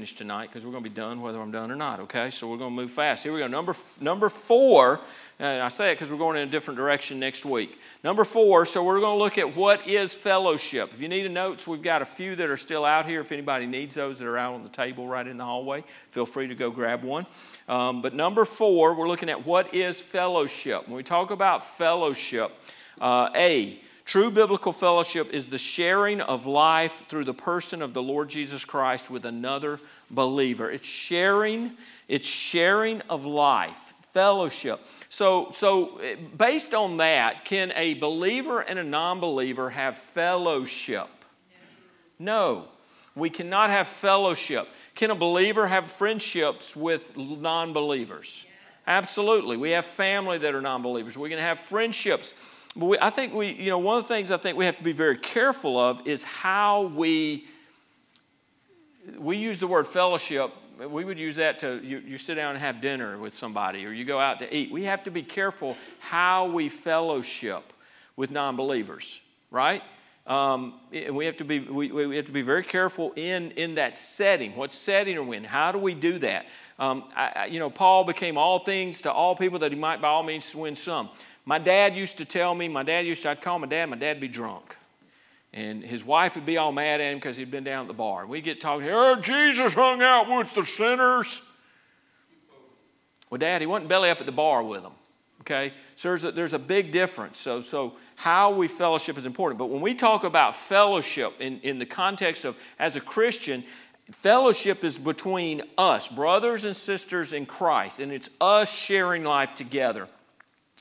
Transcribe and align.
finish 0.00 0.14
tonight 0.14 0.48
because 0.48 0.64
we're 0.64 0.72
going 0.72 0.82
to 0.82 0.88
be 0.88 0.96
done 0.96 1.20
whether 1.20 1.38
I'm 1.38 1.50
done 1.50 1.70
or 1.70 1.76
not, 1.76 2.00
okay? 2.00 2.30
So 2.30 2.48
we're 2.48 2.56
going 2.56 2.74
to 2.74 2.80
move 2.80 2.90
fast. 2.90 3.22
Here 3.22 3.34
we 3.34 3.40
go. 3.40 3.46
Number, 3.48 3.76
number 4.00 4.30
four, 4.30 4.98
and 5.38 5.62
I 5.62 5.68
say 5.68 5.90
it 5.90 5.96
because 5.96 6.10
we're 6.10 6.16
going 6.16 6.38
in 6.38 6.48
a 6.48 6.50
different 6.50 6.78
direction 6.78 7.20
next 7.20 7.44
week. 7.44 7.78
Number 8.02 8.24
four, 8.24 8.64
so 8.64 8.82
we're 8.82 8.98
going 8.98 9.18
to 9.18 9.22
look 9.22 9.36
at 9.36 9.54
what 9.54 9.86
is 9.86 10.14
fellowship. 10.14 10.88
If 10.94 11.02
you 11.02 11.08
need 11.08 11.26
a 11.26 11.28
notes, 11.28 11.66
we've 11.66 11.82
got 11.82 12.00
a 12.00 12.06
few 12.06 12.34
that 12.36 12.48
are 12.48 12.56
still 12.56 12.86
out 12.86 13.04
here. 13.04 13.20
If 13.20 13.30
anybody 13.30 13.66
needs 13.66 13.94
those 13.94 14.18
that 14.20 14.26
are 14.26 14.38
out 14.38 14.54
on 14.54 14.62
the 14.62 14.70
table 14.70 15.06
right 15.06 15.26
in 15.26 15.36
the 15.36 15.44
hallway, 15.44 15.84
feel 16.08 16.24
free 16.24 16.46
to 16.46 16.54
go 16.54 16.70
grab 16.70 17.02
one. 17.02 17.26
Um, 17.68 18.00
but 18.00 18.14
number 18.14 18.46
four, 18.46 18.94
we're 18.94 19.06
looking 19.06 19.28
at 19.28 19.44
what 19.44 19.74
is 19.74 20.00
fellowship. 20.00 20.88
When 20.88 20.96
we 20.96 21.02
talk 21.02 21.30
about 21.30 21.62
fellowship, 21.62 22.52
uh, 23.02 23.28
A, 23.34 23.78
True 24.10 24.32
biblical 24.32 24.72
fellowship 24.72 25.32
is 25.32 25.46
the 25.46 25.56
sharing 25.56 26.20
of 26.20 26.44
life 26.44 27.06
through 27.08 27.22
the 27.22 27.32
person 27.32 27.80
of 27.80 27.94
the 27.94 28.02
Lord 28.02 28.28
Jesus 28.28 28.64
Christ 28.64 29.08
with 29.08 29.24
another 29.24 29.78
believer. 30.10 30.68
It's 30.68 30.88
sharing, 30.88 31.74
it's 32.08 32.26
sharing 32.26 33.02
of 33.02 33.24
life, 33.24 33.94
fellowship. 34.12 34.80
So, 35.10 35.52
so 35.52 36.00
based 36.36 36.74
on 36.74 36.96
that, 36.96 37.44
can 37.44 37.72
a 37.76 37.94
believer 37.94 38.58
and 38.58 38.80
a 38.80 38.82
non-believer 38.82 39.70
have 39.70 39.96
fellowship? 39.96 41.06
No. 42.18 42.64
We 43.14 43.30
cannot 43.30 43.70
have 43.70 43.86
fellowship. 43.86 44.66
Can 44.96 45.12
a 45.12 45.14
believer 45.14 45.68
have 45.68 45.84
friendships 45.84 46.74
with 46.74 47.16
non-believers? 47.16 48.44
Absolutely. 48.88 49.56
We 49.56 49.70
have 49.70 49.86
family 49.86 50.38
that 50.38 50.52
are 50.52 50.60
non-believers. 50.60 51.16
We 51.16 51.28
can 51.28 51.38
have 51.38 51.60
friendships 51.60 52.34
but 52.76 52.86
we, 52.86 52.98
I 53.00 53.10
think 53.10 53.34
we, 53.34 53.48
you 53.48 53.70
know, 53.70 53.78
one 53.78 53.98
of 53.98 54.04
the 54.04 54.08
things 54.08 54.30
I 54.30 54.36
think 54.36 54.56
we 54.56 54.64
have 54.64 54.76
to 54.76 54.84
be 54.84 54.92
very 54.92 55.16
careful 55.16 55.78
of 55.78 56.06
is 56.06 56.22
how 56.22 56.82
we, 56.82 57.46
we 59.18 59.36
use 59.36 59.58
the 59.58 59.66
word 59.66 59.86
fellowship. 59.86 60.52
We 60.78 61.04
would 61.04 61.18
use 61.18 61.36
that 61.36 61.58
to, 61.60 61.80
you, 61.84 61.98
you 61.98 62.16
sit 62.16 62.36
down 62.36 62.52
and 62.52 62.60
have 62.60 62.80
dinner 62.80 63.18
with 63.18 63.36
somebody 63.36 63.84
or 63.84 63.92
you 63.92 64.04
go 64.04 64.18
out 64.18 64.38
to 64.38 64.54
eat. 64.54 64.70
We 64.70 64.84
have 64.84 65.04
to 65.04 65.10
be 65.10 65.22
careful 65.22 65.76
how 65.98 66.46
we 66.46 66.68
fellowship 66.68 67.72
with 68.16 68.30
non 68.30 68.56
believers, 68.56 69.20
right? 69.50 69.82
Um, 70.26 70.74
and 70.92 71.16
we 71.16 71.26
have 71.26 71.38
to 71.38 71.44
be 71.44 71.58
we, 71.58 71.90
we 71.90 72.14
have 72.16 72.26
to 72.26 72.32
be 72.32 72.42
very 72.42 72.62
careful 72.62 73.12
in 73.16 73.50
in 73.52 73.74
that 73.76 73.96
setting. 73.96 74.54
What 74.54 74.72
setting 74.72 75.16
are 75.16 75.22
we 75.22 75.36
in? 75.36 75.44
How 75.44 75.72
do 75.72 75.78
we 75.78 75.94
do 75.94 76.18
that? 76.18 76.46
Um, 76.78 77.04
I, 77.16 77.48
you 77.50 77.58
know, 77.58 77.68
Paul 77.68 78.04
became 78.04 78.38
all 78.38 78.60
things 78.60 79.02
to 79.02 79.12
all 79.12 79.34
people 79.34 79.58
that 79.58 79.72
he 79.72 79.78
might 79.78 80.00
by 80.00 80.08
all 80.08 80.22
means 80.22 80.54
win 80.54 80.76
some. 80.76 81.10
My 81.44 81.58
dad 81.58 81.96
used 81.96 82.18
to 82.18 82.24
tell 82.24 82.54
me, 82.54 82.68
my 82.68 82.82
dad 82.82 83.06
used 83.06 83.22
to, 83.22 83.30
I'd 83.30 83.40
call 83.40 83.58
my 83.58 83.66
dad, 83.66 83.88
my 83.88 83.96
dad'd 83.96 84.20
be 84.20 84.28
drunk. 84.28 84.76
And 85.52 85.82
his 85.82 86.04
wife 86.04 86.36
would 86.36 86.46
be 86.46 86.58
all 86.58 86.70
mad 86.70 87.00
at 87.00 87.12
him 87.12 87.18
because 87.18 87.36
he'd 87.36 87.50
been 87.50 87.64
down 87.64 87.82
at 87.82 87.88
the 87.88 87.94
bar. 87.94 88.26
We'd 88.26 88.44
get 88.44 88.60
talking, 88.60 88.88
oh, 88.90 89.16
Jesus 89.16 89.74
hung 89.74 90.00
out 90.00 90.28
with 90.28 90.54
the 90.54 90.62
sinners. 90.62 91.42
Well, 93.30 93.38
Dad, 93.38 93.60
he 93.60 93.66
wasn't 93.66 93.88
belly 93.88 94.10
up 94.10 94.20
at 94.20 94.26
the 94.26 94.32
bar 94.32 94.62
with 94.62 94.82
them. 94.82 94.92
Okay? 95.40 95.72
So 95.96 96.08
there's 96.10 96.24
a, 96.24 96.32
there's 96.32 96.52
a 96.52 96.58
big 96.58 96.92
difference. 96.92 97.38
So, 97.38 97.60
so 97.60 97.94
how 98.16 98.50
we 98.50 98.68
fellowship 98.68 99.16
is 99.16 99.26
important. 99.26 99.58
But 99.58 99.70
when 99.70 99.80
we 99.80 99.94
talk 99.94 100.24
about 100.24 100.54
fellowship 100.54 101.40
in, 101.40 101.60
in 101.60 101.78
the 101.78 101.86
context 101.86 102.44
of 102.44 102.56
as 102.78 102.94
a 102.94 103.00
Christian, 103.00 103.64
fellowship 104.12 104.84
is 104.84 104.98
between 104.98 105.62
us, 105.78 106.08
brothers 106.08 106.64
and 106.64 106.76
sisters 106.76 107.32
in 107.32 107.46
Christ, 107.46 107.98
and 107.98 108.12
it's 108.12 108.30
us 108.40 108.72
sharing 108.72 109.24
life 109.24 109.54
together. 109.54 110.08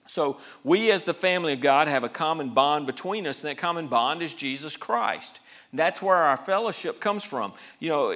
So, 0.10 0.38
we 0.64 0.90
as 0.90 1.04
the 1.04 1.14
family 1.14 1.54
of 1.54 1.62
God 1.62 1.88
have 1.88 2.04
a 2.04 2.10
common 2.10 2.50
bond 2.50 2.88
between 2.88 3.28
us, 3.28 3.44
and 3.44 3.52
that 3.52 3.60
common 3.60 3.88
bond 3.88 4.24
is 4.24 4.34
Jesus 4.34 4.76
Christ. 4.76 5.40
That's 5.72 6.02
where 6.02 6.16
our 6.16 6.36
fellowship 6.36 7.00
comes 7.00 7.24
from. 7.24 7.54
You 7.80 7.90
know, 7.90 8.08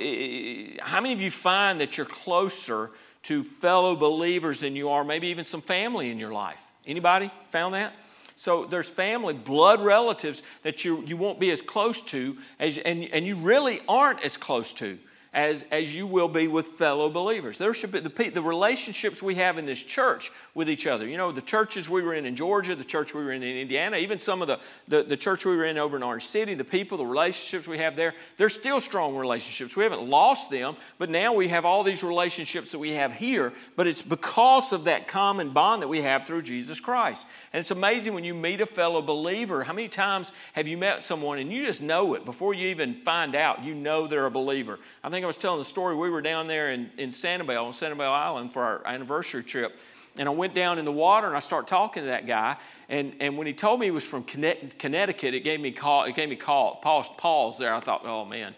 how 0.81 1.01
many 1.01 1.13
of 1.13 1.21
you 1.21 1.29
find 1.29 1.79
that 1.81 1.95
you're 1.95 2.07
closer 2.07 2.89
to 3.23 3.43
fellow 3.43 3.95
believers 3.95 4.59
than 4.59 4.75
you 4.75 4.89
are 4.89 5.03
maybe 5.03 5.27
even 5.27 5.45
some 5.45 5.61
family 5.61 6.09
in 6.09 6.17
your 6.17 6.33
life? 6.33 6.65
Anybody 6.87 7.29
found 7.51 7.75
that? 7.75 7.93
So 8.37 8.65
there's 8.65 8.89
family, 8.89 9.35
blood 9.35 9.79
relatives 9.79 10.41
that 10.63 10.83
you, 10.83 11.03
you 11.05 11.15
won't 11.15 11.39
be 11.39 11.51
as 11.51 11.61
close 11.61 12.01
to, 12.01 12.39
as, 12.59 12.79
and, 12.79 13.03
and 13.13 13.23
you 13.23 13.35
really 13.35 13.81
aren't 13.87 14.23
as 14.23 14.35
close 14.35 14.73
to 14.73 14.97
as, 15.33 15.65
as 15.71 15.95
you 15.95 16.05
will 16.05 16.27
be 16.27 16.47
with 16.47 16.67
fellow 16.67 17.09
believers. 17.09 17.57
There 17.57 17.73
should 17.73 17.91
be 17.91 17.99
the, 17.99 18.29
the 18.29 18.41
relationships 18.41 19.23
we 19.23 19.35
have 19.35 19.57
in 19.57 19.65
this 19.65 19.81
church 19.81 20.31
with 20.53 20.69
each 20.69 20.85
other. 20.85 21.07
You 21.07 21.17
know, 21.17 21.31
the 21.31 21.41
churches 21.41 21.89
we 21.89 22.03
were 22.03 22.13
in 22.13 22.25
in 22.25 22.35
Georgia, 22.35 22.75
the 22.75 22.83
church 22.83 23.15
we 23.15 23.23
were 23.23 23.31
in 23.31 23.41
in 23.41 23.57
Indiana, 23.57 23.97
even 23.97 24.19
some 24.19 24.41
of 24.41 24.47
the, 24.47 24.59
the, 24.87 25.03
the 25.03 25.17
church 25.17 25.45
we 25.45 25.55
were 25.55 25.65
in 25.65 25.77
over 25.77 25.97
in 25.97 26.03
Orange 26.03 26.25
City, 26.25 26.53
the 26.53 26.63
people, 26.63 26.97
the 26.97 27.05
relationships 27.05 27.67
we 27.67 27.79
have 27.79 27.95
there, 27.95 28.13
they're 28.37 28.49
still 28.49 28.79
strong 28.79 29.15
relationships. 29.15 29.75
We 29.75 29.83
haven't 29.83 30.07
lost 30.07 30.51
them, 30.51 30.75
but 30.99 31.09
now 31.09 31.33
we 31.33 31.47
have 31.47 31.65
all 31.65 31.83
these 31.83 32.03
relationships 32.03 32.71
that 32.71 32.79
we 32.79 32.91
have 32.91 33.13
here, 33.13 33.53
but 33.75 33.87
it's 33.87 34.03
because 34.03 34.71
of 34.71 34.85
that 34.85 35.07
common 35.07 35.49
bond 35.49 35.81
that 35.81 35.87
we 35.87 36.01
have 36.01 36.25
through 36.25 36.43
Jesus 36.43 36.79
Christ. 36.79 37.27
And 37.51 37.59
it's 37.59 37.71
amazing 37.71 38.13
when 38.13 38.23
you 38.23 38.35
meet 38.35 38.61
a 38.61 38.65
fellow 38.65 39.01
believer, 39.01 39.63
how 39.63 39.73
many 39.73 39.87
times 39.87 40.31
have 40.53 40.67
you 40.67 40.77
met 40.77 41.01
someone 41.01 41.39
and 41.39 41.51
you 41.51 41.65
just 41.65 41.81
know 41.81 42.13
it 42.13 42.23
before 42.23 42.53
you 42.53 42.67
even 42.67 43.01
find 43.03 43.35
out, 43.35 43.63
you 43.63 43.73
know 43.73 44.05
they're 44.05 44.27
a 44.27 44.31
believer. 44.31 44.79
I 45.03 45.09
think 45.09 45.22
I 45.23 45.27
was 45.27 45.37
telling 45.37 45.59
the 45.59 45.65
story. 45.65 45.95
We 45.95 46.09
were 46.09 46.21
down 46.21 46.47
there 46.47 46.71
in, 46.71 46.91
in 46.97 47.11
Sanibel, 47.11 47.63
on 47.63 47.71
Sanibel 47.71 48.11
Island 48.11 48.53
for 48.53 48.63
our 48.63 48.87
anniversary 48.87 49.43
trip. 49.43 49.79
And 50.17 50.29
I 50.29 50.31
went 50.31 50.53
down 50.53 50.77
in 50.77 50.85
the 50.85 50.91
water 50.91 51.27
and 51.27 51.35
I 51.35 51.39
started 51.39 51.67
talking 51.67 52.03
to 52.03 52.07
that 52.07 52.27
guy. 52.27 52.57
And, 52.87 53.15
and 53.19 53.37
when 53.37 53.47
he 53.47 53.53
told 53.53 53.79
me 53.79 53.87
he 53.87 53.91
was 53.91 54.03
from 54.03 54.23
Connecticut, 54.23 55.33
it 55.33 55.43
gave 55.43 55.59
me 55.59 55.71
call, 55.71 56.03
it 56.03 56.15
gave 56.15 56.29
me 56.29 56.35
call, 56.35 56.75
pause, 56.75 57.09
pause 57.17 57.57
there. 57.57 57.73
I 57.73 57.79
thought, 57.79 58.05
oh 58.05 58.25
man, 58.25 58.53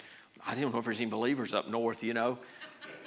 I 0.46 0.54
didn't 0.54 0.74
know 0.74 0.80
if 0.80 0.86
there's 0.86 1.00
any 1.00 1.10
believers 1.10 1.54
up 1.54 1.70
north, 1.70 2.04
you 2.04 2.14
know. 2.14 2.38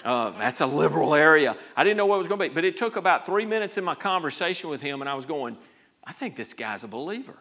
Uh, 0.05 0.31
that's 0.39 0.61
a 0.61 0.67
liberal 0.67 1.15
area. 1.15 1.57
I 1.77 1.85
didn't 1.85 1.97
know 1.97 2.07
what 2.07 2.15
it 2.17 2.19
was 2.19 2.29
going 2.29 2.41
to 2.41 2.49
be. 2.49 2.55
But 2.55 2.65
it 2.65 2.77
took 2.77 2.97
about 2.97 3.27
three 3.27 3.45
minutes 3.45 3.77
in 3.77 3.85
my 3.85 3.95
conversation 3.95 4.71
with 4.71 4.81
him, 4.81 5.01
and 5.03 5.11
I 5.11 5.15
was 5.15 5.27
going, 5.27 5.59
I 6.05 6.13
think 6.13 6.37
this 6.37 6.55
guy's 6.55 6.85
a 6.85 6.89
believer. 6.89 7.37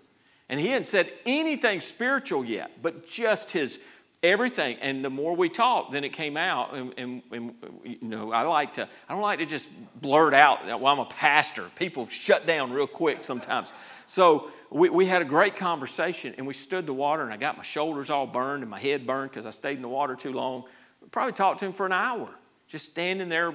And 0.49 0.59
he 0.59 0.67
hadn't 0.67 0.87
said 0.87 1.11
anything 1.25 1.81
spiritual 1.81 2.43
yet, 2.43 2.81
but 2.81 3.07
just 3.07 3.51
his 3.51 3.79
everything 4.23 4.77
and 4.81 5.05
the 5.05 5.09
more 5.09 5.35
we 5.35 5.47
talked 5.47 5.91
then 5.91 6.03
it 6.03 6.11
came 6.11 6.37
out 6.37 6.75
and, 6.75 6.93
and, 6.97 7.21
and, 7.31 7.53
you 7.83 7.97
know 8.01 8.31
i 8.31 8.41
like 8.41 8.73
to 8.73 8.87
i 9.07 9.13
don't 9.13 9.21
like 9.21 9.37
to 9.37 9.45
just 9.45 9.69
blurt 10.01 10.33
out 10.33 10.65
well 10.65 10.87
i'm 10.87 10.99
a 10.99 11.05
pastor 11.05 11.69
people 11.75 12.07
shut 12.07 12.47
down 12.47 12.71
real 12.71 12.87
quick 12.87 13.23
sometimes 13.23 13.73
so 14.07 14.49
we, 14.71 14.89
we 14.89 15.05
had 15.05 15.21
a 15.21 15.25
great 15.25 15.55
conversation 15.55 16.33
and 16.37 16.47
we 16.47 16.53
stood 16.53 16.87
the 16.87 16.93
water 16.93 17.21
and 17.21 17.31
i 17.31 17.37
got 17.37 17.57
my 17.57 17.63
shoulders 17.63 18.09
all 18.09 18.25
burned 18.25 18.63
and 18.63 18.71
my 18.71 18.79
head 18.79 19.05
burned 19.05 19.29
because 19.29 19.45
i 19.45 19.51
stayed 19.51 19.75
in 19.75 19.83
the 19.83 19.87
water 19.87 20.15
too 20.15 20.33
long 20.33 20.63
probably 21.11 21.33
talked 21.33 21.59
to 21.59 21.67
him 21.67 21.73
for 21.73 21.85
an 21.85 21.91
hour 21.91 22.33
just 22.67 22.87
standing 22.87 23.29
there 23.29 23.53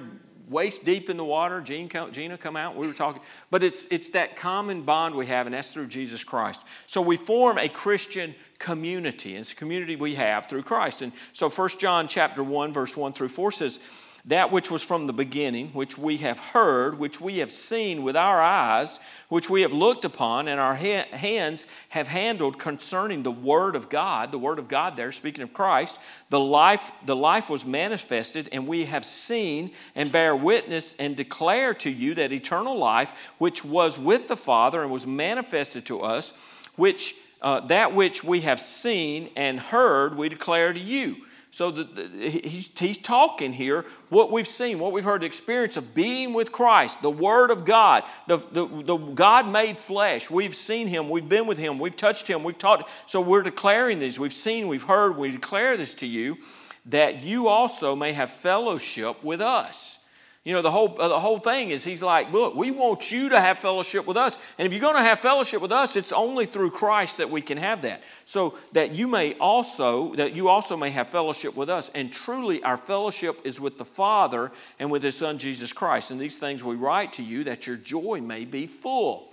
waist 0.49 0.83
deep 0.85 1.09
in 1.09 1.17
the 1.17 1.25
water. 1.25 1.61
Gene, 1.61 1.89
Gina 2.11 2.37
come 2.37 2.55
out. 2.55 2.75
We 2.75 2.87
were 2.87 2.93
talking, 2.93 3.21
but 3.49 3.63
it's 3.63 3.87
it's 3.91 4.09
that 4.09 4.35
common 4.35 4.83
bond 4.83 5.15
we 5.15 5.25
have, 5.27 5.47
and 5.47 5.53
that's 5.53 5.73
through 5.73 5.87
Jesus 5.87 6.23
Christ. 6.23 6.65
So 6.85 7.01
we 7.01 7.17
form 7.17 7.57
a 7.57 7.69
Christian 7.69 8.35
community. 8.63 9.35
It's 9.35 9.51
a 9.51 9.55
community 9.55 9.97
we 9.97 10.15
have 10.15 10.47
through 10.47 10.63
Christ. 10.63 11.01
And 11.01 11.11
so 11.33 11.49
1 11.49 11.69
John 11.79 12.07
chapter 12.07 12.41
1, 12.41 12.71
verse 12.71 12.95
1 12.95 13.11
through 13.11 13.27
4 13.27 13.51
says, 13.51 13.79
that 14.25 14.53
which 14.53 14.71
was 14.71 14.81
from 14.81 15.05
the 15.05 15.11
beginning, 15.11 15.67
which 15.73 15.97
we 15.97 16.15
have 16.17 16.39
heard, 16.39 16.97
which 16.97 17.19
we 17.19 17.39
have 17.39 17.51
seen 17.51 18.03
with 18.03 18.15
our 18.15 18.41
eyes, 18.41 19.01
which 19.27 19.49
we 19.49 19.63
have 19.63 19.73
looked 19.73 20.05
upon, 20.05 20.47
and 20.47 20.61
our 20.61 20.75
ha- 20.75 21.09
hands 21.11 21.67
have 21.89 22.07
handled 22.07 22.57
concerning 22.57 23.23
the 23.23 23.31
Word 23.31 23.75
of 23.75 23.89
God. 23.89 24.31
The 24.31 24.39
Word 24.39 24.59
of 24.59 24.69
God, 24.69 24.95
there, 24.95 25.11
speaking 25.11 25.43
of 25.43 25.53
Christ, 25.53 25.99
the 26.29 26.39
life, 26.39 26.93
the 27.05 27.17
life 27.17 27.49
was 27.49 27.65
manifested, 27.65 28.47
and 28.53 28.65
we 28.65 28.85
have 28.85 29.03
seen 29.03 29.71
and 29.93 30.09
bear 30.09 30.33
witness 30.37 30.95
and 30.97 31.17
declare 31.17 31.73
to 31.73 31.89
you 31.89 32.13
that 32.13 32.31
eternal 32.31 32.77
life, 32.77 33.33
which 33.39 33.65
was 33.65 33.99
with 33.99 34.29
the 34.29 34.37
Father 34.37 34.81
and 34.83 34.89
was 34.89 35.05
manifested 35.05 35.85
to 35.87 35.99
us, 35.99 36.31
which 36.77 37.15
uh, 37.43 37.59
that 37.67 37.93
which 37.93 38.23
we 38.23 38.41
have 38.41 38.59
seen 38.59 39.29
and 39.35 39.59
heard, 39.59 40.15
we 40.15 40.29
declare 40.29 40.73
to 40.73 40.79
you. 40.79 41.17
So 41.51 41.69
the, 41.69 41.83
the, 41.83 42.29
he's, 42.31 42.71
he's 42.75 42.97
talking 42.97 43.53
here 43.53 43.85
what 44.09 44.31
we've 44.31 44.47
seen, 44.47 44.79
what 44.79 44.91
we've 44.91 45.03
heard, 45.03 45.21
the 45.21 45.27
experience 45.27 45.77
of 45.77 45.93
being 45.93 46.33
with 46.33 46.51
Christ, 46.51 47.03
the 47.03 47.11
Word 47.11 47.51
of 47.51 47.63
God, 47.63 48.03
the, 48.25 48.37
the, 48.37 48.65
the 48.65 48.97
God 48.97 49.47
made 49.47 49.77
flesh. 49.77 50.31
We've 50.31 50.55
seen 50.55 50.87
Him, 50.87 51.09
we've 51.09 51.29
been 51.29 51.45
with 51.45 51.59
Him, 51.59 51.77
we've 51.77 51.95
touched 51.95 52.27
Him, 52.27 52.43
we've 52.43 52.57
talked. 52.57 52.89
So 53.05 53.21
we're 53.21 53.43
declaring 53.43 53.99
these. 53.99 54.19
We've 54.19 54.33
seen, 54.33 54.67
we've 54.67 54.81
heard, 54.81 55.15
we 55.15 55.29
declare 55.29 55.77
this 55.77 55.93
to 55.95 56.07
you 56.07 56.39
that 56.87 57.21
you 57.21 57.49
also 57.49 57.95
may 57.95 58.13
have 58.13 58.31
fellowship 58.31 59.23
with 59.23 59.39
us. 59.39 59.99
You 60.43 60.51
know, 60.51 60.61
the 60.61 60.71
whole, 60.71 60.99
uh, 60.99 61.07
the 61.07 61.19
whole 61.21 61.37
thing 61.37 61.69
is 61.69 61.85
he's 61.85 62.03
like, 62.03 62.33
look, 62.33 62.53
we 62.53 62.69
want 62.69 63.13
you 63.13 63.29
to 63.29 63.39
have 63.39 63.59
fellowship 63.59 64.05
with 64.05 64.17
us. 64.17 64.37
And 64.57 64.65
if 64.65 64.73
you're 64.73 64.81
going 64.81 64.97
to 64.97 65.01
have 65.01 65.19
fellowship 65.19 65.61
with 65.61 65.71
us, 65.71 65.95
it's 65.95 66.11
only 66.11 66.45
through 66.45 66.71
Christ 66.71 67.19
that 67.19 67.29
we 67.29 67.41
can 67.41 67.57
have 67.57 67.83
that. 67.83 68.03
So 68.25 68.57
that 68.73 68.93
you 68.93 69.07
may 69.07 69.35
also, 69.35 70.13
that 70.15 70.33
you 70.33 70.49
also 70.49 70.75
may 70.75 70.89
have 70.89 71.09
fellowship 71.09 71.55
with 71.55 71.69
us. 71.69 71.89
And 71.95 72.11
truly, 72.11 72.61
our 72.63 72.75
fellowship 72.75 73.39
is 73.45 73.61
with 73.61 73.77
the 73.77 73.85
Father 73.85 74.51
and 74.79 74.91
with 74.91 75.01
His 75.01 75.15
Son, 75.15 75.37
Jesus 75.37 75.71
Christ. 75.71 76.11
And 76.11 76.19
these 76.19 76.37
things 76.37 76.61
we 76.61 76.75
write 76.75 77.13
to 77.13 77.23
you 77.23 77.45
that 77.45 77.65
your 77.65 77.77
joy 77.77 78.19
may 78.21 78.43
be 78.43 78.67
full. 78.67 79.31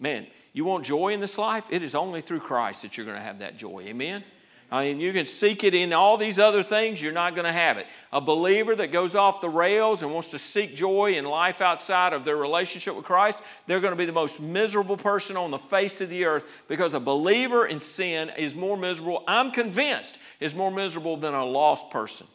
Man, 0.00 0.26
you 0.52 0.64
want 0.64 0.84
joy 0.84 1.10
in 1.10 1.20
this 1.20 1.38
life? 1.38 1.66
It 1.70 1.84
is 1.84 1.94
only 1.94 2.20
through 2.20 2.40
Christ 2.40 2.82
that 2.82 2.96
you're 2.96 3.06
going 3.06 3.18
to 3.18 3.22
have 3.22 3.38
that 3.38 3.58
joy. 3.58 3.84
Amen? 3.86 4.24
I 4.70 4.84
mean, 4.84 5.00
you 5.00 5.14
can 5.14 5.24
seek 5.24 5.64
it 5.64 5.72
in 5.72 5.94
all 5.94 6.18
these 6.18 6.38
other 6.38 6.62
things, 6.62 7.00
you're 7.00 7.10
not 7.10 7.34
going 7.34 7.46
to 7.46 7.52
have 7.52 7.78
it. 7.78 7.86
A 8.12 8.20
believer 8.20 8.76
that 8.76 8.92
goes 8.92 9.14
off 9.14 9.40
the 9.40 9.48
rails 9.48 10.02
and 10.02 10.12
wants 10.12 10.28
to 10.30 10.38
seek 10.38 10.76
joy 10.76 11.12
in 11.14 11.24
life 11.24 11.62
outside 11.62 12.12
of 12.12 12.26
their 12.26 12.36
relationship 12.36 12.94
with 12.94 13.06
Christ, 13.06 13.40
they're 13.66 13.80
going 13.80 13.92
to 13.92 13.96
be 13.96 14.04
the 14.04 14.12
most 14.12 14.40
miserable 14.40 14.98
person 14.98 15.38
on 15.38 15.50
the 15.50 15.58
face 15.58 16.02
of 16.02 16.10
the 16.10 16.26
earth 16.26 16.44
because 16.68 16.92
a 16.92 17.00
believer 17.00 17.66
in 17.66 17.80
sin 17.80 18.30
is 18.36 18.54
more 18.54 18.76
miserable, 18.76 19.24
I'm 19.26 19.52
convinced, 19.52 20.18
is 20.38 20.54
more 20.54 20.70
miserable 20.70 21.16
than 21.16 21.32
a 21.32 21.46
lost 21.46 21.90
person. 21.90 22.26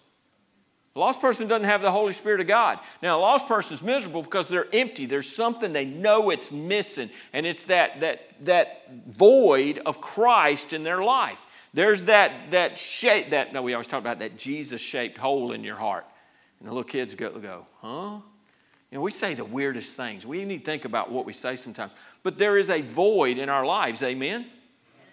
A 0.95 0.99
lost 0.99 1.21
person 1.21 1.47
doesn't 1.47 1.67
have 1.67 1.81
the 1.81 1.91
Holy 1.91 2.13
Spirit 2.13 2.39
of 2.39 2.47
God. 2.47 2.79
Now, 3.01 3.19
a 3.19 3.21
lost 3.21 3.47
person 3.47 3.73
is 3.73 3.81
miserable 3.81 4.21
because 4.21 4.47
they're 4.47 4.67
empty. 4.73 5.07
There's 5.07 5.33
something 5.33 5.73
they 5.73 5.85
know 5.85 6.29
it's 6.29 6.51
missing, 6.51 7.09
and 7.31 7.47
it's 7.47 7.63
that, 7.63 7.99
that, 8.01 8.45
that 8.45 8.91
void 9.07 9.79
of 9.85 10.01
Christ 10.01 10.71
in 10.71 10.83
their 10.83 11.03
life. 11.03 11.47
There's 11.73 12.03
that, 12.03 12.51
that 12.51 12.77
shape, 12.77 13.31
that, 13.31 13.51
no, 13.51 13.61
we 13.61 13.73
always 13.73 13.87
talk 13.87 13.99
about 13.99 14.19
that 14.19 14.37
Jesus 14.37 14.79
shaped 14.79 15.17
hole 15.17 15.51
in 15.53 15.63
your 15.63 15.75
heart. 15.75 16.05
And 16.59 16.67
the 16.67 16.71
little 16.71 16.83
kids 16.83 17.15
go, 17.15 17.31
go, 17.31 17.65
huh? 17.81 18.19
You 18.91 18.99
know, 18.99 19.01
we 19.01 19.09
say 19.11 19.33
the 19.33 19.45
weirdest 19.45 19.97
things. 19.97 20.25
We 20.25 20.45
need 20.45 20.59
to 20.59 20.65
think 20.65 20.85
about 20.85 21.11
what 21.11 21.25
we 21.25 21.33
say 21.33 21.55
sometimes. 21.55 21.95
But 22.21 22.37
there 22.37 22.59
is 22.59 22.69
a 22.69 22.81
void 22.81 23.39
in 23.39 23.49
our 23.49 23.65
lives, 23.65 24.03
amen? 24.03 24.45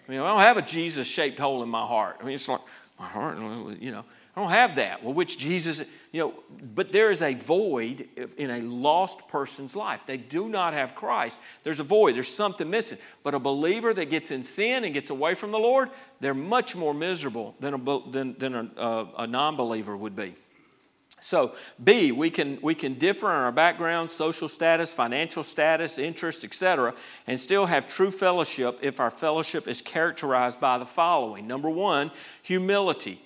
I 0.07 0.11
mean, 0.11 0.21
I 0.21 0.27
don't 0.27 0.41
have 0.41 0.57
a 0.57 0.61
Jesus 0.61 1.07
shaped 1.07 1.39
hole 1.39 1.63
in 1.63 1.69
my 1.69 1.85
heart. 1.85 2.17
I 2.21 2.25
mean, 2.25 2.35
it's 2.35 2.47
like, 2.47 2.61
my 2.99 3.07
heart, 3.07 3.39
you 3.79 3.91
know. 3.91 4.05
I 4.35 4.41
don't 4.41 4.49
have 4.51 4.75
that. 4.75 5.03
Well, 5.03 5.13
which 5.13 5.37
Jesus, 5.37 5.81
you 6.13 6.19
know, 6.21 6.33
but 6.73 6.93
there 6.93 7.11
is 7.11 7.21
a 7.21 7.33
void 7.33 8.07
in 8.37 8.49
a 8.49 8.61
lost 8.61 9.27
person's 9.27 9.75
life. 9.75 10.05
They 10.05 10.15
do 10.15 10.47
not 10.47 10.73
have 10.73 10.95
Christ. 10.95 11.39
There's 11.63 11.81
a 11.81 11.83
void, 11.83 12.15
there's 12.15 12.33
something 12.33 12.69
missing. 12.69 12.97
But 13.23 13.35
a 13.35 13.39
believer 13.39 13.93
that 13.93 14.09
gets 14.09 14.31
in 14.31 14.43
sin 14.43 14.85
and 14.85 14.93
gets 14.93 15.09
away 15.09 15.35
from 15.35 15.51
the 15.51 15.59
Lord, 15.59 15.89
they're 16.21 16.33
much 16.33 16.77
more 16.77 16.93
miserable 16.93 17.55
than 17.59 17.73
a, 17.73 18.09
than, 18.09 18.35
than 18.39 18.55
a, 18.55 18.71
uh, 18.77 19.07
a, 19.17 19.23
a 19.23 19.27
non 19.27 19.57
believer 19.57 19.97
would 19.97 20.15
be. 20.15 20.35
So, 21.23 21.53
B, 21.83 22.11
we 22.11 22.31
can, 22.31 22.57
we 22.63 22.73
can 22.73 22.95
differ 22.95 23.27
in 23.27 23.35
our 23.35 23.51
background, 23.51 24.09
social 24.09 24.47
status, 24.47 24.91
financial 24.91 25.43
status, 25.43 25.99
interest, 25.99 26.43
etc., 26.43 26.95
and 27.27 27.39
still 27.39 27.67
have 27.67 27.87
true 27.87 28.09
fellowship 28.09 28.79
if 28.81 28.99
our 28.99 29.11
fellowship 29.11 29.67
is 29.67 29.83
characterized 29.83 30.59
by 30.59 30.79
the 30.79 30.85
following. 30.85 31.45
Number 31.45 31.69
one, 31.69 32.09
humility. 32.41 33.21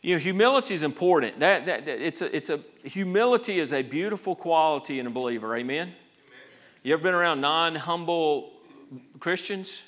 You 0.00 0.14
know, 0.14 0.20
humility 0.20 0.74
is 0.74 0.82
important. 0.82 1.40
That, 1.40 1.66
that, 1.66 1.86
that, 1.86 2.00
it's 2.00 2.22
a, 2.22 2.34
it's 2.34 2.50
a, 2.50 2.60
humility 2.84 3.58
is 3.58 3.72
a 3.72 3.82
beautiful 3.82 4.36
quality 4.36 5.00
in 5.00 5.06
a 5.06 5.10
believer. 5.10 5.56
Amen? 5.56 5.88
Amen. 5.88 5.94
You 6.84 6.94
ever 6.94 7.02
been 7.02 7.14
around 7.14 7.40
non 7.40 7.74
humble 7.74 8.52
Christians? 9.18 9.82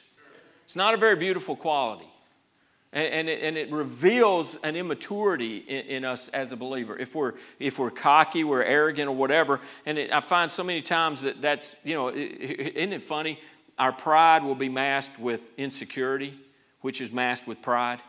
It's 0.64 0.76
not 0.76 0.94
a 0.94 0.96
very 0.96 1.16
beautiful 1.16 1.54
quality. 1.54 2.06
And, 2.92 3.14
and, 3.14 3.28
it, 3.28 3.42
and 3.42 3.56
it 3.56 3.70
reveals 3.70 4.56
an 4.64 4.74
immaturity 4.74 5.58
in, 5.58 5.86
in, 5.86 6.04
us 6.04 6.28
as 6.30 6.50
a 6.50 6.56
believer. 6.56 6.98
If 6.98 7.14
we're, 7.14 7.34
if 7.60 7.78
we're 7.78 7.90
cocky, 7.90 8.42
we're 8.42 8.64
arrogant, 8.64 9.08
or 9.08 9.14
whatever. 9.14 9.60
And 9.86 9.96
it, 9.96 10.12
I 10.12 10.18
find 10.18 10.50
so 10.50 10.64
many 10.64 10.82
times 10.82 11.22
that 11.22 11.40
that's, 11.40 11.76
you 11.84 11.94
know, 11.94 12.08
isn't 12.08 12.92
it 12.92 13.02
funny? 13.02 13.38
Our 13.78 13.92
pride 13.92 14.42
will 14.42 14.56
be 14.56 14.68
masked 14.68 15.20
with 15.20 15.52
insecurity, 15.56 16.34
which 16.80 17.00
is 17.00 17.12
masked 17.12 17.46
with 17.46 17.62
pride. 17.62 18.00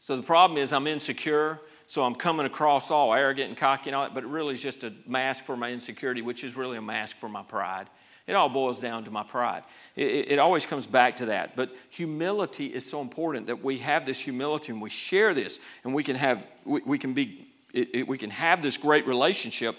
So 0.00 0.16
the 0.16 0.22
problem 0.22 0.58
is 0.58 0.72
I'm 0.72 0.86
insecure, 0.86 1.60
so 1.86 2.02
I'm 2.02 2.14
coming 2.14 2.46
across 2.46 2.90
all 2.90 3.12
arrogant 3.12 3.50
and 3.50 3.56
cocky 3.56 3.90
and 3.90 3.96
all 3.96 4.04
that, 4.04 4.14
but 4.14 4.24
it 4.24 4.28
really 4.28 4.54
is 4.54 4.62
just 4.62 4.82
a 4.82 4.92
mask 5.06 5.44
for 5.44 5.56
my 5.56 5.70
insecurity, 5.70 6.22
which 6.22 6.42
is 6.42 6.56
really 6.56 6.78
a 6.78 6.82
mask 6.82 7.18
for 7.18 7.28
my 7.28 7.42
pride. 7.42 7.88
It 8.26 8.34
all 8.34 8.48
boils 8.48 8.80
down 8.80 9.04
to 9.04 9.10
my 9.10 9.24
pride. 9.24 9.62
It, 9.96 10.06
it, 10.06 10.32
it, 10.32 10.38
always 10.38 10.64
comes 10.64 10.86
back 10.86 11.16
to 11.16 11.26
that. 11.26 11.56
But 11.56 11.74
humility 11.90 12.66
is 12.66 12.88
so 12.88 13.00
important 13.00 13.48
that 13.48 13.62
we 13.62 13.78
have 13.78 14.06
this 14.06 14.20
humility 14.20 14.72
and 14.72 14.80
we 14.80 14.88
share 14.88 15.34
this, 15.34 15.58
and 15.84 15.94
we 15.94 16.04
can 16.04 16.16
have 16.16 16.46
we, 16.64 16.80
we 16.86 16.98
can 16.98 17.12
be 17.12 17.48
it, 17.72 18.06
we 18.06 18.18
can 18.18 18.30
have 18.30 18.62
this 18.62 18.76
great 18.76 19.06
relationship 19.06 19.76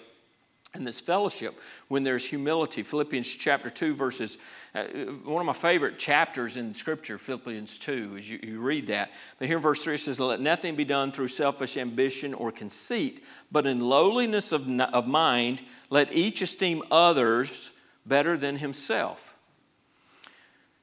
and 0.73 0.87
this 0.87 1.01
fellowship 1.01 1.59
when 1.89 2.03
there's 2.03 2.25
humility. 2.25 2.81
Philippians 2.81 3.27
chapter 3.27 3.69
2, 3.69 3.93
verses, 3.93 4.37
uh, 4.73 4.83
one 5.25 5.41
of 5.41 5.45
my 5.45 5.53
favorite 5.53 5.99
chapters 5.99 6.55
in 6.55 6.73
Scripture, 6.73 7.17
Philippians 7.17 7.77
2, 7.79 8.15
as 8.17 8.29
you, 8.29 8.39
you 8.41 8.59
read 8.59 8.87
that. 8.87 9.11
But 9.37 9.47
here 9.47 9.57
in 9.57 9.63
verse 9.63 9.83
3 9.83 9.95
it 9.95 9.97
says, 9.97 10.19
Let 10.19 10.39
nothing 10.39 10.75
be 10.75 10.85
done 10.85 11.11
through 11.11 11.27
selfish 11.27 11.75
ambition 11.75 12.33
or 12.33 12.51
conceit, 12.51 13.21
but 13.51 13.65
in 13.65 13.79
lowliness 13.81 14.53
of, 14.53 14.69
of 14.79 15.07
mind, 15.07 15.61
let 15.89 16.13
each 16.13 16.41
esteem 16.41 16.83
others 16.89 17.71
better 18.05 18.37
than 18.37 18.57
himself. 18.57 19.35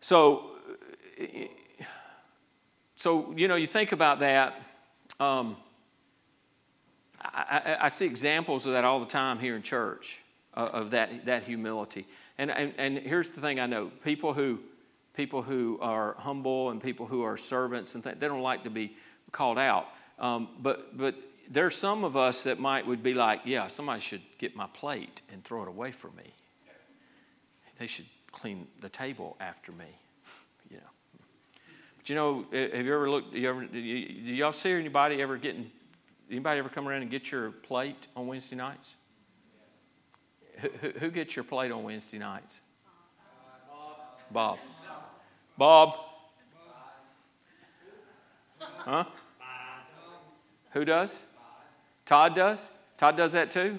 So, 0.01 0.51
so 2.97 3.33
you 3.35 3.49
know, 3.49 3.57
you 3.57 3.67
think 3.67 3.93
about 3.93 4.21
that. 4.21 4.61
Um, 5.19 5.57
I, 7.33 7.77
I, 7.81 7.89
see 7.89 8.07
examples 8.07 8.67
of 8.67 8.73
that 8.73 8.85
all 8.85 9.01
the 9.01 9.07
time 9.07 9.39
here 9.39 9.57
in 9.57 9.63
church, 9.63 10.23
uh, 10.55 10.69
of 10.73 10.91
that, 10.91 11.27
that 11.27 11.45
humility. 11.45 12.07
And, 12.39 12.51
and, 12.51 12.73
and 12.79 12.99
here's 12.99 13.31
the 13.31 13.41
thing 13.41 13.61
I 13.61 13.67
know 13.67 13.91
people 14.05 14.33
who, 14.33 14.61
people 15.15 15.43
who 15.43 15.79
are 15.81 16.15
humble 16.19 16.71
and 16.71 16.83
people 16.83 17.07
who 17.07 17.23
are 17.23 17.37
servants 17.37 17.95
and 17.95 18.05
th- 18.05 18.17
they 18.19 18.29
don't 18.29 18.43
like 18.43 18.65
to 18.65 18.71
be 18.71 18.97
called 19.33 19.59
out. 19.59 19.89
Um, 20.19 20.49
but, 20.61 20.97
but 20.97 21.15
there's 21.51 21.75
some 21.75 22.05
of 22.05 22.17
us 22.17 22.43
that 22.45 22.59
might 22.59 22.87
would 22.87 23.03
be 23.03 23.15
like, 23.15 23.43
yeah, 23.45 23.67
somebody 23.67 24.01
should 24.01 24.23
get 24.39 24.55
my 24.55 24.67
plate 24.67 25.23
and 25.33 25.43
throw 25.43 25.63
it 25.63 25.69
away 25.69 25.93
from 25.93 26.15
me. 26.17 26.35
They 27.79 27.87
should 27.87 28.07
clean 28.33 28.67
the 28.81 28.89
table 28.89 29.37
after 29.41 29.73
me. 29.73 29.87
you 30.71 30.77
know. 30.77 30.83
But 31.97 32.09
you 32.09 32.15
know, 32.15 32.47
have 32.53 32.87
you 32.87 32.95
ever 32.95 33.09
looked? 33.11 33.35
You 33.35 33.49
ever, 33.49 33.65
do 33.65 33.79
y'all 33.79 34.53
see 34.53 34.73
anybody 34.73 35.23
ever 35.23 35.37
getting 35.37 35.71
Anybody 36.31 36.59
ever 36.59 36.69
come 36.69 36.89
around 36.89 37.03
and 37.03 37.11
get 37.11 37.31
your 37.31 37.51
plate 37.51 38.07
on 38.15 38.27
Wednesday 38.27 38.57
nights? 38.57 38.95
Who, 40.59 40.89
who 40.91 41.11
gets 41.11 41.37
your 41.37 41.45
plate 41.45 41.73
on 41.73 41.83
Wednesday 41.85 42.19
nights? 42.19 42.61
Bob. 44.31 44.59
Bob. 45.57 45.95
Huh? 48.59 49.05
Who 50.73 50.85
does? 50.85 51.19
Todd 52.05 52.35
does? 52.35 52.71
Todd 52.97 53.17
does 53.17 53.33
that 53.33 53.51
too? 53.51 53.79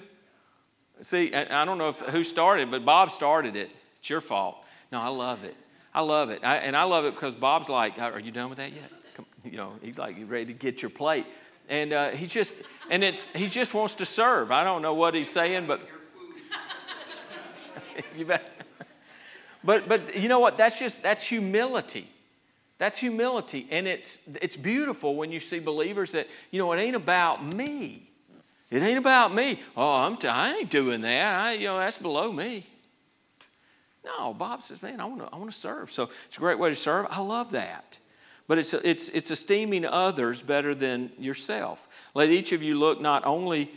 See, 1.02 1.34
I 1.34 1.64
don't 1.64 1.78
know 1.78 1.90
if, 1.90 2.00
who 2.00 2.22
started, 2.22 2.70
but 2.70 2.84
Bob 2.84 3.10
started 3.10 3.56
it. 3.56 3.70
It's 3.98 4.10
your 4.10 4.20
fault. 4.20 4.56
No, 4.92 5.00
I 5.00 5.08
love 5.08 5.44
it. 5.44 5.56
I 5.94 6.00
love 6.00 6.30
it. 6.30 6.40
I, 6.44 6.56
and 6.56 6.76
I 6.76 6.84
love 6.84 7.04
it 7.04 7.14
because 7.14 7.34
Bob's 7.34 7.68
like, 7.68 7.98
Are 7.98 8.20
you 8.20 8.30
done 8.30 8.48
with 8.48 8.58
that 8.58 8.72
yet? 8.72 8.90
Come, 9.14 9.26
you 9.44 9.56
know, 9.56 9.72
he's 9.82 9.98
like, 9.98 10.18
You 10.18 10.26
ready 10.26 10.46
to 10.46 10.52
get 10.52 10.82
your 10.82 10.90
plate? 10.90 11.26
And 11.68 11.92
uh, 11.92 12.10
he 12.10 12.26
just 12.26 12.54
and 12.90 13.04
it's 13.04 13.28
he 13.28 13.46
just 13.46 13.74
wants 13.74 13.94
to 13.96 14.04
serve. 14.04 14.50
I 14.50 14.64
don't 14.64 14.82
know 14.82 14.94
what 14.94 15.14
he's 15.14 15.30
saying, 15.30 15.66
but 15.66 15.80
you 18.16 18.24
bet. 18.24 18.50
But 19.62 19.88
but 19.88 20.16
you 20.16 20.28
know 20.28 20.40
what? 20.40 20.56
That's 20.56 20.78
just 20.78 21.02
that's 21.02 21.24
humility. 21.24 22.08
That's 22.78 22.98
humility, 22.98 23.66
and 23.70 23.86
it's 23.86 24.18
it's 24.40 24.56
beautiful 24.56 25.14
when 25.14 25.30
you 25.30 25.38
see 25.38 25.58
believers 25.58 26.12
that 26.12 26.28
you 26.50 26.58
know 26.58 26.72
it 26.72 26.78
ain't 26.78 26.96
about 26.96 27.44
me. 27.54 28.08
It 28.70 28.82
ain't 28.82 28.98
about 28.98 29.34
me. 29.34 29.60
Oh, 29.76 29.96
I'm 29.96 30.16
t- 30.16 30.28
I 30.28 30.54
ain't 30.54 30.70
doing 30.70 31.00
that. 31.02 31.34
I, 31.34 31.52
you 31.54 31.66
know 31.66 31.78
that's 31.78 31.98
below 31.98 32.32
me. 32.32 32.66
No, 34.04 34.32
Bob 34.32 34.62
says, 34.62 34.82
man, 34.82 35.00
I 35.00 35.04
want 35.04 35.20
to 35.20 35.28
I 35.32 35.36
want 35.36 35.50
to 35.50 35.56
serve. 35.56 35.90
So 35.90 36.08
it's 36.26 36.36
a 36.36 36.40
great 36.40 36.58
way 36.58 36.70
to 36.70 36.74
serve. 36.74 37.06
I 37.10 37.20
love 37.20 37.50
that 37.50 37.98
but 38.50 38.58
it's, 38.58 38.74
it's, 38.74 39.08
it's 39.10 39.30
esteeming 39.30 39.86
others 39.86 40.42
better 40.42 40.74
than 40.74 41.12
yourself. 41.20 41.88
Let 42.14 42.30
each 42.30 42.50
of 42.50 42.64
you 42.64 42.76
look 42.76 43.00
not 43.00 43.24
only 43.24 43.70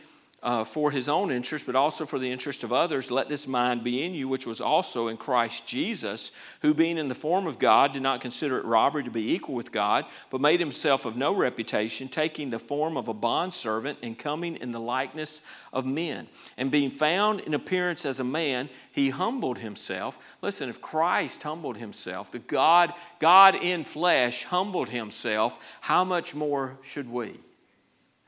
uh, 0.44 0.66
for 0.66 0.92
his 0.92 1.08
own 1.08 1.32
interest, 1.32 1.66
but 1.66 1.76
also 1.76 2.06
for 2.06 2.20
the 2.20 2.30
interest 2.30 2.66
of 2.66 2.74
others. 2.74 3.10
Let 3.10 3.30
this 3.30 3.48
mind 3.48 3.82
be 3.84 4.04
in 4.04 4.14
you, 4.14 4.28
which 4.28 4.46
was 4.46 4.60
also 4.60 5.08
in 5.08 5.16
Christ 5.16 5.66
Jesus, 5.66 6.32
who, 6.62 6.74
being 6.74 6.98
in 6.98 7.08
the 7.08 7.16
form 7.16 7.48
of 7.48 7.60
God, 7.60 7.94
did 7.94 8.04
not 8.04 8.20
consider 8.20 8.58
it 8.58 8.66
robbery 8.66 9.04
to 9.06 9.10
be 9.10 9.34
equal 9.34 9.56
with 9.56 9.72
God, 9.72 10.06
but 10.30 10.42
made 10.42 10.60
himself 10.60 11.06
of 11.06 11.16
no 11.16 11.34
reputation, 11.34 12.10
taking 12.10 12.50
the 12.50 12.60
form 12.60 12.98
of 12.98 13.08
a 13.08 13.14
bondservant 13.14 14.00
and 14.04 14.20
coming 14.20 14.58
in 14.58 14.74
the 14.74 14.82
likeness 14.82 15.42
of 15.72 15.86
men. 15.86 16.28
And 16.58 16.70
being 16.70 16.92
found 16.92 17.40
in 17.40 17.54
appearance 17.54 18.06
as 18.06 18.20
a 18.20 18.26
man, 18.26 18.70
he 18.92 19.12
humbled 19.12 19.60
himself. 19.60 20.20
Listen, 20.42 20.70
if 20.70 20.82
Christ 20.82 21.42
humbled 21.42 21.78
himself, 21.78 22.32
the 22.32 22.40
God, 22.40 22.94
God 23.20 23.56
in 23.56 23.86
flesh 23.86 24.44
humbled 24.44 24.90
himself, 24.90 25.78
how 25.80 26.04
much 26.04 26.36
more 26.36 26.78
should 26.82 27.10
we? 27.10 27.40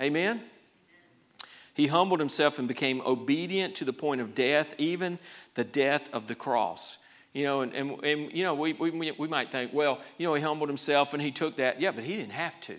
Amen? 0.01 0.41
He 1.75 1.87
humbled 1.87 2.19
himself 2.19 2.57
and 2.57 2.67
became 2.67 3.01
obedient 3.01 3.75
to 3.75 3.85
the 3.85 3.93
point 3.93 4.21
of 4.21 4.33
death, 4.33 4.73
even 4.77 5.19
the 5.53 5.63
death 5.63 6.09
of 6.13 6.27
the 6.27 6.35
cross. 6.35 6.97
You 7.33 7.43
know, 7.43 7.61
and, 7.61 7.73
and, 7.73 8.03
and 8.03 8.31
you 8.31 8.43
know, 8.43 8.55
we, 8.55 8.73
we, 8.73 9.11
we 9.11 9.27
might 9.27 9.51
think, 9.51 9.73
well, 9.73 9.99
you 10.17 10.25
know, 10.25 10.33
he 10.33 10.41
humbled 10.41 10.69
himself 10.69 11.13
and 11.13 11.21
he 11.21 11.31
took 11.31 11.57
that. 11.57 11.81
Yeah, 11.81 11.91
but 11.91 12.05
he 12.05 12.15
didn't 12.15 12.31
have 12.31 12.59
to. 12.61 12.75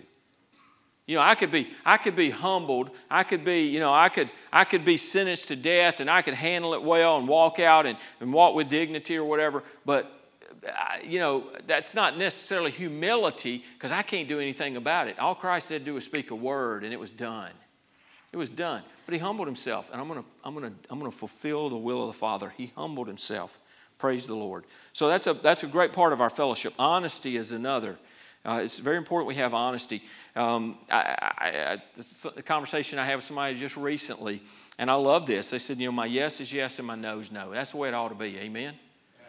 You 1.05 1.15
know, 1.15 1.21
I 1.21 1.35
could 1.35 1.51
be, 1.51 1.69
I 1.85 1.97
could 1.97 2.15
be 2.15 2.31
humbled. 2.31 2.89
I 3.09 3.23
could 3.23 3.45
be, 3.45 3.67
you 3.67 3.79
know, 3.79 3.93
I 3.93 4.09
could, 4.09 4.31
I 4.51 4.65
could 4.65 4.83
be 4.83 4.97
sentenced 4.97 5.49
to 5.49 5.55
death 5.55 6.01
and 6.01 6.09
I 6.09 6.23
could 6.23 6.33
handle 6.33 6.73
it 6.73 6.81
well 6.81 7.17
and 7.17 7.27
walk 7.27 7.59
out 7.59 7.85
and, 7.85 7.97
and 8.19 8.33
walk 8.33 8.55
with 8.55 8.67
dignity 8.67 9.15
or 9.15 9.23
whatever. 9.23 9.63
But 9.85 10.11
you 11.03 11.19
know, 11.19 11.51
that's 11.65 11.93
not 11.93 12.17
necessarily 12.17 12.71
humility 12.71 13.63
because 13.75 13.91
I 13.91 14.01
can't 14.01 14.27
do 14.27 14.39
anything 14.39 14.75
about 14.75 15.07
it. 15.07 15.19
All 15.19 15.35
Christ 15.35 15.69
had 15.69 15.81
to 15.81 15.85
do 15.85 15.93
was 15.93 16.03
speak 16.03 16.31
a 16.31 16.35
word 16.35 16.83
and 16.83 16.91
it 16.91 16.99
was 16.99 17.11
done. 17.11 17.51
It 18.31 18.37
was 18.37 18.49
done. 18.49 18.83
But 19.05 19.13
he 19.13 19.19
humbled 19.19 19.47
himself, 19.47 19.89
and 19.91 20.01
I'm 20.01 20.07
going 20.07 20.21
to 20.21 20.29
I'm 20.43 20.53
gonna, 20.53 20.73
I'm 20.89 20.99
gonna 20.99 21.11
fulfill 21.11 21.69
the 21.69 21.77
will 21.77 22.01
of 22.01 22.07
the 22.07 22.19
Father. 22.19 22.53
He 22.57 22.71
humbled 22.75 23.07
himself. 23.07 23.57
Praise 23.97 24.27
the 24.27 24.35
Lord. 24.35 24.65
So 24.93 25.07
that's 25.07 25.27
a, 25.27 25.33
that's 25.33 25.63
a 25.63 25.67
great 25.67 25.93
part 25.93 26.13
of 26.13 26.21
our 26.21 26.29
fellowship. 26.29 26.73
Honesty 26.77 27.37
is 27.37 27.51
another. 27.51 27.97
Uh, 28.45 28.61
it's 28.63 28.79
very 28.79 28.97
important 28.97 29.27
we 29.27 29.35
have 29.35 29.53
honesty. 29.53 30.03
Um, 30.35 30.77
conversation 32.45 32.99
I 32.99 33.05
had 33.05 33.15
with 33.15 33.25
somebody 33.25 33.57
just 33.57 33.75
recently, 33.75 34.41
and 34.77 34.91
I 34.91 34.93
love 34.93 35.25
this. 35.25 35.49
They 35.49 35.59
said, 35.59 35.79
you 35.79 35.87
know, 35.87 35.91
my 35.91 36.05
yes 36.05 36.39
is 36.39 36.53
yes 36.53 36.79
and 36.79 36.87
my 36.87 36.95
no 36.95 37.19
is 37.19 37.31
no. 37.31 37.51
That's 37.51 37.71
the 37.71 37.77
way 37.77 37.89
it 37.89 37.93
ought 37.93 38.09
to 38.09 38.15
be. 38.15 38.37
Amen. 38.37 38.73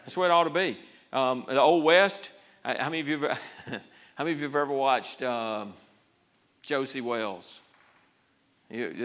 That's 0.03 0.15
the 0.15 0.21
way 0.21 0.29
it 0.29 0.31
ought 0.31 0.45
to 0.45 0.51
be. 0.51 0.79
Um, 1.13 1.45
the 1.49 1.61
Old 1.61 1.83
West. 1.83 2.31
How 2.63 2.91
many 2.91 3.01
of 3.01 3.09
you? 3.09 3.19
Have, 3.21 3.39
how 4.15 4.25
many 4.25 4.33
of 4.33 4.41
you 4.41 4.47
have 4.47 4.57
ever 4.57 4.73
watched 4.73 5.23
um, 5.23 5.73
Josey 6.63 7.01
Wales? 7.01 7.61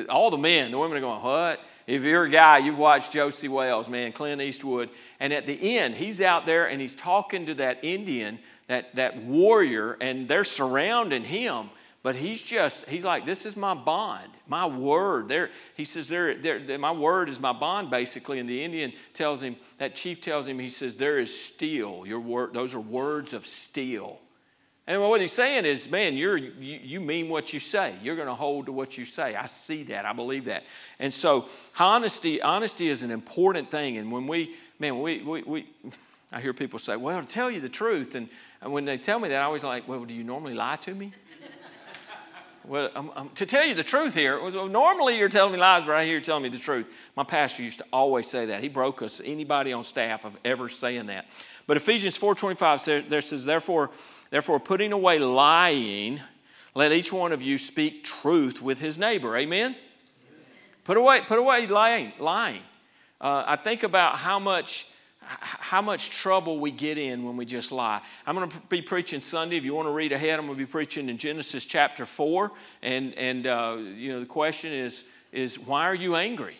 All 0.10 0.30
the 0.30 0.38
men, 0.38 0.72
the 0.72 0.78
women 0.78 0.98
are 0.98 1.02
going, 1.02 1.24
what? 1.24 1.62
If 1.88 2.04
you're 2.04 2.24
a 2.24 2.30
guy, 2.30 2.60
you've 2.60 2.80
watched 2.80 3.12
Josey 3.12 3.48
Wales, 3.48 3.90
man, 3.90 4.12
Clint 4.12 4.42
Eastwood, 4.42 4.90
and 5.20 5.34
at 5.34 5.46
the 5.46 5.78
end, 5.78 5.96
he's 5.96 6.22
out 6.22 6.46
there 6.46 6.66
and 6.70 6.82
he's 6.82 6.96
talking 6.96 7.46
to 7.46 7.54
that 7.56 7.84
Indian, 7.84 8.40
that, 8.68 8.96
that 8.96 9.18
warrior, 9.18 9.98
and 10.00 10.28
they're 10.28 10.46
surrounding 10.46 11.24
him. 11.24 11.70
But 12.02 12.18
he's 12.18 12.42
just, 12.42 12.86
he's 12.90 13.06
like, 13.06 13.26
this 13.26 13.46
is 13.46 13.56
my 13.56 13.74
bond, 13.74 14.30
my 14.46 14.66
word. 14.66 15.30
There, 15.30 15.50
he 15.76 15.86
says, 15.86 16.10
there, 16.10 16.36
there, 16.36 16.78
my 16.78 16.92
word 16.92 17.30
is 17.30 17.40
my 17.40 17.54
bond, 17.54 17.90
basically. 17.90 18.40
And 18.40 18.50
the 18.50 18.62
Indian 18.62 18.92
tells 19.14 19.42
him, 19.42 19.56
that 19.78 19.96
chief 19.96 20.20
tells 20.20 20.46
him, 20.46 20.60
he 20.60 20.68
says, 20.68 20.96
there 20.96 21.18
is 21.18 21.34
steel. 21.38 22.04
Your 22.06 22.20
word, 22.20 22.54
those 22.54 22.74
are 22.74 22.82
words 22.82 23.34
of 23.34 23.46
steel. 23.46 24.20
And 24.86 25.02
what 25.02 25.22
he's 25.22 25.32
saying 25.32 25.66
is, 25.66 25.90
man, 25.90 26.16
you're, 26.16 26.36
you, 26.36 26.80
you 26.84 27.00
mean 27.00 27.30
what 27.30 27.54
you 27.54 27.60
say. 27.60 27.96
You're 28.04 28.18
going 28.18 28.28
to 28.28 28.36
hold 28.36 28.66
to 28.66 28.74
what 28.74 28.98
you 28.98 29.06
say. 29.06 29.36
I 29.36 29.46
see 29.46 29.84
that. 29.84 30.06
I 30.06 30.12
believe 30.12 30.46
that. 30.46 30.64
And 31.00 31.14
so 31.14 31.48
honesty, 31.80 32.42
honesty 32.42 32.90
is 32.90 33.02
an 33.02 33.12
important 33.12 33.72
thing. 33.72 33.98
And 33.98 34.12
when 34.12 34.28
we, 34.28 34.56
man, 34.80 35.02
we, 35.02 35.22
we, 35.22 35.42
we 35.44 35.68
I 36.34 36.42
hear 36.42 36.54
people 36.54 36.80
say, 36.80 36.96
well, 36.98 37.22
to 37.22 37.28
tell 37.28 37.52
you 37.52 37.62
the 37.62 37.70
truth. 37.70 38.16
And, 38.16 38.28
and 38.60 38.74
when 38.74 38.86
they 38.86 38.98
tell 38.98 39.20
me 39.20 39.30
that, 39.30 39.42
I 39.42 39.46
always 39.46 39.64
like, 39.64 39.88
well, 39.88 40.04
do 40.04 40.14
you 40.14 40.24
normally 40.24 40.56
lie 40.56 40.78
to 40.78 40.96
me? 40.96 41.14
Well, 42.66 42.90
I'm, 42.96 43.12
I'm, 43.16 43.30
to 43.30 43.46
tell 43.46 43.66
you 43.66 43.74
the 43.74 43.84
truth 43.84 44.14
here, 44.14 44.40
normally 44.68 45.18
you're 45.18 45.30
telling 45.30 45.54
me 45.54 45.60
lies, 45.60 45.86
but 45.86 45.96
I 45.96 46.06
hear 46.06 46.16
you 46.16 46.22
telling 46.22 46.44
me 46.44 46.50
the 46.50 46.58
truth. 46.58 46.90
My 47.16 47.24
pastor 47.24 47.64
used 47.64 47.80
to 47.80 47.86
always 47.92 48.28
say 48.28 48.48
that. 48.48 48.62
He 48.62 48.70
broke 48.70 49.02
us, 49.02 49.22
anybody 49.24 49.74
on 49.74 49.84
staff 49.84 50.26
of 50.26 50.38
ever 50.46 50.70
saying 50.70 51.08
that. 51.08 51.26
But 51.68 51.78
Ephesians 51.78 52.18
4.25 52.18 52.80
says, 52.80 53.04
there 53.10 53.22
says, 53.22 53.46
therefore, 53.46 53.92
Therefore, 54.34 54.60
putting 54.60 54.92
away 54.92 55.20
lying, 55.20 56.20
let 56.74 56.92
each 56.92 57.14
one 57.14 57.34
of 57.34 57.44
you 57.44 57.60
speak 57.60 58.04
truth 58.04 58.64
with 58.64 58.80
his 58.80 58.98
neighbor. 58.98 59.38
Amen? 59.38 59.76
Put 60.86 60.98
away, 60.98 61.22
put 61.22 61.38
away 61.38 61.68
lying. 61.68 62.14
lying. 62.18 62.64
Uh, 63.22 63.44
I 63.46 63.58
think 63.58 63.84
about 63.84 64.18
how 64.18 64.40
much, 64.40 64.88
how 65.28 65.82
much 65.82 66.10
trouble 66.10 66.60
we 66.60 66.72
get 66.72 66.98
in 66.98 67.24
when 67.24 67.38
we 67.38 67.46
just 67.46 67.72
lie. 67.72 68.02
I'm 68.26 68.36
going 68.36 68.50
to 68.50 68.58
be 68.70 68.82
preaching 68.82 69.22
Sunday. 69.22 69.58
If 69.58 69.64
you 69.64 69.74
want 69.74 69.88
to 69.88 69.94
read 69.94 70.12
ahead, 70.12 70.40
I'm 70.40 70.46
going 70.46 70.58
to 70.58 70.66
be 70.66 70.70
preaching 70.70 71.10
in 71.10 71.18
Genesis 71.18 71.66
chapter 71.66 72.06
4. 72.06 72.52
And, 72.82 73.14
and 73.16 73.48
uh, 73.48 73.78
you 73.80 74.12
know, 74.12 74.20
the 74.20 74.26
question 74.26 74.72
is, 74.72 75.04
is 75.32 75.60
why 75.60 75.84
are 75.84 75.96
you 75.96 76.16
angry? 76.16 76.58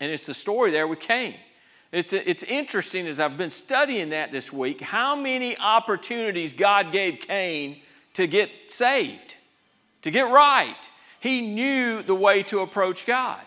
And 0.00 0.10
it's 0.10 0.26
the 0.26 0.34
story 0.34 0.70
there 0.70 0.86
with 0.86 1.00
Cain. 1.00 1.36
It's, 1.92 2.14
it's 2.14 2.42
interesting 2.42 3.06
as 3.06 3.20
I've 3.20 3.36
been 3.36 3.50
studying 3.50 4.10
that 4.10 4.32
this 4.32 4.50
week 4.50 4.80
how 4.80 5.14
many 5.14 5.58
opportunities 5.58 6.54
God 6.54 6.90
gave 6.90 7.20
Cain 7.20 7.80
to 8.14 8.26
get 8.26 8.50
saved, 8.68 9.36
to 10.02 10.10
get 10.10 10.30
right. 10.30 10.90
He 11.20 11.40
knew 11.40 12.02
the 12.02 12.14
way 12.14 12.42
to 12.44 12.60
approach 12.60 13.06
God. 13.06 13.40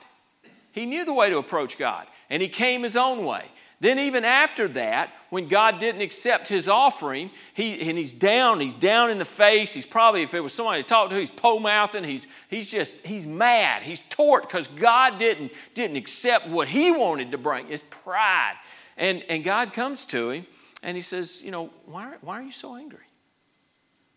He 0.72 0.86
knew 0.86 1.06
the 1.06 1.14
way 1.14 1.30
to 1.30 1.38
approach 1.38 1.78
God, 1.78 2.08
and 2.30 2.42
he 2.42 2.48
came 2.48 2.84
his 2.84 2.96
own 2.96 3.26
way. 3.26 3.46
Then, 3.82 4.00
even 4.00 4.24
after 4.24 4.68
that, 4.70 5.14
when 5.30 5.48
God 5.48 5.80
didn't 5.80 6.02
accept 6.02 6.48
his 6.48 6.70
offering, 6.70 7.30
he, 7.54 7.90
and 7.90 7.98
he's 7.98 8.14
down, 8.14 8.62
he's 8.62 8.74
down 8.74 9.12
in 9.12 9.18
the 9.18 9.26
face. 9.26 9.74
He's 9.74 9.86
probably, 9.86 10.24
if 10.24 10.34
it 10.34 10.40
was 10.40 10.54
somebody 10.54 10.82
to 10.82 10.88
talk 10.88 11.10
to, 11.10 11.20
he's 11.20 11.30
po 11.30 11.60
mouthing. 11.60 12.04
He's, 12.06 12.26
he's 12.50 12.72
just, 12.72 12.96
he's 13.04 13.26
mad. 13.26 13.84
He's 13.84 14.02
tort 14.10 14.44
because 14.44 14.68
God 14.68 15.20
didn't, 15.20 15.52
didn't 15.74 15.98
accept 15.98 16.48
what 16.48 16.70
he 16.70 16.90
wanted 16.90 17.32
to 17.32 17.38
bring. 17.38 17.68
His 17.68 17.84
pride. 17.84 18.56
And, 18.96 19.24
and 19.28 19.44
God 19.44 19.74
comes 19.74 20.06
to 20.06 20.30
him 20.30 20.48
and 20.82 20.96
he 20.96 21.02
says, 21.02 21.44
You 21.44 21.52
know, 21.52 21.70
why, 21.86 22.14
why 22.22 22.40
are 22.40 22.44
you 22.44 22.54
so 22.54 22.76
angry? 22.76 23.00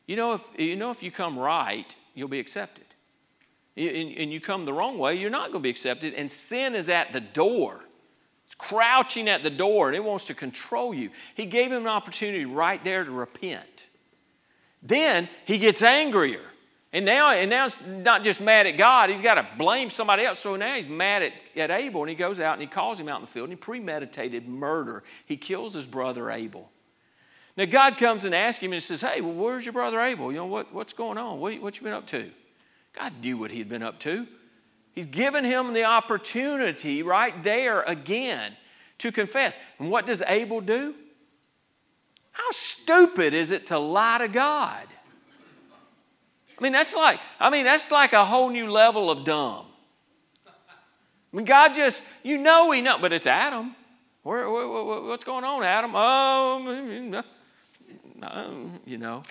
You 0.07 0.17
know, 0.17 0.35
if 0.35 0.49
you, 0.57 0.77
know, 0.77 0.91
if 0.91 1.03
you 1.03 1.11
come 1.11 1.39
right, 1.39 1.95
you'll 2.15 2.29
be 2.29 2.41
accepted. 2.41 2.85
And, 3.77 4.17
and 4.17 4.33
you 4.33 4.41
come 4.41 4.65
the 4.65 4.73
wrong 4.73 4.99
way, 4.99 5.15
you're 5.15 5.31
not 5.31 5.53
going 5.53 5.63
to 5.63 5.67
be 5.67 5.71
accepted. 5.71 6.15
And 6.15 6.31
sin 6.31 6.75
is 6.75 6.89
at 6.89 7.13
the 7.13 7.21
door. 7.21 7.85
It's 8.49 8.55
crouching 8.55 9.29
at 9.29 9.43
the 9.43 9.51
door 9.51 9.89
and 9.89 9.95
it 9.95 10.03
wants 10.03 10.25
to 10.25 10.35
control 10.35 10.95
you. 10.95 11.11
He 11.35 11.45
gave 11.45 11.71
him 11.71 11.83
an 11.83 11.87
opportunity 11.87 12.47
right 12.47 12.83
there 12.83 13.05
to 13.05 13.11
repent. 13.11 13.89
Then 14.83 15.29
he 15.45 15.59
gets 15.59 15.83
angrier. 15.83 16.41
And 16.95 17.05
now, 17.05 17.31
and 17.31 17.51
now 17.51 17.67
it's 17.67 17.85
not 17.85 18.25
just 18.25 18.41
mad 18.41 18.67
at 18.67 18.79
God, 18.79 19.11
he's 19.11 19.21
got 19.21 19.35
to 19.35 19.47
blame 19.59 19.91
somebody 19.91 20.25
else. 20.25 20.39
So 20.39 20.57
now 20.57 20.77
he's 20.77 20.89
mad 20.89 21.23
at, 21.23 21.35
at 21.57 21.71
Abel 21.71 22.01
and 22.01 22.09
he 22.09 22.17
goes 22.17 22.41
out 22.41 22.55
and 22.55 22.63
he 22.63 22.67
calls 22.67 22.99
him 22.99 23.07
out 23.07 23.17
in 23.17 23.27
the 23.27 23.31
field 23.31 23.51
and 23.51 23.53
he 23.53 23.57
premeditated 23.57 24.49
murder. 24.49 25.03
He 25.27 25.37
kills 25.37 25.75
his 25.75 25.87
brother 25.87 26.31
Abel. 26.31 26.71
Now 27.55 27.67
God 27.67 27.99
comes 27.99 28.25
and 28.25 28.35
asks 28.35 28.65
him 28.65 28.73
and 28.73 28.83
says, 28.83 29.03
Hey, 29.03 29.21
well, 29.21 29.35
where's 29.35 29.67
your 29.67 29.75
brother 29.75 30.01
Abel? 30.01 30.33
You 30.33 30.39
know, 30.39 30.47
what, 30.47 30.73
what's 30.73 30.95
going 30.95 31.19
on? 31.19 31.39
What, 31.39 31.61
what 31.61 31.77
you 31.77 31.85
been 31.85 31.93
up 31.93 32.07
to? 32.07 32.31
God 32.95 33.13
knew 33.21 33.37
what 33.37 33.51
he'd 33.51 33.69
been 33.69 33.83
up 33.83 34.01
to. 34.01 34.27
He's 34.99 35.07
given 35.07 35.45
him 35.45 35.75
the 35.75 35.85
opportunity 35.85 37.05
right 37.05 37.41
there 37.45 37.83
again 37.83 38.57
to 38.99 39.13
confess. 39.13 39.57
And 39.79 39.93
what 39.93 40.07
does 40.07 40.25
Abel 40.27 40.61
do? 40.61 40.93
How 42.33 42.51
stupid 42.51 43.33
is 43.33 43.53
it 43.53 43.67
to 43.67 43.79
lie 43.79 44.19
to 44.19 44.27
God? 44.27 44.89
I 46.59 46.61
mean, 46.61 46.73
that's 46.73 46.97
like, 46.97 47.21
I 47.39 47.49
mean, 47.49 47.65
that's 47.65 47.93
like 47.93 48.13
a 48.13 48.25
whole 48.25 48.51
new 48.51 48.69
level 48.69 49.09
of 49.09 49.25
dumb. 49.25 49.67
I 51.33 51.37
mean, 51.37 51.47
God 51.47 51.75
just, 51.75 52.03
you 52.25 52.37
know, 52.37 52.73
He 52.73 52.81
know, 52.81 52.99
but 53.01 53.13
it's 53.13 53.29
Adam. 53.29 53.77
Where, 54.25 54.51
where, 54.51 55.01
what's 55.03 55.23
going 55.23 55.45
on, 55.45 55.63
Adam? 55.63 55.93
Oh, 55.95 57.23
you 58.85 58.99
know. 58.99 59.23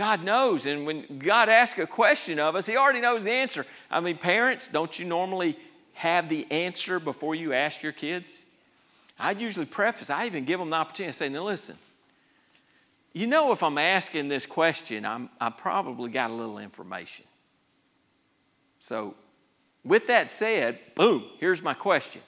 God 0.00 0.24
knows. 0.24 0.64
And 0.64 0.86
when 0.86 1.18
God 1.18 1.50
asks 1.50 1.78
a 1.78 1.86
question 1.86 2.38
of 2.38 2.56
us, 2.56 2.64
He 2.64 2.74
already 2.74 3.02
knows 3.02 3.24
the 3.24 3.32
answer. 3.32 3.66
I 3.90 4.00
mean, 4.00 4.16
parents, 4.16 4.66
don't 4.66 4.98
you 4.98 5.04
normally 5.04 5.58
have 5.92 6.30
the 6.30 6.50
answer 6.50 6.98
before 6.98 7.34
you 7.34 7.52
ask 7.52 7.82
your 7.82 7.92
kids? 7.92 8.42
I 9.18 9.32
usually 9.32 9.66
preface, 9.66 10.08
I 10.08 10.24
even 10.24 10.46
give 10.46 10.58
them 10.58 10.70
the 10.70 10.76
opportunity 10.76 11.12
to 11.12 11.18
say, 11.18 11.28
now 11.28 11.44
listen, 11.44 11.76
you 13.12 13.26
know, 13.26 13.52
if 13.52 13.62
I'm 13.62 13.76
asking 13.76 14.28
this 14.28 14.46
question, 14.46 15.04
I'm, 15.04 15.28
I 15.38 15.50
probably 15.50 16.08
got 16.08 16.30
a 16.30 16.32
little 16.32 16.56
information. 16.56 17.26
So, 18.78 19.14
with 19.84 20.06
that 20.06 20.30
said, 20.30 20.78
boom, 20.94 21.24
here's 21.36 21.60
my 21.60 21.74
question. 21.74 22.22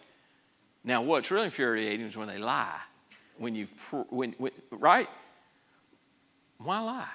Now, 0.84 1.00
what's 1.00 1.30
really 1.30 1.46
infuriating 1.46 2.04
is 2.04 2.18
when 2.18 2.28
they 2.28 2.36
lie. 2.36 2.80
When 3.38 3.54
you've, 3.54 3.70
when, 4.10 4.32
when, 4.32 4.52
right? 4.70 5.08
Why 6.58 6.80
lie? 6.80 7.08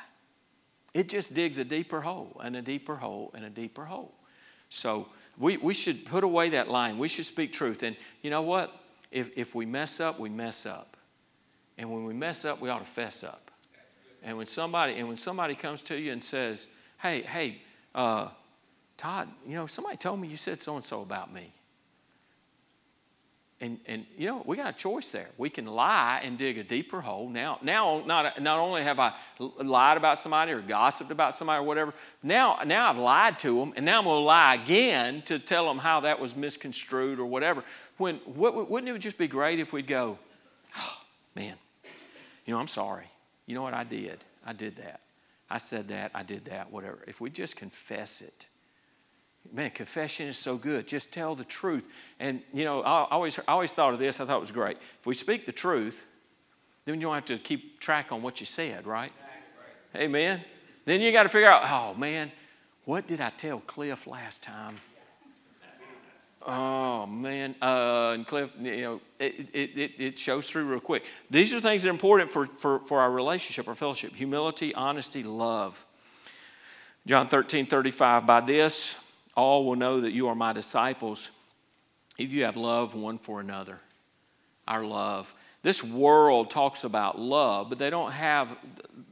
It 0.97 1.09
just 1.09 1.35
digs 1.35 1.59
a 1.59 1.63
deeper 1.63 2.01
hole 2.01 2.41
and 2.43 2.55
a 2.55 2.61
deeper 2.63 2.95
hole 2.95 3.29
and 3.35 3.45
a 3.45 3.51
deeper 3.51 3.85
hole. 3.85 4.15
So 4.69 5.09
we, 5.37 5.57
we 5.57 5.75
should 5.75 6.05
put 6.05 6.23
away 6.23 6.49
that 6.49 6.71
line. 6.71 6.97
We 6.97 7.07
should 7.07 7.27
speak 7.27 7.53
truth. 7.53 7.83
And 7.83 7.95
you 8.23 8.31
know 8.31 8.41
what? 8.41 8.73
If, 9.11 9.29
if 9.37 9.53
we 9.53 9.67
mess 9.67 9.99
up, 9.99 10.19
we 10.19 10.29
mess 10.29 10.65
up. 10.65 10.97
And 11.77 11.91
when 11.91 12.03
we 12.03 12.15
mess 12.15 12.45
up, 12.45 12.59
we 12.59 12.69
ought 12.69 12.79
to 12.79 12.85
fess 12.85 13.23
up. 13.23 13.51
And 14.23 14.37
when 14.37 14.47
somebody 14.47 14.95
and 14.95 15.07
when 15.07 15.17
somebody 15.17 15.53
comes 15.53 15.83
to 15.83 15.95
you 15.95 16.11
and 16.11 16.21
says, 16.21 16.67
"Hey, 16.97 17.21
hey, 17.21 17.61
uh, 17.93 18.29
Todd, 18.97 19.29
you 19.45 19.53
know 19.53 19.67
somebody 19.67 19.97
told 19.97 20.19
me 20.19 20.27
you 20.27 20.35
said 20.35 20.63
so 20.63 20.75
and 20.75 20.83
so 20.83 21.03
about 21.03 21.31
me," 21.31 21.53
and, 23.59 23.79
and 23.87 24.05
you 24.15 24.27
know, 24.27 24.43
we 24.45 24.55
got 24.55 24.69
a 24.69 24.77
choice 24.77 25.11
there. 25.11 25.29
We 25.37 25.49
can 25.49 25.65
lie 25.65 26.21
and 26.23 26.37
dig 26.37 26.59
a 26.59 26.63
deeper 26.63 27.01
hole. 27.01 27.27
Now, 27.27 27.57
now 27.63 28.03
not, 28.05 28.39
not 28.41 28.59
only 28.59 28.83
have 28.83 28.99
I 28.99 29.13
lied 29.39 29.97
about 29.97 30.19
somebody 30.19 30.51
or 30.51 30.61
gossiped 30.61 31.09
about 31.09 31.33
somebody 31.33 31.59
or 31.59 31.63
whatever, 31.63 31.93
now, 32.21 32.59
now 32.65 32.89
I've 32.89 32.97
lied 32.97 33.39
to 33.39 33.59
them, 33.59 33.73
and 33.75 33.83
now 33.83 33.97
I'm 33.97 34.03
going 34.03 34.21
to 34.21 34.25
lie 34.25 34.55
again 34.55 35.23
to 35.23 35.39
tell 35.39 35.65
them 35.65 35.79
how 35.79 36.01
that 36.01 36.19
was 36.19 36.35
misconstrued 36.35 37.19
or 37.19 37.25
whatever. 37.25 37.63
When, 37.97 38.17
what, 38.25 38.69
wouldn't 38.69 38.95
it 38.95 38.99
just 38.99 39.17
be 39.17 39.27
great 39.27 39.59
if 39.59 39.73
we'd 39.73 39.87
go, 39.87 40.19
oh, 40.77 41.01
man, 41.35 41.55
you 42.45 42.53
know, 42.53 42.59
I'm 42.59 42.67
sorry. 42.67 43.07
You 43.47 43.55
know 43.55 43.63
what 43.63 43.73
I 43.73 43.83
did? 43.83 44.23
I 44.45 44.53
did 44.53 44.75
that. 44.75 44.99
I 45.49 45.57
said 45.57 45.87
that, 45.87 46.11
I 46.13 46.21
did 46.21 46.45
that, 46.45 46.71
whatever. 46.71 46.99
If 47.07 47.21
we 47.21 47.31
just 47.31 47.55
confess 47.55 48.21
it, 48.21 48.45
Man, 49.53 49.71
confession 49.71 50.27
is 50.27 50.37
so 50.37 50.57
good. 50.57 50.87
Just 50.87 51.11
tell 51.11 51.35
the 51.35 51.43
truth. 51.43 51.87
And, 52.19 52.41
you 52.53 52.65
know, 52.65 52.81
I 52.81 53.07
always, 53.09 53.39
I 53.39 53.53
always 53.53 53.71
thought 53.71 53.93
of 53.93 53.99
this, 53.99 54.19
I 54.19 54.25
thought 54.25 54.37
it 54.37 54.41
was 54.41 54.51
great. 54.51 54.77
If 54.99 55.05
we 55.05 55.13
speak 55.13 55.45
the 55.45 55.51
truth, 55.51 56.05
then 56.85 56.95
you 56.95 57.01
don't 57.01 57.15
have 57.15 57.25
to 57.25 57.37
keep 57.37 57.79
track 57.79 58.11
on 58.11 58.21
what 58.21 58.39
you 58.39 58.45
said, 58.45 58.85
right? 58.85 59.11
Amen. 59.95 60.41
Then 60.85 61.01
you 61.01 61.11
got 61.11 61.23
to 61.23 61.29
figure 61.29 61.49
out, 61.49 61.63
oh 61.69 61.97
man, 61.97 62.31
what 62.85 63.07
did 63.07 63.19
I 63.19 63.29
tell 63.31 63.59
Cliff 63.59 64.07
last 64.07 64.41
time? 64.41 64.77
Oh 66.49 67.05
man, 67.05 67.55
uh, 67.61 68.11
and 68.13 68.25
Cliff, 68.25 68.53
you 68.57 68.81
know, 68.81 69.01
it, 69.19 69.49
it, 69.53 69.91
it, 69.97 70.19
shows 70.19 70.49
through 70.49 70.63
real 70.63 70.79
quick. 70.79 71.03
These 71.29 71.53
are 71.53 71.59
things 71.59 71.83
that 71.83 71.89
are 71.89 71.91
important 71.91 72.31
for, 72.31 72.45
for, 72.59 72.79
for 72.79 73.01
our 73.01 73.11
relationship, 73.11 73.67
our 73.67 73.75
fellowship 73.75 74.15
humility, 74.15 74.73
honesty, 74.73 75.23
love. 75.23 75.85
John 77.05 77.27
13, 77.27 77.65
35, 77.65 78.25
by 78.25 78.39
this 78.39 78.95
all 79.37 79.65
will 79.65 79.75
know 79.75 80.01
that 80.01 80.11
you 80.11 80.27
are 80.27 80.35
my 80.35 80.51
disciples 80.51 81.29
if 82.17 82.33
you 82.33 82.43
have 82.43 82.57
love 82.57 82.95
one 82.95 83.19
for 83.19 83.39
another. 83.39 83.79
Our 84.67 84.83
love. 84.83 85.33
This 85.61 85.83
world 85.83 86.49
talks 86.49 86.83
about 86.83 87.19
love, 87.19 87.69
but 87.69 87.79
they 87.79 87.89
don't 87.89 88.11
have, 88.11 88.57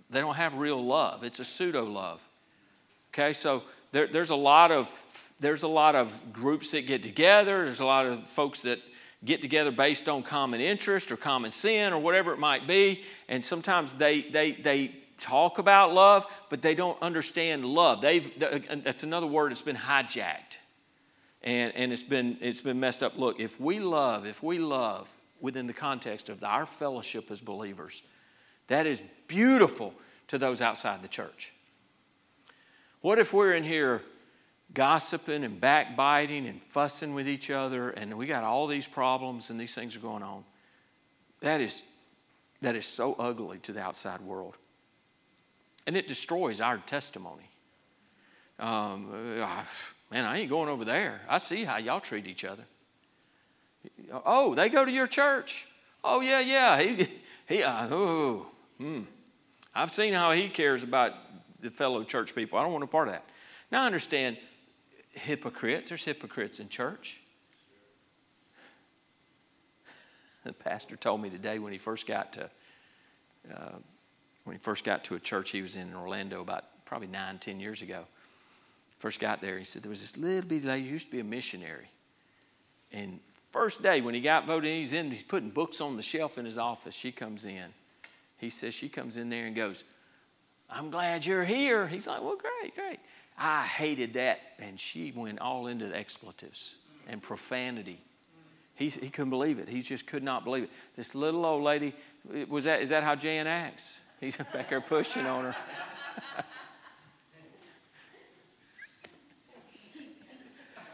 they 0.10 0.20
don't 0.20 0.36
have 0.36 0.56
real 0.56 0.84
love. 0.84 1.24
It's 1.24 1.40
a 1.40 1.46
pseudo 1.46 1.86
love. 1.86 2.22
Okay, 3.14 3.32
so 3.32 3.64
there, 3.92 4.08
there's 4.08 4.32
a 4.32 4.36
lot 4.36 4.72
of 4.72 4.92
there's 5.40 5.64
a 5.64 5.68
lot 5.68 5.96
of 5.96 6.34
groups 6.34 6.72
that 6.72 6.88
get 6.88 7.04
together. 7.04 7.66
There's 7.66 7.80
a 7.80 7.86
lot 7.86 8.06
of 8.06 8.26
folks 8.28 8.62
that 8.62 8.80
get 9.24 9.42
together 9.42 9.72
based 9.72 10.10
on 10.10 10.24
common 10.24 10.60
interest 10.60 11.12
or 11.12 11.18
common 11.18 11.52
sin 11.52 11.94
or 11.94 12.00
whatever 12.00 12.34
it 12.34 12.40
might 12.40 12.68
be. 12.68 13.04
And 13.30 13.44
sometimes 13.44 13.94
they 13.94 14.24
they 14.24 14.54
they 14.54 14.96
talk 15.18 15.58
about 15.58 15.94
love, 15.94 16.26
but 16.50 16.62
they 16.62 16.76
don't 16.76 17.02
understand 17.02 17.66
love. 17.66 18.02
They've 18.02 18.32
uh, 18.42 18.60
that's 18.84 19.04
another 19.04 19.28
word 19.28 19.52
that's 19.52 19.62
been 19.62 19.76
hijacked. 19.76 20.58
And, 21.44 21.74
and 21.76 21.94
it's 21.94 22.04
been 22.04 22.38
it's 22.42 22.62
been 22.62 22.80
messed 22.80 23.04
up. 23.04 23.18
Look, 23.18 23.40
if 23.40 23.60
we 23.60 23.80
love, 23.80 24.26
if 24.26 24.42
we 24.42 24.58
love 24.60 25.10
within 25.40 25.68
the 25.68 25.74
context 25.74 26.30
of 26.30 26.44
our 26.44 26.66
fellowship 26.66 27.30
as 27.30 27.40
believers, 27.40 28.04
that 28.68 28.88
is 28.88 29.04
beautiful 29.28 29.94
to 30.28 30.38
those 30.38 30.62
outside 30.62 31.02
the 31.02 31.08
church. 31.08 31.54
What 33.02 33.20
if 33.20 33.34
we're 33.34 33.54
in 33.54 33.64
here 33.64 34.02
gossiping 34.74 35.44
and 35.44 35.62
backbiting 35.62 36.48
and 36.48 36.62
fussing 36.64 37.14
with 37.14 37.30
each 37.30 37.52
other 37.52 37.92
and 37.92 38.18
we 38.18 38.26
got 38.26 38.44
all 38.44 38.66
these 38.66 38.88
problems 38.88 39.52
and 39.52 39.60
these 39.60 39.76
things 39.76 39.96
are 39.96 40.00
going 40.00 40.24
on? 40.24 40.44
That 41.42 41.62
is, 41.62 41.84
that 42.62 42.76
is 42.76 42.86
so 42.86 43.14
ugly 43.14 43.60
to 43.60 43.74
the 43.74 43.82
outside 43.82 44.22
world. 44.22 44.58
And 45.88 45.96
it 45.96 46.08
destroys 46.08 46.62
our 46.62 46.78
testimony. 46.78 47.50
Um, 48.60 49.10
uh, 49.42 49.64
man, 50.12 50.26
I 50.26 50.40
ain't 50.40 50.50
going 50.50 50.70
over 50.70 50.86
there. 50.86 51.22
I 51.30 51.38
see 51.38 51.64
how 51.64 51.78
y'all 51.78 52.00
treat 52.00 52.28
each 52.28 52.46
other. 52.46 52.64
Oh, 54.26 54.56
they 54.56 54.70
go 54.70 54.86
to 54.86 54.92
your 54.92 55.08
church. 55.08 55.68
Oh, 56.04 56.22
yeah, 56.22 56.40
yeah. 56.40 56.82
He, 56.82 57.08
he, 57.48 57.64
uh, 57.64 57.88
hmm. 57.88 59.02
I've 59.74 59.92
seen 59.92 60.14
how 60.14 60.32
he 60.32 60.50
cares 60.50 60.84
about 60.84 61.14
the 61.60 61.70
fellow 61.70 62.04
church 62.04 62.34
people. 62.34 62.58
I 62.58 62.64
don't 62.64 62.72
want 62.72 62.84
a 62.84 62.88
part 62.88 63.08
of 63.08 63.14
that. 63.14 63.26
Now, 63.72 63.84
I 63.84 63.86
understand 63.86 64.38
hypocrites. 65.12 65.90
There's 65.90 66.04
hypocrites 66.04 66.60
in 66.60 66.70
church. 66.70 67.20
The 70.44 70.54
pastor 70.54 70.96
told 70.96 71.22
me 71.22 71.30
today 71.30 71.58
when 71.58 71.72
he 71.72 71.80
first 71.80 72.06
got 72.06 72.34
to 72.34 72.50
uh, 73.54 73.78
when 74.46 74.56
he 74.56 74.60
first 74.60 74.86
got 74.86 75.04
to 75.06 75.16
a 75.16 75.20
church 75.20 75.52
he 75.52 75.62
was 75.62 75.76
in 75.76 75.90
in 75.90 75.96
Orlando 75.96 76.42
about 76.42 76.64
probably 76.86 77.08
nine, 77.08 77.38
ten 77.40 77.60
years 77.60 77.82
ago. 77.82 78.06
First 78.98 79.20
got 79.20 79.42
there, 79.42 79.60
he 79.60 79.66
said 79.66 79.84
there 79.84 79.90
was 79.90 80.02
this 80.02 80.18
little 80.18 80.48
bitty 80.48 80.66
lady 80.66 80.88
who 80.88 80.94
used 80.94 81.08
to 81.08 81.12
be 81.12 81.20
a 81.20 81.24
missionary, 81.24 81.90
and 82.92 83.20
first 83.52 83.84
day 83.84 84.02
when 84.02 84.14
he 84.14 84.22
got 84.22 84.48
voted 84.48 84.70
in, 84.70 84.78
he's 84.78 84.94
in, 84.94 85.12
he's 85.12 85.24
putting 85.24 85.50
books 85.50 85.82
on 85.82 85.98
the 85.98 86.04
shelf 86.04 86.38
in 86.38 86.46
his 86.46 86.58
office. 86.58 86.96
She 86.96 87.12
comes 87.12 87.46
in. 87.46 87.74
He 88.38 88.50
says 88.50 88.74
she 88.74 88.90
comes 88.90 89.18
in 89.18 89.30
there 89.30 89.46
and 89.46 89.56
goes, 89.56 89.84
I'm 90.70 90.90
glad 90.90 91.26
you're 91.26 91.44
here. 91.44 91.88
He's 91.88 92.08
like, 92.08 92.22
Well, 92.22 92.38
great, 92.38 92.76
great. 92.76 93.00
I 93.38 93.64
hated 93.64 94.14
that. 94.14 94.40
And 94.60 94.80
she 94.80 95.12
went 95.16 95.40
all 95.40 95.68
into 95.68 95.88
the 95.88 95.98
expletives 95.98 96.76
and 97.08 97.22
profanity. 97.22 98.00
He, 98.76 98.90
he 98.90 99.10
couldn't 99.10 99.30
believe 99.30 99.60
it. 99.60 99.70
He 99.70 99.82
just 99.82 100.06
could 100.06 100.24
not 100.24 100.44
believe 100.44 100.64
it. 100.64 100.70
This 100.98 101.16
little 101.16 101.46
old 101.46 101.64
lady, 101.64 101.94
was 102.50 102.66
that, 102.66 102.82
is 102.82 102.90
that 102.90 103.04
how 103.04 103.16
Jan 103.16 103.48
acts? 103.48 104.00
He's 104.20 104.38
back 104.38 104.70
there 104.70 104.82
pushing 104.82 105.26
on 105.26 105.46
her. 105.46 105.56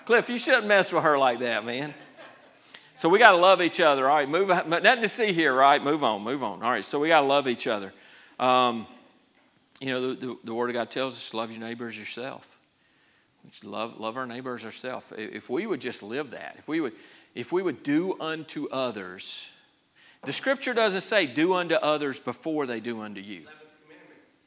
Cliff, 0.06 0.30
you 0.30 0.38
shouldn't 0.38 0.68
mess 0.68 0.92
with 0.92 1.04
her 1.04 1.18
like 1.18 1.40
that, 1.40 1.64
man. 1.64 1.94
So 2.96 3.08
we 3.08 3.20
got 3.20 3.32
to 3.32 3.38
love 3.38 3.62
each 3.62 3.80
other. 3.80 4.10
All 4.10 4.16
right, 4.16 4.28
move. 4.28 4.50
Nothing 4.50 5.02
to 5.02 5.08
see 5.08 5.32
here, 5.32 5.56
right? 5.56 5.82
Move 5.82 6.04
on, 6.04 6.22
move 6.24 6.44
on. 6.44 6.62
All 6.62 6.70
right, 6.70 6.84
so 6.84 7.00
we 7.00 7.08
got 7.08 7.22
to 7.22 7.28
love 7.28 7.48
each 7.48 7.68
other. 7.68 7.94
Um, 8.40 8.88
you 9.80 9.88
know, 9.88 10.14
the, 10.14 10.28
the, 10.28 10.38
the, 10.44 10.54
Word 10.54 10.70
of 10.70 10.74
God 10.74 10.90
tells 10.90 11.16
us 11.16 11.34
love 11.34 11.52
your 11.52 11.60
neighbors 11.60 11.98
yourself. 11.98 12.58
Love, 13.64 14.00
love 14.00 14.18
our 14.18 14.26
neighbors 14.26 14.66
ourselves. 14.66 15.12
If 15.18 15.50
we 15.50 15.66
would 15.66 15.82
just 15.82 16.04
live 16.04 16.32
that, 16.32 16.56
if 16.58 16.68
we 16.68 16.80
would, 16.80 16.94
if 17.34 17.52
we 17.52 17.62
would 17.62 17.84
do 17.84 18.20
unto 18.20 18.68
others, 18.70 19.48
the 20.24 20.34
Scripture 20.34 20.74
doesn't 20.74 21.02
say 21.02 21.26
do 21.26 21.54
unto 21.56 21.76
others 21.76 22.20
before 22.20 22.66
they 22.66 22.80
do 22.80 23.02
unto 23.02 23.22
you. 23.22 23.46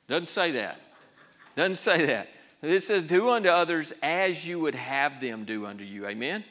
Doesn't 0.08 0.28
say 0.28 0.52
that. 0.52 0.80
Doesn't 1.56 1.76
say 1.76 2.06
that. 2.06 2.28
It 2.62 2.80
says 2.80 3.04
do 3.04 3.30
unto 3.30 3.48
others 3.48 3.92
as 4.02 4.46
you 4.46 4.58
would 4.60 4.74
have 4.74 5.20
them 5.20 5.44
do 5.44 5.66
unto 5.66 5.84
you. 5.84 6.06
Amen. 6.06 6.44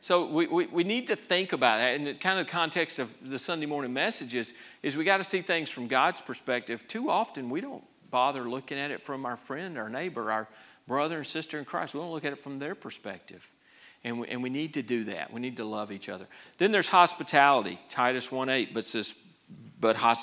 So 0.00 0.26
we, 0.26 0.46
we, 0.46 0.66
we, 0.66 0.84
need 0.84 1.08
to 1.08 1.16
think 1.16 1.52
about 1.52 1.78
that. 1.78 1.98
And 1.98 2.20
kind 2.20 2.38
of 2.38 2.46
the 2.46 2.52
context 2.52 2.98
of 2.98 3.12
the 3.22 3.38
Sunday 3.38 3.66
morning 3.66 3.92
messages 3.92 4.54
is 4.82 4.96
we 4.96 5.04
got 5.04 5.16
to 5.16 5.24
see 5.24 5.40
things 5.40 5.68
from 5.68 5.88
God's 5.88 6.20
perspective. 6.20 6.86
Too 6.86 7.10
often 7.10 7.50
we 7.50 7.60
don't 7.60 7.84
bother 8.10 8.48
looking 8.48 8.78
at 8.78 8.90
it 8.90 9.00
from 9.00 9.26
our 9.26 9.36
friend, 9.36 9.76
our 9.76 9.88
neighbor, 9.88 10.30
our 10.30 10.48
brother 10.86 11.18
and 11.18 11.26
sister 11.26 11.58
in 11.58 11.64
Christ. 11.64 11.94
We 11.94 12.00
don't 12.00 12.12
look 12.12 12.24
at 12.24 12.32
it 12.32 12.38
from 12.38 12.56
their 12.56 12.74
perspective. 12.74 13.50
And 14.06 14.20
we, 14.20 14.28
and 14.28 14.40
we 14.40 14.50
need 14.50 14.74
to 14.74 14.82
do 14.82 15.02
that. 15.04 15.32
We 15.32 15.40
need 15.40 15.56
to 15.56 15.64
love 15.64 15.90
each 15.90 16.08
other. 16.08 16.28
Then 16.58 16.70
there's 16.70 16.88
hospitality. 16.88 17.80
Titus 17.88 18.28
1.8 18.28 18.72
but 18.72 18.84
says, 18.84 19.16
but 19.80 19.96
uh, 19.96 20.22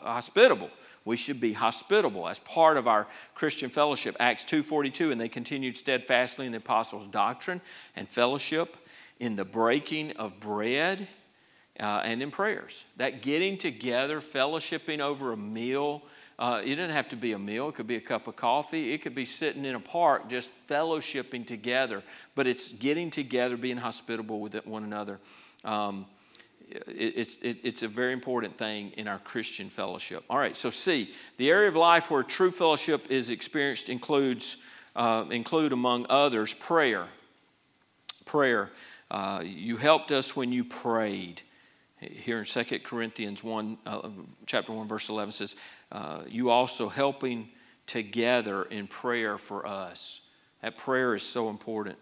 hospitable. 0.00 0.70
We 1.04 1.16
should 1.16 1.40
be 1.40 1.52
hospitable 1.52 2.28
as 2.28 2.40
part 2.40 2.76
of 2.76 2.88
our 2.88 3.06
Christian 3.36 3.70
fellowship. 3.70 4.16
Acts 4.18 4.44
2.42, 4.44 5.12
and 5.12 5.20
they 5.20 5.28
continued 5.28 5.76
steadfastly 5.76 6.46
in 6.46 6.52
the 6.52 6.58
apostles' 6.58 7.06
doctrine 7.06 7.60
and 7.94 8.08
fellowship 8.08 8.76
in 9.20 9.36
the 9.36 9.44
breaking 9.44 10.16
of 10.16 10.40
bread 10.40 11.06
uh, 11.78 12.02
and 12.04 12.24
in 12.24 12.32
prayers. 12.32 12.84
That 12.96 13.22
getting 13.22 13.56
together, 13.56 14.20
fellowshipping 14.20 14.98
over 14.98 15.32
a 15.32 15.36
meal, 15.36 16.02
uh, 16.42 16.60
it 16.60 16.70
didn't 16.70 16.90
have 16.90 17.08
to 17.08 17.14
be 17.14 17.34
a 17.34 17.38
meal. 17.38 17.68
It 17.68 17.76
could 17.76 17.86
be 17.86 17.94
a 17.94 18.00
cup 18.00 18.26
of 18.26 18.34
coffee. 18.34 18.92
It 18.92 19.00
could 19.00 19.14
be 19.14 19.24
sitting 19.24 19.64
in 19.64 19.76
a 19.76 19.80
park, 19.80 20.28
just 20.28 20.50
fellowshipping 20.66 21.46
together. 21.46 22.02
But 22.34 22.48
it's 22.48 22.72
getting 22.72 23.12
together, 23.12 23.56
being 23.56 23.76
hospitable 23.76 24.40
with 24.40 24.56
one 24.66 24.82
another. 24.82 25.20
Um, 25.64 26.06
it, 26.68 27.14
it's, 27.16 27.36
it, 27.42 27.58
it's 27.62 27.84
a 27.84 27.88
very 27.88 28.12
important 28.12 28.58
thing 28.58 28.90
in 28.96 29.06
our 29.06 29.20
Christian 29.20 29.68
fellowship. 29.68 30.24
All 30.28 30.36
right, 30.36 30.56
so 30.56 30.70
C, 30.70 31.12
the 31.36 31.48
area 31.48 31.68
of 31.68 31.76
life 31.76 32.10
where 32.10 32.24
true 32.24 32.50
fellowship 32.50 33.08
is 33.08 33.30
experienced 33.30 33.88
includes, 33.88 34.56
uh, 34.96 35.26
include 35.30 35.72
among 35.72 36.06
others, 36.10 36.54
prayer. 36.54 37.06
Prayer. 38.24 38.72
Uh, 39.12 39.44
you 39.44 39.76
helped 39.76 40.10
us 40.10 40.34
when 40.34 40.50
you 40.50 40.64
prayed. 40.64 41.42
Here 42.10 42.38
in 42.38 42.44
2 42.44 42.64
Corinthians 42.80 43.44
1, 43.44 43.78
uh, 43.86 44.08
chapter 44.46 44.72
1, 44.72 44.88
verse 44.88 45.08
11 45.08 45.32
says, 45.32 45.56
uh, 45.92 46.22
You 46.26 46.50
also 46.50 46.88
helping 46.88 47.48
together 47.86 48.64
in 48.64 48.86
prayer 48.86 49.38
for 49.38 49.66
us. 49.66 50.20
That 50.62 50.78
prayer 50.78 51.14
is 51.14 51.22
so 51.22 51.48
important. 51.48 51.98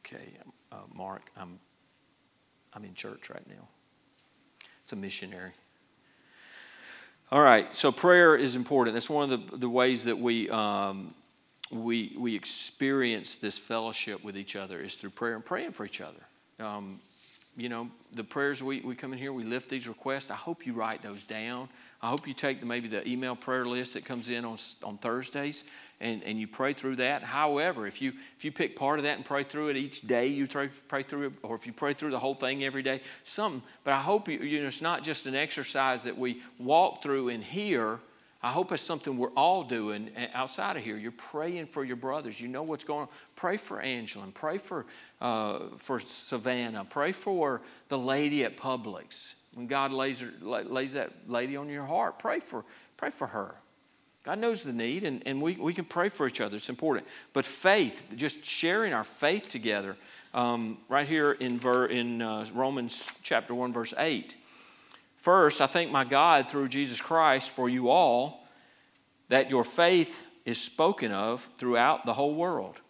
Okay, 0.00 0.34
uh, 0.70 0.76
Mark, 0.94 1.22
I'm, 1.36 1.58
I'm 2.72 2.84
in 2.84 2.94
church 2.94 3.28
right 3.28 3.46
now. 3.48 3.68
It's 4.84 4.92
a 4.92 4.96
missionary. 4.96 5.52
All 7.32 7.42
right, 7.42 7.74
so 7.74 7.90
prayer 7.90 8.36
is 8.36 8.54
important. 8.54 8.94
That's 8.94 9.10
one 9.10 9.32
of 9.32 9.50
the, 9.50 9.56
the 9.56 9.68
ways 9.68 10.04
that 10.04 10.18
we 10.18 10.48
um, 10.50 11.12
we, 11.70 12.14
we 12.18 12.34
experience 12.34 13.36
this 13.36 13.58
fellowship 13.58 14.22
with 14.22 14.36
each 14.36 14.56
other 14.56 14.80
is 14.80 14.94
through 14.94 15.10
prayer 15.10 15.34
and 15.34 15.44
praying 15.44 15.72
for 15.72 15.84
each 15.84 16.00
other. 16.00 16.20
Um, 16.58 17.00
you 17.56 17.70
know, 17.70 17.88
the 18.12 18.24
prayers 18.24 18.62
we, 18.62 18.80
we 18.80 18.94
come 18.94 19.12
in 19.12 19.18
here, 19.18 19.32
we 19.32 19.44
lift 19.44 19.70
these 19.70 19.88
requests. 19.88 20.30
I 20.30 20.34
hope 20.34 20.66
you 20.66 20.74
write 20.74 21.02
those 21.02 21.24
down. 21.24 21.68
I 22.02 22.08
hope 22.08 22.28
you 22.28 22.34
take 22.34 22.60
the, 22.60 22.66
maybe 22.66 22.86
the 22.86 23.06
email 23.08 23.34
prayer 23.34 23.64
list 23.64 23.94
that 23.94 24.04
comes 24.04 24.28
in 24.28 24.44
on, 24.44 24.58
on 24.82 24.98
Thursdays 24.98 25.64
and, 26.00 26.22
and 26.24 26.38
you 26.38 26.46
pray 26.46 26.74
through 26.74 26.96
that. 26.96 27.22
However, 27.22 27.86
if 27.86 28.02
you, 28.02 28.12
if 28.36 28.44
you 28.44 28.52
pick 28.52 28.76
part 28.76 28.98
of 28.98 29.04
that 29.04 29.16
and 29.16 29.24
pray 29.24 29.44
through 29.44 29.68
it 29.68 29.76
each 29.76 30.02
day, 30.02 30.26
you 30.26 30.46
pray, 30.46 30.68
pray 30.88 31.02
through 31.02 31.28
it, 31.28 31.32
or 31.42 31.54
if 31.54 31.66
you 31.66 31.72
pray 31.72 31.94
through 31.94 32.10
the 32.10 32.18
whole 32.18 32.34
thing 32.34 32.64
every 32.64 32.82
day, 32.82 33.00
something. 33.24 33.62
But 33.84 33.94
I 33.94 34.00
hope 34.00 34.28
you, 34.28 34.38
you 34.38 34.60
know, 34.60 34.66
it's 34.66 34.82
not 34.82 35.02
just 35.02 35.26
an 35.26 35.34
exercise 35.34 36.02
that 36.02 36.18
we 36.18 36.42
walk 36.58 37.02
through 37.02 37.30
and 37.30 37.42
hear 37.42 37.98
I 38.46 38.50
hope 38.50 38.70
it's 38.70 38.80
something 38.80 39.18
we're 39.18 39.30
all 39.30 39.64
doing 39.64 40.08
outside 40.32 40.76
of 40.76 40.84
here. 40.84 40.96
You're 40.96 41.10
praying 41.10 41.66
for 41.66 41.84
your 41.84 41.96
brothers. 41.96 42.40
You 42.40 42.46
know 42.46 42.62
what's 42.62 42.84
going 42.84 43.00
on. 43.00 43.08
Pray 43.34 43.56
for 43.56 43.80
Angela 43.80 44.24
pray 44.32 44.58
for, 44.58 44.86
uh, 45.20 45.62
for 45.78 45.98
Savannah. 45.98 46.86
Pray 46.88 47.10
for 47.10 47.60
the 47.88 47.98
lady 47.98 48.44
at 48.44 48.56
Publix. 48.56 49.34
When 49.54 49.66
God 49.66 49.90
lays, 49.90 50.20
her, 50.20 50.30
lays 50.40 50.92
that 50.92 51.10
lady 51.26 51.56
on 51.56 51.68
your 51.68 51.86
heart, 51.86 52.20
pray 52.20 52.38
for, 52.38 52.64
pray 52.96 53.10
for 53.10 53.26
her. 53.26 53.56
God 54.22 54.38
knows 54.38 54.62
the 54.62 54.72
need, 54.72 55.02
and, 55.02 55.24
and 55.26 55.42
we, 55.42 55.56
we 55.56 55.74
can 55.74 55.84
pray 55.84 56.08
for 56.08 56.28
each 56.28 56.40
other. 56.40 56.54
It's 56.54 56.68
important. 56.68 57.08
But 57.32 57.44
faith, 57.44 58.00
just 58.14 58.44
sharing 58.44 58.92
our 58.92 59.02
faith 59.02 59.48
together, 59.48 59.96
um, 60.34 60.78
right 60.88 61.08
here 61.08 61.32
in, 61.32 61.58
ver, 61.58 61.86
in 61.86 62.22
uh, 62.22 62.46
Romans 62.54 63.10
chapter 63.24 63.56
1, 63.56 63.72
verse 63.72 63.92
8. 63.98 64.36
First, 65.16 65.60
I 65.60 65.66
thank 65.66 65.90
my 65.90 66.04
God 66.04 66.48
through 66.48 66.68
Jesus 66.68 67.00
Christ 67.00 67.50
for 67.50 67.68
you 67.68 67.90
all 67.90 68.46
that 69.28 69.50
your 69.50 69.64
faith 69.64 70.22
is 70.44 70.60
spoken 70.60 71.10
of 71.10 71.48
throughout 71.58 72.06
the 72.06 72.12
whole 72.12 72.34
world. 72.34 72.80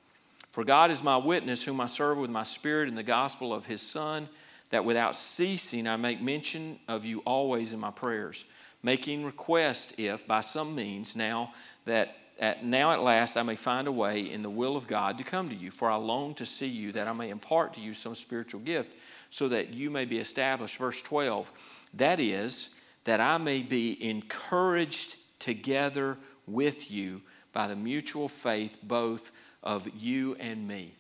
For 0.51 0.65
God 0.65 0.91
is 0.91 1.03
my 1.03 1.17
witness, 1.17 1.65
whom 1.65 1.81
I 1.81 1.87
serve 1.87 2.19
with 2.19 2.31
my 2.31 2.43
spirit 2.43 2.89
in 2.89 2.95
the 2.95 3.03
gospel 3.03 3.55
of 3.55 3.67
his 3.67 3.81
Son, 3.81 4.29
that 4.71 4.85
without 4.85 5.17
ceasing 5.17 5.87
I 5.87 5.97
make 5.97 6.21
mention 6.21 6.79
of 6.89 7.05
you 7.05 7.21
always 7.21 7.73
in 7.73 7.81
my 7.81 7.91
prayers 7.91 8.45
making 8.87 9.25
request 9.25 9.95
if, 9.99 10.27
by 10.29 10.41
some 10.41 10.73
means, 10.73 11.17
now 11.17 11.53
that 11.87 12.17
at, 12.39 12.65
now 12.65 12.93
at 12.93 13.03
last 13.03 13.37
I 13.37 13.43
may 13.43 13.57
find 13.57 13.89
a 13.89 13.93
way 13.93 14.31
in 14.31 14.43
the 14.43 14.51
will 14.51 14.77
of 14.77 14.87
God 14.87 15.19
to 15.19 15.25
come 15.25 15.49
to 15.49 15.57
you. 15.57 15.73
For 15.73 15.91
I 15.91 15.97
long 15.97 16.35
to 16.35 16.47
see 16.47 16.69
you, 16.69 16.93
that 16.93 17.09
I 17.09 17.13
may 17.13 17.31
impart 17.31 17.75
to 17.75 17.81
you 17.81 17.95
some 17.95 18.15
spiritual 18.15 18.61
gift, 18.61 18.93
so 19.31 19.49
that 19.49 19.73
you 19.73 19.91
may 19.91 20.05
be 20.05 20.19
established. 20.19 20.79
Verse 20.79 21.01
12, 21.03 21.51
that 21.95 22.21
is, 22.21 22.69
that 23.05 23.21
I 23.21 23.39
may 23.39 23.63
be 23.63 24.09
encouraged 24.09 25.17
together 25.39 26.17
with 26.47 26.91
you 26.91 27.23
by 27.53 27.67
the 27.67 27.77
mutual 27.77 28.29
faith 28.29 28.79
both 28.83 29.33
of 29.63 29.89
you 29.97 30.35
and 30.37 30.67
me. 30.67 30.93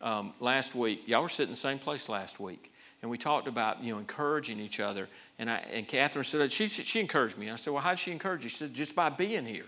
Um, 0.00 0.32
last 0.40 0.74
week, 0.74 1.02
y'all 1.06 1.22
were 1.22 1.28
sitting 1.28 1.48
in 1.48 1.54
the 1.54 1.60
same 1.60 1.78
place 1.78 2.08
last 2.08 2.40
week, 2.40 2.72
and 3.02 3.10
we 3.10 3.18
talked 3.18 3.48
about 3.48 3.82
you 3.82 3.92
know 3.92 3.98
encouraging 3.98 4.58
each 4.58 4.80
other. 4.80 5.08
And, 5.38 5.50
I, 5.50 5.56
and 5.72 5.86
Catherine 5.86 6.24
said, 6.24 6.52
she, 6.52 6.66
she 6.68 7.00
encouraged 7.00 7.36
me. 7.36 7.46
And 7.46 7.54
I 7.54 7.56
said, 7.56 7.72
Well, 7.72 7.82
how 7.82 7.90
did 7.90 7.98
she 7.98 8.12
encourage 8.12 8.42
you? 8.42 8.48
She 8.48 8.56
said, 8.56 8.74
Just 8.74 8.94
by 8.94 9.10
being 9.10 9.44
here. 9.44 9.66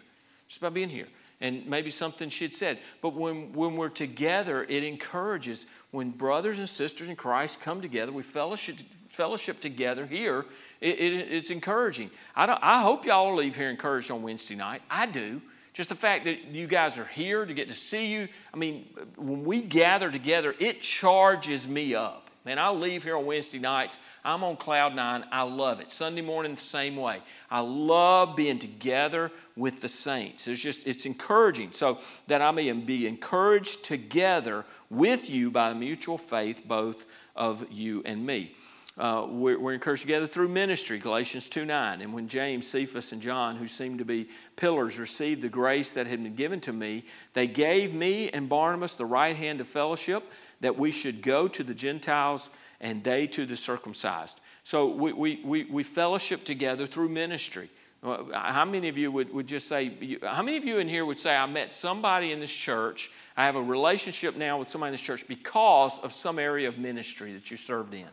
Just 0.49 0.61
by 0.61 0.71
being 0.71 0.89
here. 0.89 1.09
And 1.43 1.67
maybe 1.67 1.91
something 1.91 2.29
she'd 2.29 2.55
said. 2.55 2.79
But 3.03 3.15
when, 3.15 3.53
when 3.53 3.77
we're 3.77 3.89
together, 3.89 4.65
it 4.69 4.85
encourages. 4.85 5.67
When 5.91 6.11
brothers 6.11 6.61
and 6.61 6.69
sisters 6.69 7.09
in 7.09 7.17
Christ 7.17 7.61
come 7.61 7.83
together, 7.83 8.13
we 8.13 8.23
fellowship, 8.23 8.77
fellowship 9.11 9.61
together 9.61 10.07
here, 10.07 10.47
it, 10.81 11.01
it, 11.01 11.33
it's 11.33 11.51
encouraging. 11.51 12.11
I, 12.37 12.57
I 12.63 12.81
hope 12.81 13.05
y'all 13.05 13.35
leave 13.35 13.57
here 13.57 13.69
encouraged 13.69 14.11
on 14.13 14.23
Wednesday 14.23 14.55
night. 14.55 14.83
I 14.89 15.07
do. 15.07 15.43
Just 15.75 15.89
the 15.89 15.97
fact 15.97 16.27
that 16.27 16.45
you 16.45 16.69
guys 16.69 16.97
are 16.97 17.07
here 17.07 17.45
to 17.45 17.53
get 17.53 17.69
to 17.69 17.75
see 17.75 18.13
you. 18.13 18.29
I 18.55 18.57
mean, 18.57 18.89
when 19.17 19.45
we 19.45 19.63
gather 19.63 20.13
together, 20.13 20.55
it 20.61 20.81
charges 20.81 21.67
me 21.67 21.95
up. 21.95 22.22
Man, 22.45 22.59
I 22.59 22.71
leave 22.71 23.05
here 23.05 23.17
on 23.17 23.25
Wednesday 23.25 23.61
nights. 23.61 24.01
I'm 24.25 24.43
on 24.43 24.57
cloud 24.57 24.97
nine. 24.97 25.25
I 25.31 25.43
love 25.43 25.79
it. 25.79 25.93
Sunday 25.93 26.23
morning, 26.23 26.57
the 26.57 26.61
same 26.61 26.97
way. 26.97 27.21
I 27.49 27.61
love 27.61 28.35
being 28.35 28.59
together 28.59 29.31
with 29.57 29.81
the 29.81 29.89
saints. 29.89 30.49
It's 30.49 30.61
just, 30.61 30.85
it's 30.85 31.07
encouraging. 31.07 31.71
So 31.71 32.01
that 32.27 32.43
I 32.43 32.51
may 32.51 32.73
be 32.73 33.07
encouraged 33.07 33.85
together 33.85 34.65
with 34.91 35.31
you 35.31 35.53
by 35.53 35.69
the 35.69 35.77
mutual 35.77 36.19
faith, 36.19 36.63
both 36.67 37.07
of 37.37 37.65
you 37.71 38.03
and 38.05 38.27
me. 38.27 38.57
Uh, 38.99 39.27
we're, 39.27 39.59
we're, 39.59 39.73
encouraged 39.73 40.03
together 40.03 40.27
through 40.27 40.49
ministry, 40.49 40.99
Galatians 40.99 41.49
2 41.49 41.65
9. 41.65 42.03
And 42.03 42.13
when 42.13 42.29
James, 42.29 42.67
Cephas, 42.67 43.13
and 43.13 43.23
John, 43.23 43.57
who 43.57 43.67
seemed 43.67 44.01
to 44.01 44.05
be 44.05 44.29
pillars, 44.57 44.99
received 44.99 45.41
the 45.41 45.49
grace 45.49 45.93
that 45.93 46.07
had 46.07 46.23
been 46.23 46.35
given 46.35 46.61
to 46.61 46.75
me, 46.75 47.05
they 47.33 47.47
gave 47.47 47.95
me 47.95 48.29
and 48.29 48.51
Barnabas 48.51 48.95
the 48.95 49.07
right 49.07 49.35
hand 49.35 49.63
of 49.63 49.67
fellowship 49.67 50.31
that 50.63 50.79
we 50.79 50.91
should 50.91 51.23
go 51.23 51.47
to 51.47 51.63
the 51.63 51.75
Gentiles 51.75 52.51
and 52.81 53.05
they 53.05 53.27
to 53.29 53.47
the 53.47 53.57
circumcised. 53.57 54.41
So 54.65 54.89
we, 54.89 55.13
we, 55.13 55.41
we, 55.45 55.65
we 55.65 55.83
fellowship 55.83 56.45
together 56.45 56.87
through 56.87 57.11
ministry. 57.11 57.69
How 58.03 58.65
many 58.65 58.89
of 58.89 58.99
you 58.99 59.13
would, 59.13 59.33
would 59.33 59.47
just 59.47 59.69
say, 59.69 60.19
how 60.23 60.43
many 60.43 60.57
of 60.57 60.65
you 60.65 60.79
in 60.79 60.89
here 60.89 61.05
would 61.05 61.21
say, 61.21 61.37
I 61.37 61.47
met 61.47 61.73
somebody 61.73 62.33
in 62.33 62.41
this 62.41 62.53
church, 62.53 63.13
I 63.37 63.45
have 63.45 63.55
a 63.55 63.63
relationship 63.63 64.37
now 64.37 64.59
with 64.59 64.69
somebody 64.69 64.89
in 64.89 64.95
this 64.95 65.01
church 65.01 65.29
because 65.29 66.01
of 66.01 66.13
some 66.13 66.41
area 66.41 66.69
of 66.69 66.79
ministry 66.79 67.33
that 67.33 67.51
you 67.51 67.57
served 67.57 67.95
in? 67.95 68.09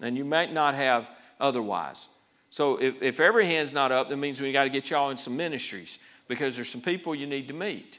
And 0.00 0.18
you 0.18 0.24
might 0.24 0.52
not 0.52 0.74
have 0.74 1.10
otherwise. 1.40 2.08
So 2.50 2.76
if, 2.76 3.02
if 3.02 3.20
every 3.20 3.46
hand's 3.46 3.72
not 3.72 3.90
up, 3.90 4.10
that 4.10 4.16
means 4.16 4.40
we 4.40 4.52
got 4.52 4.64
to 4.64 4.70
get 4.70 4.90
y'all 4.90 5.10
in 5.10 5.16
some 5.16 5.36
ministries 5.36 5.98
because 6.28 6.54
there's 6.54 6.68
some 6.68 6.82
people 6.82 7.14
you 7.14 7.26
need 7.26 7.48
to 7.48 7.54
meet. 7.54 7.98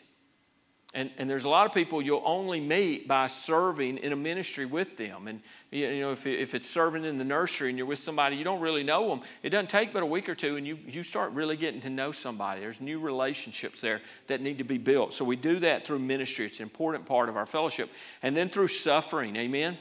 And, 0.94 1.12
and 1.18 1.30
there's 1.30 1.44
a 1.44 1.50
lot 1.50 1.66
of 1.66 1.74
people 1.74 2.02
you'll 2.02 2.24
only 2.26 2.62
meet 2.62 3.08
by 3.08 3.28
serving 3.28 3.98
in 3.98 4.14
a 4.14 4.16
ministry 4.16 4.66
with 4.66 4.96
them. 4.96 5.28
And, 5.28 5.42
you 5.70 6.00
know, 6.00 6.14
if, 6.14 6.26
if 6.26 6.56
it's 6.56 6.70
serving 6.70 7.04
in 7.04 7.18
the 7.18 7.26
nursery 7.26 7.70
and 7.70 7.78
you're 7.78 7.86
with 7.86 8.00
somebody 8.00 8.38
you 8.38 8.46
don't 8.46 8.62
really 8.62 8.84
know 8.84 9.10
them, 9.10 9.22
it 9.44 9.50
doesn't 9.50 9.70
take 9.70 9.92
but 9.92 10.02
a 10.02 10.06
week 10.06 10.30
or 10.30 10.36
two 10.36 10.56
and 10.56 10.66
you, 10.66 10.78
you 10.88 11.04
start 11.04 11.34
really 11.34 11.58
getting 11.58 11.82
to 11.82 11.90
know 11.90 12.14
somebody. 12.14 12.62
There's 12.62 12.80
new 12.80 13.00
relationships 13.00 13.82
there 13.82 14.02
that 14.28 14.42
need 14.42 14.60
to 14.60 14.64
be 14.64 14.78
built. 14.78 15.12
So 15.12 15.26
we 15.26 15.36
do 15.36 15.60
that 15.60 15.86
through 15.86 16.00
ministry. 16.00 16.46
It's 16.46 16.60
an 16.60 16.64
important 16.64 17.06
part 17.06 17.28
of 17.28 17.36
our 17.36 17.46
fellowship. 17.46 17.90
And 18.24 18.36
then 18.36 18.50
through 18.50 18.70
suffering. 18.70 19.36
Amen? 19.36 19.78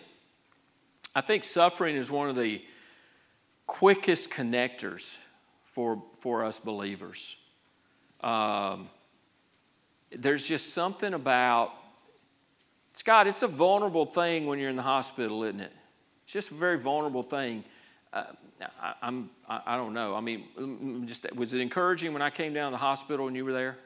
I 1.14 1.20
think 1.20 1.44
suffering 1.44 1.94
is 1.94 2.10
one 2.10 2.28
of 2.28 2.36
the 2.36 2.62
quickest 3.66 4.28
connectors 4.28 5.18
for, 5.64 6.02
for 6.18 6.44
us 6.44 6.58
believers. 6.58 7.36
Um, 8.22 8.88
there's 10.12 10.46
just 10.46 10.72
something 10.72 11.14
about, 11.14 11.72
Scott, 12.94 13.26
it's 13.26 13.42
a 13.42 13.48
vulnerable 13.48 14.06
thing 14.06 14.46
when 14.46 14.58
you're 14.58 14.70
in 14.70 14.76
the 14.76 14.82
hospital, 14.82 15.44
isn't 15.44 15.60
it? 15.60 15.72
It's 16.24 16.32
just 16.32 16.50
a 16.50 16.54
very 16.54 16.78
vulnerable 16.78 17.22
thing. 17.22 17.64
Uh, 18.12 18.24
I, 18.80 18.94
I'm, 19.02 19.30
I, 19.48 19.60
I, 19.66 19.76
don't 19.76 19.92
know. 19.92 20.14
I 20.14 20.20
mean, 20.20 20.44
mm, 20.58 21.06
just 21.06 21.26
was 21.34 21.52
it 21.52 21.60
encouraging 21.60 22.12
when 22.12 22.22
I 22.22 22.30
came 22.30 22.54
down 22.54 22.72
to 22.72 22.74
the 22.74 22.78
hospital 22.78 23.26
and 23.26 23.36
you 23.36 23.44
were 23.44 23.52
there? 23.52 23.76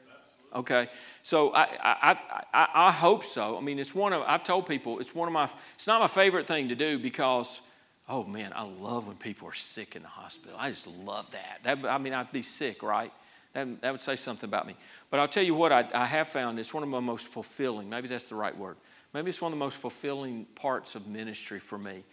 Okay, 0.53 0.89
so 1.23 1.53
I, 1.53 1.63
I, 1.81 2.17
I, 2.53 2.67
I 2.73 2.91
hope 2.91 3.23
so. 3.23 3.57
I 3.57 3.61
mean, 3.61 3.79
it's 3.79 3.95
one 3.95 4.11
of 4.11 4.21
I've 4.27 4.43
told 4.43 4.65
people 4.67 4.99
it's 4.99 5.15
one 5.15 5.29
of 5.29 5.33
my 5.33 5.49
it's 5.75 5.87
not 5.87 6.01
my 6.01 6.07
favorite 6.07 6.45
thing 6.45 6.67
to 6.69 6.75
do 6.75 6.99
because 6.99 7.61
oh 8.09 8.25
man, 8.25 8.51
I 8.53 8.63
love 8.63 9.07
when 9.07 9.15
people 9.15 9.47
are 9.47 9.53
sick 9.53 9.95
in 9.95 10.01
the 10.01 10.09
hospital. 10.09 10.57
I 10.59 10.69
just 10.69 10.87
love 10.87 11.31
that. 11.31 11.59
That 11.63 11.89
I 11.89 11.97
mean, 11.97 12.13
I'd 12.13 12.33
be 12.33 12.41
sick, 12.41 12.83
right? 12.83 13.13
That, 13.53 13.81
that 13.81 13.91
would 13.91 14.01
say 14.01 14.15
something 14.15 14.47
about 14.47 14.65
me. 14.65 14.75
But 15.09 15.19
I'll 15.19 15.27
tell 15.27 15.43
you 15.43 15.55
what, 15.55 15.71
I, 15.71 15.85
I 15.93 16.05
have 16.05 16.27
found 16.27 16.57
it's 16.57 16.73
one 16.73 16.83
of 16.83 16.89
my 16.89 16.99
most 16.99 17.27
fulfilling, 17.27 17.89
maybe 17.89 18.07
that's 18.07 18.29
the 18.29 18.35
right 18.35 18.57
word. 18.57 18.77
Maybe 19.13 19.29
it's 19.29 19.41
one 19.41 19.51
of 19.51 19.59
the 19.59 19.63
most 19.63 19.77
fulfilling 19.77 20.45
parts 20.55 20.95
of 20.95 21.07
ministry 21.07 21.59
for 21.59 21.77
me. 21.77 22.03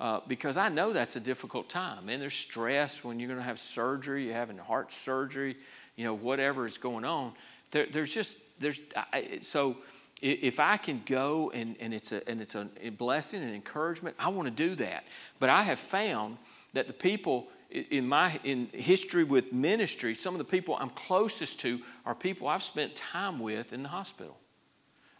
Uh, 0.00 0.20
because 0.28 0.56
I 0.56 0.68
know 0.68 0.92
that's 0.92 1.16
a 1.16 1.20
difficult 1.20 1.68
time. 1.68 2.08
And 2.08 2.22
there's 2.22 2.34
stress 2.34 3.02
when 3.02 3.18
you're 3.18 3.28
going 3.28 3.40
to 3.40 3.44
have 3.44 3.58
surgery, 3.58 4.26
you're 4.26 4.34
having 4.34 4.56
heart 4.56 4.92
surgery, 4.92 5.56
you 5.96 6.04
know, 6.04 6.14
whatever 6.14 6.66
is 6.66 6.78
going 6.78 7.04
on. 7.04 7.32
There, 7.72 7.86
there's 7.86 8.12
just, 8.12 8.36
there's, 8.60 8.78
I, 8.96 9.38
so 9.40 9.78
if 10.22 10.60
I 10.60 10.76
can 10.76 11.02
go 11.04 11.50
and, 11.52 11.76
and 11.80 11.92
it's, 11.92 12.12
a, 12.12 12.28
and 12.28 12.40
it's 12.40 12.54
a 12.54 12.68
blessing 12.96 13.42
and 13.42 13.52
encouragement, 13.52 14.14
I 14.20 14.28
want 14.28 14.46
to 14.46 14.68
do 14.68 14.76
that. 14.76 15.04
But 15.40 15.50
I 15.50 15.62
have 15.62 15.80
found 15.80 16.38
that 16.74 16.86
the 16.86 16.92
people 16.92 17.48
in 17.70 18.08
my 18.08 18.38
in 18.44 18.68
history 18.72 19.24
with 19.24 19.52
ministry, 19.52 20.14
some 20.14 20.34
of 20.34 20.38
the 20.38 20.44
people 20.44 20.76
I'm 20.78 20.90
closest 20.90 21.60
to 21.60 21.80
are 22.06 22.14
people 22.14 22.48
I've 22.48 22.62
spent 22.62 22.96
time 22.96 23.38
with 23.38 23.72
in 23.72 23.82
the 23.82 23.88
hospital. 23.88 24.36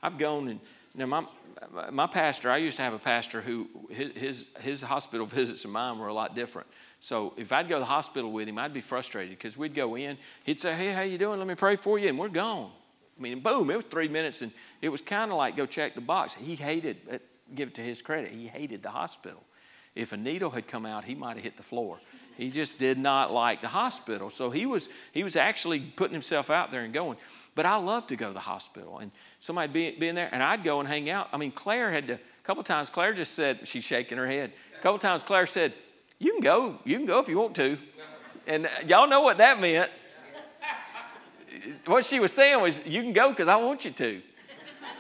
I've 0.03 0.19
gone 0.19 0.49
and 0.49 0.61
now 0.95 1.07
my 1.07 1.25
my 1.91 2.07
pastor, 2.07 2.51
I 2.51 2.59
used 2.59 2.77
to 2.77 2.83
have 2.83 2.95
a 2.95 2.99
pastor 2.99 3.41
who 3.41 3.69
his 3.91 4.49
his 4.61 4.83
hospital 4.83 5.27
visits 5.39 5.65
and 5.65 5.73
mine 5.73 5.99
were 5.99 6.09
a 6.09 6.15
lot 6.15 6.35
different. 6.35 6.69
So 7.01 7.35
if 7.37 7.53
I'd 7.53 7.69
go 7.69 7.77
to 7.77 7.81
the 7.81 7.87
hospital 7.87 8.33
with 8.33 8.49
him, 8.49 8.59
I'd 8.59 8.75
be 8.75 8.81
frustrated 8.81 9.37
because 9.39 9.57
we'd 9.57 9.75
go 9.75 9.97
in, 9.97 10.19
he'd 10.45 10.61
say, 10.61 10.75
"Hey, 10.75 10.93
how 10.93 11.03
you 11.03 11.19
doing? 11.19 11.39
Let 11.39 11.49
me 11.49 11.55
pray 11.55 11.77
for 11.77 11.99
you," 11.99 12.09
and 12.09 12.19
we're 12.19 12.29
gone. 12.29 12.71
I 13.19 13.23
mean, 13.23 13.41
boom! 13.41 13.71
It 13.71 13.77
was 13.77 13.85
three 13.85 14.09
minutes, 14.09 14.43
and 14.43 14.53
it 14.81 14.89
was 14.89 15.01
kind 15.01 15.31
of 15.31 15.37
like 15.37 15.57
go 15.57 15.67
check 15.67 15.95
the 15.95 16.01
box. 16.01 16.35
He 16.35 16.55
hated. 16.55 16.97
Uh, 17.11 17.19
give 17.55 17.69
it 17.69 17.75
to 17.77 17.83
his 17.83 18.03
credit. 18.03 18.33
He 18.33 18.47
hated 18.47 18.83
the 18.83 18.91
hospital. 18.91 19.43
If 19.95 20.13
a 20.13 20.17
needle 20.17 20.51
had 20.51 20.69
come 20.69 20.87
out, 20.87 21.05
he 21.05 21.15
might 21.15 21.37
have 21.37 21.45
hit 21.45 21.57
the 21.57 21.63
floor. 21.63 21.99
He 22.39 22.53
just 22.53 22.79
did 22.79 22.99
not 22.99 23.33
like 23.33 23.61
the 23.61 23.69
hospital. 23.69 24.31
So 24.31 24.49
he 24.49 24.65
was, 24.65 24.89
he 25.11 25.25
was 25.25 25.35
actually 25.35 25.81
putting 25.81 26.13
himself 26.13 26.51
out 26.51 26.71
there 26.71 26.83
and 26.83 26.95
going. 26.95 27.19
But 27.57 27.67
I 27.67 27.75
love 27.77 28.07
to 28.07 28.17
go 28.17 28.29
to 28.29 28.33
the 28.33 28.39
hospital 28.39 29.01
and 29.01 29.11
somebody 29.41 29.73
be, 29.73 29.91
being 29.99 30.15
there, 30.15 30.29
and 30.31 30.41
I'd 30.41 30.63
go 30.63 30.79
and 30.79 30.89
hang 30.89 31.11
out. 31.11 31.29
I 31.33 31.37
mean, 31.37 31.51
Claire 31.51 31.91
had 31.91 32.07
to, 32.07 32.15
a 32.15 32.45
couple 32.45 32.63
times, 32.63 32.91
Claire 32.91 33.13
just 33.13 33.35
said, 33.35 33.67
she's 33.67 33.83
shaking 33.83 34.19
her 34.19 34.27
head. 34.27 34.53
A 34.77 34.79
couple 34.79 35.01
times, 35.01 35.25
Claire 35.25 35.49
said, 35.49 35.75
You 36.21 36.31
can 36.31 36.41
go, 36.41 36.79
you 36.85 36.97
can 36.97 37.07
go 37.07 37.19
if 37.19 37.29
you 37.29 37.37
want 37.37 37.57
to. 37.57 37.77
And 38.47 38.69
y'all 38.87 39.09
know 39.09 39.23
what 39.23 39.39
that 39.39 39.61
meant. 39.61 39.91
What 41.87 42.05
she 42.05 42.21
was 42.21 42.31
saying 42.31 42.61
was, 42.63 42.81
You 42.87 43.03
can 43.03 43.13
go 43.13 43.31
because 43.31 43.49
I 43.49 43.57
want 43.57 43.85
you 43.85 43.91
to. 43.91 44.23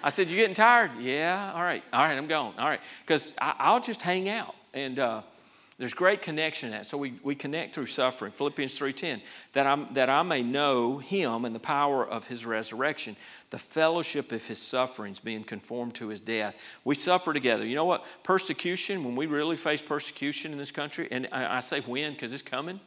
I 0.03 0.11
said, 0.11 0.29
You 0.29 0.37
getting 0.37 0.57
tired? 0.57 0.91
Yeah, 0.99 1.53
all 1.55 1.63
right, 1.63 1.85
all 1.93 2.03
right, 2.03 2.19
I'm 2.19 2.27
going, 2.27 2.59
all 2.59 2.69
right. 2.69 2.81
Because 3.07 3.33
I'll 3.39 3.81
just 3.81 4.03
hang 4.03 4.29
out. 4.29 4.57
And, 4.75 4.99
uh, 4.99 5.23
There's 5.79 5.95
great 5.95 6.23
connection 6.23 6.69
in 6.69 6.73
that. 6.73 6.87
So 6.87 6.99
we, 6.99 7.15
we 7.23 7.37
connect 7.37 7.73
through 7.73 7.87
suffering. 7.87 8.33
Philippians 8.33 8.77
3.10, 8.77 9.21
that, 9.53 9.65
i 9.65 9.87
that 9.93 10.11
I 10.11 10.25
may 10.25 10.43
know 10.43 10.99
him 10.99 11.45
and 11.45 11.55
the 11.55 11.61
power 11.61 12.07
of 12.07 12.27
his 12.27 12.45
resurrection, 12.45 13.15
the 13.51 13.59
fellowship 13.59 14.33
of 14.33 14.45
his 14.45 14.59
sufferings, 14.59 15.21
being 15.21 15.45
conformed 15.45 15.95
to 15.95 16.09
his 16.09 16.21
death. 16.21 16.61
We 16.83 16.97
suffer 16.97 17.33
together. 17.33 17.65
You 17.65 17.77
know 17.77 17.85
what? 17.85 18.05
Persecution, 18.25 19.05
when 19.05 19.15
we 19.15 19.27
really 19.27 19.57
face 19.57 19.81
persecution 19.81 20.51
in 20.51 20.59
this 20.59 20.73
country, 20.73 21.07
and 21.13 21.29
I, 21.31 21.59
I 21.59 21.61
say 21.61 21.81
when 21.81 22.13
because 22.13 22.33
it's 22.33 22.43
coming. 22.43 22.81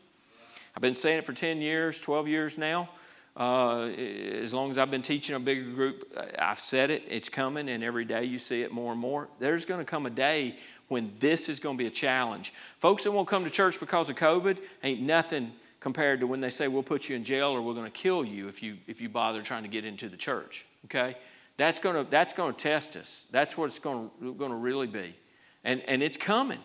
I've 0.76 0.82
been 0.82 0.94
saying 0.94 1.20
it 1.20 1.26
for 1.26 1.34
10 1.34 1.62
years, 1.62 2.02
12 2.02 2.28
years 2.28 2.58
now. 2.58 2.90
Uh, 3.38 3.86
as 3.86 4.54
long 4.54 4.70
as 4.70 4.78
I've 4.78 4.92
been 4.92 5.02
teaching 5.02 5.38
a 5.38 5.40
bigger 5.40 5.72
group, 5.72 6.14
I've 6.38 6.60
said 6.60 6.92
it, 6.92 7.04
it's 7.08 7.30
coming, 7.30 7.70
and 7.70 7.82
every 7.82 8.04
day 8.04 8.26
you 8.26 8.38
see 8.38 8.62
it 8.62 8.74
more 8.74 8.92
and 8.92 9.00
more. 9.00 9.30
There's 9.40 9.64
going 9.64 9.80
to 9.80 9.90
come 9.90 10.06
a 10.06 10.10
day 10.10 10.58
when 10.92 11.14
this 11.20 11.48
is 11.48 11.62
going 11.62 11.78
to 11.78 11.82
be 11.82 11.88
a 11.88 11.92
challenge. 11.92 12.54
Folks 12.80 13.06
that 13.06 13.12
won't 13.12 13.28
come 13.28 13.46
to 13.46 13.50
church 13.50 13.80
because 13.80 14.10
of 14.10 14.18
COVID 14.18 14.58
ain't 14.84 15.02
nothing 15.02 15.54
compared 15.80 16.20
to 16.20 16.28
when 16.28 16.42
they 16.42 16.50
say 16.50 16.68
we'll 16.68 16.84
put 16.84 17.08
you 17.08 17.16
in 17.16 17.24
jail 17.24 17.48
or 17.48 17.62
we're 17.62 17.74
going 17.74 17.86
to 17.86 17.90
kill 17.90 18.26
you 18.26 18.50
if 18.50 18.62
you 18.62 18.78
if 18.88 19.00
you 19.00 19.08
bother 19.08 19.42
trying 19.42 19.64
to 19.64 19.70
get 19.70 19.86
into 19.86 20.10
the 20.10 20.18
church. 20.18 20.66
Okay, 20.86 21.16
that's 21.56 21.80
going 21.80 21.96
to 21.96 22.12
that's 22.12 22.34
going 22.34 22.54
to 22.54 22.60
test 22.60 22.98
us. 22.98 23.26
That's 23.32 23.58
what 23.58 23.66
it's 23.66 23.80
going 23.80 24.12
to, 24.20 24.34
going 24.34 24.52
to 24.52 24.58
really 24.58 24.86
be, 24.86 25.16
and 25.64 25.82
and 25.88 26.04
it's 26.04 26.18
coming. 26.18 26.60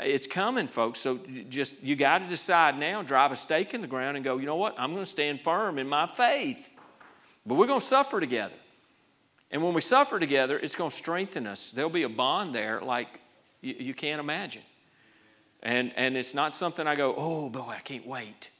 It's 0.00 0.26
coming, 0.26 0.66
folks. 0.66 0.98
So 0.98 1.20
just 1.48 1.74
you 1.82 1.94
got 1.94 2.18
to 2.18 2.26
decide 2.26 2.76
now. 2.78 3.04
Drive 3.04 3.30
a 3.30 3.36
stake 3.36 3.74
in 3.74 3.80
the 3.80 3.86
ground 3.86 4.16
and 4.16 4.24
go. 4.24 4.38
You 4.38 4.46
know 4.46 4.56
what? 4.56 4.74
I'm 4.76 4.90
going 4.90 5.04
to 5.04 5.10
stand 5.10 5.42
firm 5.42 5.78
in 5.78 5.88
my 5.88 6.08
faith. 6.08 6.68
But 7.46 7.54
we're 7.54 7.68
going 7.68 7.80
to 7.80 7.86
suffer 7.86 8.18
together. 8.18 8.56
And 9.52 9.62
when 9.62 9.72
we 9.72 9.80
suffer 9.80 10.18
together, 10.18 10.58
it's 10.58 10.74
going 10.74 10.90
to 10.90 10.96
strengthen 10.96 11.46
us. 11.46 11.70
There'll 11.70 11.88
be 11.88 12.02
a 12.02 12.08
bond 12.08 12.52
there 12.52 12.80
like 12.80 13.20
you, 13.60 13.74
you 13.78 13.94
can't 13.94 14.20
imagine. 14.20 14.62
And, 15.62 15.92
and 15.96 16.16
it's 16.16 16.34
not 16.34 16.54
something 16.54 16.86
I 16.86 16.94
go, 16.94 17.14
oh 17.16 17.48
boy, 17.50 17.74
I 17.76 17.80
can't 17.80 18.06
wait. 18.06 18.50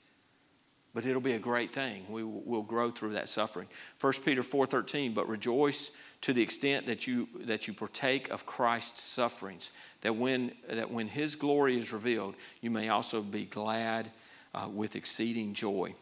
But 0.95 1.05
it'll 1.05 1.21
be 1.21 1.35
a 1.35 1.39
great 1.39 1.75
thing. 1.75 2.07
We 2.09 2.25
will 2.25 2.63
grow 2.63 2.91
through 2.91 3.13
that 3.13 3.29
suffering. 3.29 3.69
1 4.01 4.13
Peter 4.25 4.43
4.13, 4.43 5.15
but 5.15 5.29
rejoice 5.29 5.91
to 6.23 6.33
the 6.33 6.41
extent 6.41 6.87
that 6.87 7.07
you, 7.07 7.29
that 7.41 7.69
you 7.69 7.75
partake 7.75 8.31
of 8.31 8.47
Christ's 8.47 9.03
sufferings, 9.03 9.71
that 10.01 10.17
when, 10.17 10.53
that 10.71 10.91
when 10.91 11.09
his 11.09 11.37
glory 11.37 11.79
is 11.79 11.93
revealed, 11.93 12.35
you 12.63 12.71
may 12.71 12.89
also 12.89 13.21
be 13.21 13.45
glad 13.45 14.11
uh, 14.55 14.69
with 14.73 14.97
exceeding 14.97 15.53
joy. 15.53 15.95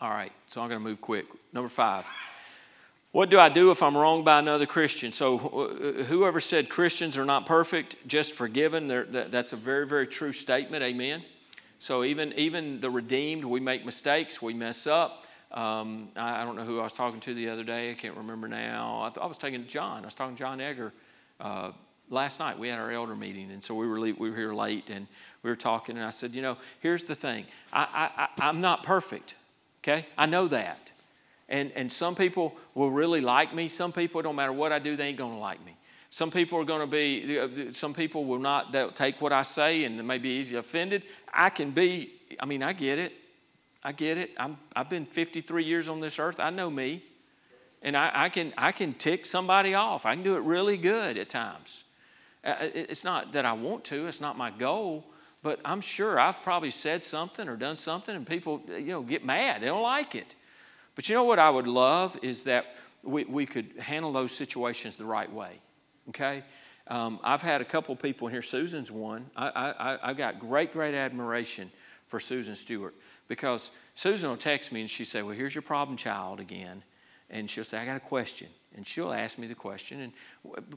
All 0.00 0.10
right, 0.10 0.32
so 0.48 0.60
I'm 0.60 0.68
going 0.68 0.80
to 0.80 0.84
move 0.84 1.00
quick. 1.00 1.26
Number 1.52 1.68
five. 1.68 2.04
What 3.12 3.28
do 3.28 3.38
I 3.38 3.50
do 3.50 3.70
if 3.70 3.82
I'm 3.82 3.94
wronged 3.94 4.24
by 4.24 4.38
another 4.38 4.64
Christian? 4.64 5.12
So, 5.12 5.36
whoever 5.36 6.40
said 6.40 6.70
Christians 6.70 7.18
are 7.18 7.26
not 7.26 7.44
perfect, 7.44 7.96
just 8.08 8.32
forgiven, 8.32 8.88
that's 9.10 9.52
a 9.52 9.56
very, 9.56 9.86
very 9.86 10.06
true 10.06 10.32
statement. 10.32 10.82
Amen. 10.82 11.22
So, 11.78 12.04
even, 12.04 12.32
even 12.34 12.80
the 12.80 12.88
redeemed, 12.88 13.44
we 13.44 13.60
make 13.60 13.84
mistakes, 13.84 14.40
we 14.40 14.54
mess 14.54 14.86
up. 14.86 15.26
Um, 15.50 16.08
I, 16.16 16.40
I, 16.40 16.44
don't 16.46 16.56
know 16.56 16.64
who 16.64 16.80
I 16.80 16.84
was 16.84 16.94
talking 16.94 17.20
to 17.20 17.34
the 17.34 17.50
other 17.50 17.64
day. 17.64 17.90
I 17.90 17.94
can't 17.94 18.16
remember 18.16 18.48
now. 18.48 19.02
I, 19.02 19.10
th- 19.10 19.22
I 19.22 19.26
was 19.26 19.36
talking 19.36 19.62
to 19.62 19.68
John. 19.68 20.00
I 20.00 20.06
was 20.06 20.14
talking 20.14 20.34
to 20.34 20.38
John 20.38 20.62
Egger 20.62 20.94
uh, 21.38 21.72
last 22.08 22.40
night. 22.40 22.58
We 22.58 22.68
had 22.68 22.78
our 22.78 22.90
elder 22.90 23.14
meeting, 23.14 23.50
and 23.50 23.62
so 23.62 23.74
we 23.74 23.86
were, 23.86 24.00
we 24.00 24.12
were 24.12 24.34
here 24.34 24.54
late, 24.54 24.88
and 24.88 25.06
we 25.42 25.50
were 25.50 25.56
talking. 25.56 25.98
And 25.98 26.06
I 26.06 26.10
said, 26.10 26.34
You 26.34 26.40
know, 26.40 26.56
here's 26.80 27.04
the 27.04 27.14
thing 27.14 27.44
I, 27.70 28.08
I, 28.16 28.28
I'm 28.40 28.62
not 28.62 28.84
perfect, 28.84 29.34
okay? 29.82 30.06
I 30.16 30.24
know 30.24 30.48
that. 30.48 30.91
And, 31.48 31.72
and 31.72 31.92
some 31.92 32.14
people 32.14 32.56
will 32.74 32.90
really 32.90 33.20
like 33.20 33.54
me. 33.54 33.68
Some 33.68 33.92
people, 33.92 34.22
no 34.22 34.32
matter 34.32 34.52
what 34.52 34.72
I 34.72 34.78
do, 34.78 34.96
they 34.96 35.08
ain't 35.08 35.18
going 35.18 35.34
to 35.34 35.38
like 35.38 35.64
me. 35.64 35.76
Some 36.10 36.30
people 36.30 36.58
are 36.58 36.64
going 36.64 36.80
to 36.80 36.86
be, 36.86 37.72
some 37.72 37.94
people 37.94 38.24
will 38.26 38.38
not 38.38 38.70
they'll 38.70 38.92
take 38.92 39.20
what 39.20 39.32
I 39.32 39.42
say 39.42 39.84
and 39.84 40.06
may 40.06 40.18
be 40.18 40.28
easily 40.28 40.58
offended. 40.58 41.04
I 41.32 41.48
can 41.48 41.70
be, 41.70 42.12
I 42.38 42.44
mean, 42.44 42.62
I 42.62 42.74
get 42.74 42.98
it. 42.98 43.14
I 43.82 43.92
get 43.92 44.18
it. 44.18 44.30
I'm, 44.36 44.58
I've 44.76 44.90
been 44.90 45.06
53 45.06 45.64
years 45.64 45.88
on 45.88 46.00
this 46.00 46.18
earth. 46.18 46.38
I 46.38 46.50
know 46.50 46.70
me. 46.70 47.02
And 47.82 47.96
I, 47.96 48.10
I, 48.12 48.28
can, 48.28 48.52
I 48.56 48.72
can 48.72 48.94
tick 48.94 49.26
somebody 49.26 49.74
off. 49.74 50.06
I 50.06 50.14
can 50.14 50.22
do 50.22 50.36
it 50.36 50.42
really 50.42 50.76
good 50.76 51.18
at 51.18 51.28
times. 51.28 51.84
Uh, 52.44 52.54
it's 52.60 53.04
not 53.04 53.32
that 53.32 53.44
I 53.44 53.54
want 53.54 53.84
to, 53.84 54.06
it's 54.06 54.20
not 54.20 54.36
my 54.36 54.50
goal, 54.50 55.04
but 55.42 55.60
I'm 55.64 55.80
sure 55.80 56.20
I've 56.20 56.42
probably 56.42 56.70
said 56.70 57.02
something 57.02 57.48
or 57.48 57.56
done 57.56 57.76
something 57.76 58.14
and 58.14 58.26
people, 58.26 58.62
you 58.68 58.86
know, 58.86 59.02
get 59.02 59.24
mad. 59.24 59.62
They 59.62 59.66
don't 59.66 59.82
like 59.82 60.14
it. 60.14 60.34
But 60.94 61.08
you 61.08 61.14
know 61.14 61.24
what 61.24 61.38
I 61.38 61.50
would 61.50 61.66
love 61.66 62.18
is 62.22 62.44
that 62.44 62.76
we, 63.02 63.24
we 63.24 63.46
could 63.46 63.72
handle 63.78 64.12
those 64.12 64.32
situations 64.32 64.96
the 64.96 65.04
right 65.04 65.32
way. 65.32 65.52
Okay? 66.10 66.42
Um, 66.88 67.18
I've 67.22 67.42
had 67.42 67.60
a 67.60 67.64
couple 67.64 67.94
people 67.96 68.28
in 68.28 68.32
here. 68.32 68.42
Susan's 68.42 68.90
one. 68.90 69.30
I, 69.36 69.48
I, 69.48 70.10
I 70.10 70.12
got 70.12 70.38
great, 70.38 70.72
great 70.72 70.94
admiration 70.94 71.70
for 72.06 72.20
Susan 72.20 72.54
Stewart 72.54 72.94
because 73.28 73.70
Susan 73.94 74.28
will 74.28 74.36
text 74.36 74.72
me 74.72 74.80
and 74.80 74.90
she 74.90 75.04
say, 75.04 75.22
"Well, 75.22 75.34
here's 75.34 75.54
your 75.54 75.62
problem 75.62 75.96
child 75.96 76.40
again," 76.40 76.82
and 77.32 77.50
she'll 77.50 77.64
say, 77.64 77.78
"I 77.78 77.84
got 77.84 77.96
a 77.96 78.00
question." 78.00 78.48
and 78.74 78.86
she'll 78.86 79.12
ask 79.12 79.38
me 79.38 79.46
the 79.46 79.54
question. 79.54 80.00
And 80.00 80.12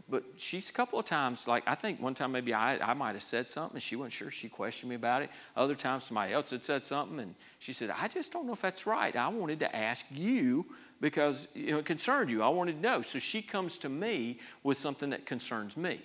but 0.09 0.23
she's 0.37 0.69
a 0.69 0.73
couple 0.73 0.99
of 0.99 1.05
times, 1.05 1.47
like 1.47 1.63
I 1.65 1.75
think 1.75 2.01
one 2.01 2.13
time 2.13 2.31
maybe 2.31 2.53
I, 2.53 2.77
I 2.77 2.93
might 2.93 3.13
have 3.13 3.23
said 3.23 3.49
something 3.49 3.75
and 3.75 3.81
she 3.81 3.95
wasn't 3.95 4.13
sure. 4.13 4.31
She 4.31 4.49
questioned 4.49 4.89
me 4.89 4.95
about 4.95 5.21
it. 5.21 5.29
Other 5.55 5.75
times 5.75 6.05
somebody 6.05 6.33
else 6.33 6.51
had 6.51 6.63
said 6.63 6.85
something 6.85 7.19
and 7.19 7.35
she 7.59 7.73
said, 7.73 7.91
I 7.91 8.07
just 8.07 8.31
don't 8.31 8.47
know 8.47 8.53
if 8.53 8.61
that's 8.61 8.85
right. 8.85 9.15
I 9.15 9.27
wanted 9.29 9.59
to 9.59 9.75
ask 9.75 10.05
you 10.11 10.65
because 11.01 11.47
you 11.53 11.71
know 11.71 11.79
it 11.79 11.85
concerned 11.85 12.31
you. 12.31 12.43
I 12.43 12.49
wanted 12.49 12.73
to 12.73 12.81
know. 12.81 13.01
So 13.01 13.19
she 13.19 13.41
comes 13.41 13.77
to 13.79 13.89
me 13.89 14.39
with 14.63 14.77
something 14.77 15.09
that 15.11 15.25
concerns 15.25 15.77
me. 15.77 15.99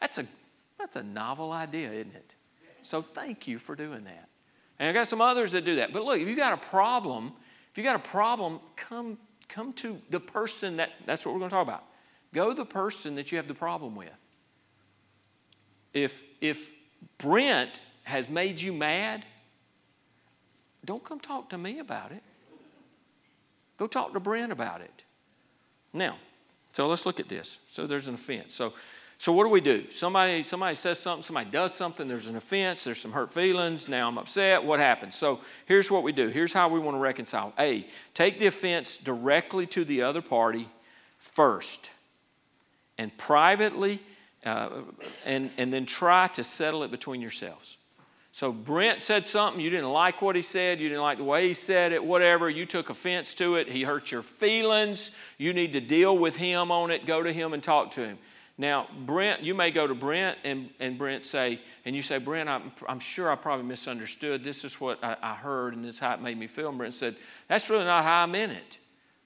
That's 0.00 0.18
a 0.18 0.26
that's 0.78 0.96
a 0.96 1.02
novel 1.02 1.52
idea, 1.52 1.92
isn't 1.92 2.14
it? 2.14 2.34
So 2.82 3.02
thank 3.02 3.48
you 3.48 3.58
for 3.58 3.74
doing 3.74 4.04
that. 4.04 4.28
And 4.78 4.88
I 4.88 4.92
got 4.92 5.08
some 5.08 5.20
others 5.20 5.52
that 5.52 5.64
do 5.64 5.76
that. 5.76 5.92
But 5.92 6.04
look, 6.04 6.20
if 6.20 6.28
you 6.28 6.36
got 6.36 6.52
a 6.52 6.68
problem, 6.68 7.32
if 7.70 7.76
you 7.76 7.82
got 7.82 7.96
a 7.96 8.10
problem, 8.10 8.60
come 8.76 9.18
come 9.48 9.72
to 9.74 10.00
the 10.10 10.20
person 10.20 10.76
that, 10.76 10.90
that's 11.06 11.24
what 11.24 11.32
we're 11.32 11.40
going 11.40 11.50
to 11.50 11.56
talk 11.56 11.66
about. 11.66 11.84
Go 12.34 12.52
the 12.52 12.64
person 12.64 13.14
that 13.14 13.32
you 13.32 13.38
have 13.38 13.48
the 13.48 13.54
problem 13.54 13.96
with. 13.96 14.10
If, 15.94 16.24
if 16.40 16.72
Brent 17.16 17.80
has 18.04 18.28
made 18.28 18.60
you 18.60 18.72
mad, 18.72 19.24
don't 20.84 21.02
come 21.02 21.20
talk 21.20 21.50
to 21.50 21.58
me 21.58 21.78
about 21.78 22.12
it. 22.12 22.22
Go 23.78 23.86
talk 23.86 24.12
to 24.12 24.20
Brent 24.20 24.52
about 24.52 24.80
it. 24.80 25.04
Now, 25.92 26.16
so 26.72 26.86
let's 26.86 27.06
look 27.06 27.20
at 27.20 27.28
this. 27.28 27.58
So 27.68 27.86
there's 27.86 28.08
an 28.08 28.14
offense. 28.14 28.54
So 28.54 28.74
so 29.20 29.32
what 29.32 29.42
do 29.42 29.50
we 29.50 29.60
do? 29.60 29.90
Somebody, 29.90 30.44
somebody 30.44 30.76
says 30.76 31.00
something, 31.00 31.24
somebody 31.24 31.50
does 31.50 31.74
something, 31.74 32.06
there's 32.06 32.28
an 32.28 32.36
offense, 32.36 32.84
there's 32.84 33.00
some 33.00 33.10
hurt 33.10 33.32
feelings, 33.32 33.88
now 33.88 34.06
I'm 34.06 34.16
upset, 34.16 34.62
what 34.62 34.78
happens? 34.78 35.16
So 35.16 35.40
here's 35.66 35.90
what 35.90 36.04
we 36.04 36.12
do. 36.12 36.28
Here's 36.28 36.52
how 36.52 36.68
we 36.68 36.78
want 36.78 36.94
to 36.94 37.00
reconcile. 37.00 37.52
A, 37.58 37.84
take 38.14 38.38
the 38.38 38.46
offense 38.46 38.96
directly 38.96 39.66
to 39.66 39.84
the 39.84 40.02
other 40.02 40.22
party 40.22 40.68
first 41.18 41.90
and 42.96 43.16
privately, 43.18 43.98
uh, 44.46 44.68
and, 45.26 45.50
and 45.58 45.72
then 45.72 45.84
try 45.84 46.28
to 46.28 46.44
settle 46.44 46.84
it 46.84 46.92
between 46.92 47.20
yourselves. 47.20 47.76
So 48.30 48.52
Brent 48.52 49.00
said 49.00 49.26
something, 49.26 49.60
you 49.60 49.68
didn't 49.68 49.90
like 49.90 50.22
what 50.22 50.36
he 50.36 50.42
said, 50.42 50.78
you 50.78 50.88
didn't 50.88 51.02
like 51.02 51.18
the 51.18 51.24
way 51.24 51.48
he 51.48 51.54
said 51.54 51.90
it, 51.90 52.04
whatever, 52.04 52.48
you 52.48 52.64
took 52.66 52.88
offense 52.88 53.34
to 53.34 53.56
it, 53.56 53.68
he 53.68 53.82
hurt 53.82 54.12
your 54.12 54.22
feelings, 54.22 55.10
you 55.38 55.52
need 55.52 55.72
to 55.72 55.80
deal 55.80 56.16
with 56.16 56.36
him 56.36 56.70
on 56.70 56.92
it, 56.92 57.04
go 57.04 57.20
to 57.20 57.32
him 57.32 57.52
and 57.52 57.64
talk 57.64 57.90
to 57.92 58.02
him. 58.02 58.16
Now, 58.60 58.88
Brent, 59.06 59.44
you 59.44 59.54
may 59.54 59.70
go 59.70 59.86
to 59.86 59.94
Brent 59.94 60.36
and, 60.42 60.70
and 60.80 60.98
Brent 60.98 61.24
say, 61.24 61.60
and 61.84 61.94
you 61.94 62.02
say, 62.02 62.18
Brent, 62.18 62.48
I'm, 62.48 62.72
I'm 62.88 62.98
sure 62.98 63.30
I 63.30 63.36
probably 63.36 63.64
misunderstood. 63.64 64.42
This 64.42 64.64
is 64.64 64.80
what 64.80 65.02
I, 65.02 65.16
I 65.22 65.34
heard, 65.34 65.74
and 65.74 65.84
this 65.84 65.94
is 65.94 66.00
how 66.00 66.12
it 66.14 66.20
made 66.20 66.36
me 66.36 66.48
feel. 66.48 66.68
And 66.68 66.76
Brent 66.76 66.94
said, 66.94 67.14
That's 67.46 67.70
really 67.70 67.84
not 67.84 68.02
how 68.02 68.24
I 68.24 68.26
meant 68.26 68.52
it. 68.52 68.78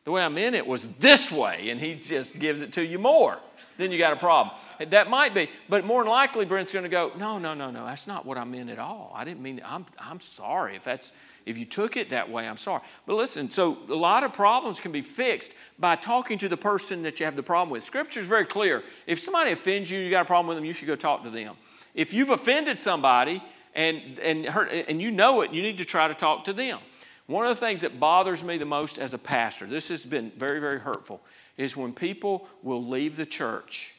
The 0.05 0.11
way 0.11 0.23
I 0.23 0.29
meant 0.29 0.55
it 0.55 0.67
was 0.67 0.87
this 0.99 1.33
way, 1.33 1.71
and 1.71 1.81
he 1.81 1.95
just 1.95 2.39
gives 2.39 2.61
it 2.61 2.73
to 2.73 2.85
you 2.85 2.99
more. 2.99 3.39
Then 3.79 3.91
you 3.91 3.99
got 3.99 4.13
a 4.13 4.17
problem. 4.17 4.55
That 4.91 5.09
might 5.09 5.33
be, 5.33 5.49
but 5.67 5.85
more 5.87 6.03
than 6.03 6.11
likely, 6.11 6.45
Brent's 6.45 6.73
going 6.75 6.83
to 6.83 6.91
go, 6.91 7.13
No, 7.17 7.39
no, 7.39 7.55
no, 7.55 7.71
no, 7.71 7.87
that's 7.87 8.07
not 8.07 8.27
what 8.27 8.37
I 8.37 8.45
meant 8.45 8.69
at 8.69 8.79
all. 8.79 9.13
I 9.17 9.25
didn't 9.25 9.41
mean, 9.41 9.63
I'm, 9.65 9.87
I'm 9.99 10.21
sorry 10.21 10.77
if 10.77 10.85
that's 10.85 11.15
if 11.45 11.59
you 11.59 11.65
took 11.65 11.97
it 11.97 12.11
that 12.11 12.31
way, 12.31 12.47
I'm 12.47 12.57
sorry. 12.57 12.83
But 13.07 13.15
listen, 13.15 13.51
so 13.51 13.79
a 13.89 13.95
lot 13.95 14.23
of 14.23 14.33
problems 14.33 14.81
can 14.81 14.93
be 14.93 15.03
fixed 15.03 15.55
by 15.79 15.97
talking 15.97 16.39
to 16.39 16.49
the 16.49 16.57
person 16.57 17.03
that 17.03 17.19
you 17.19 17.27
have 17.27 17.37
the 17.37 17.43
problem 17.43 17.71
with. 17.71 17.83
Scripture 17.83 18.21
is 18.21 18.27
very 18.27 18.47
clear. 18.47 18.83
If 19.07 19.19
somebody 19.19 19.53
offends 19.53 19.91
you, 19.91 19.99
you 19.99 20.11
got 20.11 20.23
a 20.23 20.27
problem 20.27 20.49
with 20.49 20.57
them, 20.57 20.65
you 20.65 20.73
should 20.73 20.89
go 20.89 20.97
talk 20.97 21.25
to 21.25 21.31
them. 21.31 21.57
If 21.95 22.13
you've 22.13 22.31
offended 22.31 22.79
somebody 22.79 23.43
and, 23.75 24.19
and, 24.21 24.47
hurt, 24.47 24.73
and 24.73 25.01
you 25.03 25.11
know 25.11 25.41
it, 25.43 25.53
you 25.53 25.63
need 25.63 25.79
to 25.79 25.85
try 25.85 26.09
to 26.09 26.15
talk 26.15 26.45
to 26.45 26.53
them. 26.53 26.79
One 27.27 27.47
of 27.47 27.51
the 27.59 27.67
things 27.67 27.83
that 27.83 27.99
bothers 27.99 28.43
me 28.43 28.59
the 28.59 28.67
most 28.67 28.99
as 28.99 29.15
a 29.15 29.19
pastor, 29.19 29.67
this 29.67 29.89
has 29.89 30.05
been 30.05 30.33
very, 30.37 30.61
very 30.61 30.81
hurtful, 30.81 31.21
is 31.57 31.77
when 31.77 31.93
people 31.93 32.49
will 32.63 32.85
leave 32.85 33.17
the 33.17 33.27
church 33.27 33.95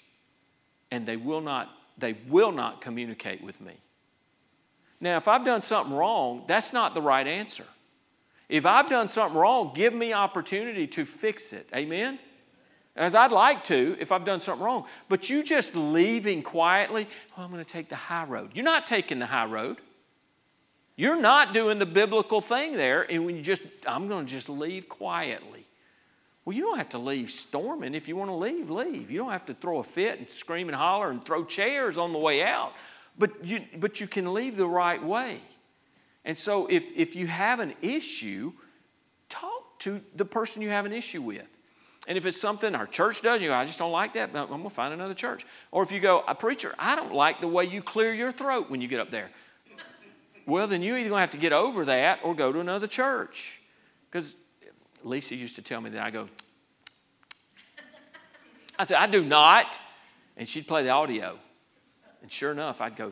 and 0.92 1.06
they 1.06 1.18
will 1.18 1.42
not, 1.42 1.70
they 1.98 2.14
will 2.28 2.52
not 2.52 2.82
communicate 2.82 3.44
with 3.44 3.60
me. 3.62 3.74
Now, 5.04 5.18
if 5.18 5.28
I've 5.28 5.44
done 5.44 5.62
something 5.62 5.94
wrong, 5.94 6.46
that's 6.48 6.72
not 6.72 6.94
the 6.94 7.02
right 7.02 7.28
answer. 7.28 7.66
If 8.48 8.66
I've 8.66 8.88
done 8.88 9.10
something 9.10 9.38
wrong, 9.38 9.74
give 9.76 9.94
me 9.94 10.13
opportunity 10.13 10.88
to 10.88 11.04
fix 11.04 11.52
it. 11.52 11.68
Amen? 11.76 12.20
as 12.96 13.16
I'd 13.16 13.32
like 13.32 13.63
to 13.66 13.98
if 14.00 14.12
I've 14.12 14.24
done 14.24 14.39
something 14.39 14.63
wrong. 14.63 14.86
But 15.10 15.30
you 15.30 15.44
just 15.44 15.76
leaving 15.76 16.42
quietly, 16.42 17.08
well, 17.36 17.46
I'm 17.46 17.52
going 17.52 17.66
to 17.66 17.70
take 17.70 17.89
the 17.89 17.96
high 17.96 18.24
road. 18.24 18.52
You're 18.54 18.63
not 18.63 18.88
taking 18.88 19.20
the 19.20 19.26
high 19.26 19.46
road. 19.46 19.78
You're 20.96 21.20
not 21.20 21.54
doing 21.54 21.80
the 21.80 21.86
biblical 21.86 22.39
thing 22.39 22.78
there. 22.78 23.02
And 23.12 23.26
when 23.26 23.36
you 23.36 23.42
just, 23.42 23.63
I'm 23.86 24.08
going 24.08 24.26
to 24.26 24.32
just 24.32 24.48
leave 24.48 24.88
quietly. 24.88 25.66
Well, 26.46 26.56
you 26.56 26.62
don't 26.62 26.78
have 26.78 26.89
to 26.89 27.00
leave 27.00 27.32
storming. 27.32 27.96
If 27.96 28.08
you 28.08 28.16
want 28.16 28.30
to 28.30 28.36
leave, 28.36 28.70
leave. 28.70 29.10
You 29.10 29.18
don't 29.18 29.32
have 29.32 29.48
to 29.48 29.54
throw 29.54 29.80
a 29.80 29.84
fit 29.84 30.20
and 30.20 30.30
scream 30.30 30.70
and 30.70 30.76
holler 30.76 31.10
and 31.10 31.26
throw 31.26 31.44
chairs 31.44 31.98
on 31.98 32.13
the 32.13 32.20
way 32.20 32.44
out. 32.44 32.74
But 33.17 33.45
you, 33.45 33.62
but 33.78 34.02
you 34.02 34.08
can 34.08 34.34
leave 34.34 34.58
the 34.58 34.67
right 34.67 35.04
way. 35.04 35.39
And 36.26 36.38
so 36.38 36.67
if, 36.67 36.91
if 36.95 37.15
you 37.15 37.28
have 37.28 37.60
an 37.60 37.73
issue, 37.82 38.54
talk 39.30 39.80
to 39.80 40.02
the 40.15 40.26
person 40.26 40.62
you 40.62 40.69
have 40.69 40.86
an 40.86 40.93
issue 40.93 41.21
with. 41.21 41.45
And 42.08 42.17
if 42.17 42.26
it's 42.26 42.39
something 42.39 42.76
our 42.76 42.88
church 42.88 43.21
does, 43.21 43.41
you 43.41 43.49
go, 43.49 43.56
I 43.56 43.65
just 43.65 43.80
don't 43.80 43.91
like 43.91 44.13
that, 44.13 44.30
I'm 44.36 44.47
going 44.47 44.63
to 44.63 44.69
find 44.69 44.93
another 44.93 45.13
church. 45.13 45.45
Or 45.71 45.84
if 45.84 45.91
you 45.91 45.99
go, 45.99 46.23
a 46.28 46.36
preacher, 46.36 46.76
I 46.78 46.95
don't 46.95 47.13
like 47.13 47.39
the 47.39 47.47
way 47.47 47.65
you 47.65 47.82
clear 47.82 48.13
your 48.13 48.32
throat 48.32 48.69
when 48.69 48.82
you 48.82 48.88
get 48.88 48.99
up 48.99 49.10
there. 49.10 49.30
well, 50.45 50.67
then 50.67 50.82
you're 50.82 50.97
either 50.97 51.10
going 51.10 51.19
to 51.19 51.21
have 51.21 51.32
to 51.32 51.38
get 51.38 51.54
over 51.54 51.86
that 51.86 52.19
or 52.23 52.36
go 52.36 52.52
to 52.52 52.60
another 52.60 52.88
church. 52.88 53.62
Because 54.12 54.36
Lisa 55.04 55.36
used 55.36 55.56
to 55.56 55.62
tell 55.62 55.80
me 55.80 55.91
that 55.91 56.04
I 56.04 56.12
go, 56.12 56.28
I 58.78 58.84
said, 58.84 58.97
I 58.97 59.08
do 59.08 59.23
not. 59.23 59.80
And 60.36 60.49
she'd 60.49 60.67
play 60.67 60.84
the 60.84 60.89
audio. 60.89 61.38
And 62.24 62.32
sure 62.32 62.52
enough, 62.52 62.82
I'd 62.82 62.96
go, 62.96 63.12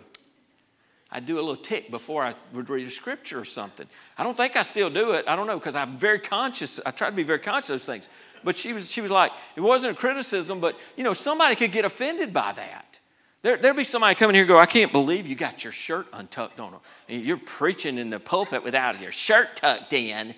I'd 1.12 1.26
do 1.26 1.36
a 1.36 1.44
little 1.44 1.58
tick 1.58 1.92
before 1.92 2.24
I 2.24 2.34
would 2.54 2.70
read 2.70 2.88
a 2.88 2.90
scripture 2.90 3.40
or 3.40 3.46
something. 3.46 3.86
I 4.18 4.24
don't 4.24 4.36
think 4.36 4.56
I 4.56 4.62
still 4.62 4.90
do 4.90 5.12
it. 5.12 5.26
I 5.28 5.36
don't 5.36 5.46
know 5.46 5.60
because 5.60 5.76
I'm 5.76 6.00
very 6.00 6.20
conscious. 6.20 6.80
I 6.86 6.92
try 6.92 7.10
to 7.10 7.16
be 7.16 7.24
very 7.24 7.40
conscious 7.40 7.70
of 7.70 7.74
those 7.76 7.86
things. 7.86 8.10
But 8.44 8.58
she 8.58 8.72
was, 8.72 8.90
she 8.90 9.02
was 9.02 9.12
like, 9.12 9.34
it 9.58 9.62
wasn't 9.62 9.96
a 9.96 10.00
criticism, 10.00 10.62
but 10.62 10.80
you 10.96 11.04
know, 11.04 11.14
somebody 11.14 11.56
could 11.56 11.74
get 11.74 11.84
offended 11.84 12.34
by 12.34 12.54
that. 12.54 13.00
There, 13.42 13.58
there'd 13.58 13.76
be 13.76 13.84
somebody 13.84 14.16
coming 14.16 14.36
here 14.36 14.44
and 14.44 14.50
go, 14.50 14.58
I 14.58 14.66
can't 14.66 14.92
believe 14.92 15.28
you 15.28 15.36
got 15.36 15.64
your 15.64 15.74
shirt 15.74 16.08
untucked 16.14 16.60
on. 16.60 16.76
You're 17.10 17.38
preaching 17.38 17.98
in 17.98 18.10
the 18.10 18.20
pulpit 18.20 18.64
without 18.64 19.02
your 19.02 19.12
shirt 19.12 19.58
tucked 19.58 19.92
in. 19.94 20.34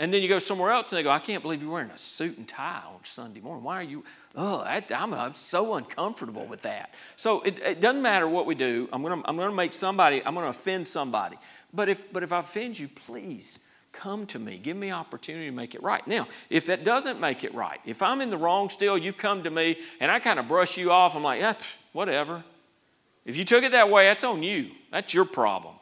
And 0.00 0.14
then 0.14 0.22
you 0.22 0.28
go 0.28 0.38
somewhere 0.38 0.70
else 0.70 0.92
and 0.92 0.98
they 0.98 1.02
go, 1.02 1.10
I 1.10 1.18
can't 1.18 1.42
believe 1.42 1.60
you're 1.60 1.72
wearing 1.72 1.90
a 1.90 1.98
suit 1.98 2.38
and 2.38 2.46
tie 2.46 2.82
on 2.86 3.00
Sunday 3.02 3.40
morning. 3.40 3.64
Why 3.64 3.80
are 3.80 3.82
you? 3.82 4.04
Oh, 4.36 4.60
I, 4.60 4.82
am 4.90 5.12
I'm 5.12 5.34
so 5.34 5.74
uncomfortable 5.74 6.46
with 6.46 6.62
that. 6.62 6.94
So 7.16 7.40
it, 7.40 7.58
it 7.58 7.80
doesn't 7.80 8.00
matter 8.00 8.28
what 8.28 8.46
we 8.46 8.54
do. 8.54 8.88
I'm 8.92 9.02
going 9.02 9.20
to 9.20 9.28
I'm 9.28 9.36
to 9.36 9.50
make 9.50 9.72
somebody, 9.72 10.24
I'm 10.24 10.34
going 10.34 10.44
to 10.44 10.50
offend 10.50 10.86
somebody. 10.86 11.36
But 11.74 11.88
if, 11.88 12.12
but 12.12 12.22
if 12.22 12.32
I 12.32 12.38
offend 12.38 12.78
you, 12.78 12.86
please 12.86 13.58
come 13.90 14.24
to 14.26 14.38
me. 14.38 14.58
Give 14.58 14.76
me 14.76 14.92
opportunity 14.92 15.46
to 15.46 15.52
make 15.52 15.74
it 15.74 15.82
right. 15.82 16.06
Now, 16.06 16.28
if 16.48 16.66
that 16.66 16.84
doesn't 16.84 17.18
make 17.18 17.42
it 17.42 17.52
right, 17.52 17.80
if 17.84 18.00
I'm 18.00 18.20
in 18.20 18.30
the 18.30 18.36
wrong 18.36 18.70
still, 18.70 18.96
you've 18.96 19.18
come 19.18 19.42
to 19.42 19.50
me 19.50 19.78
and 19.98 20.12
I 20.12 20.20
kind 20.20 20.38
of 20.38 20.46
brush 20.46 20.76
you 20.76 20.92
off, 20.92 21.16
I'm 21.16 21.24
like, 21.24 21.60
whatever. 21.92 22.44
If 23.24 23.36
you 23.36 23.44
took 23.44 23.64
it 23.64 23.72
that 23.72 23.90
way, 23.90 24.04
that's 24.04 24.22
on 24.22 24.44
you. 24.44 24.70
That's 24.92 25.12
your 25.12 25.24
problem. 25.24 25.74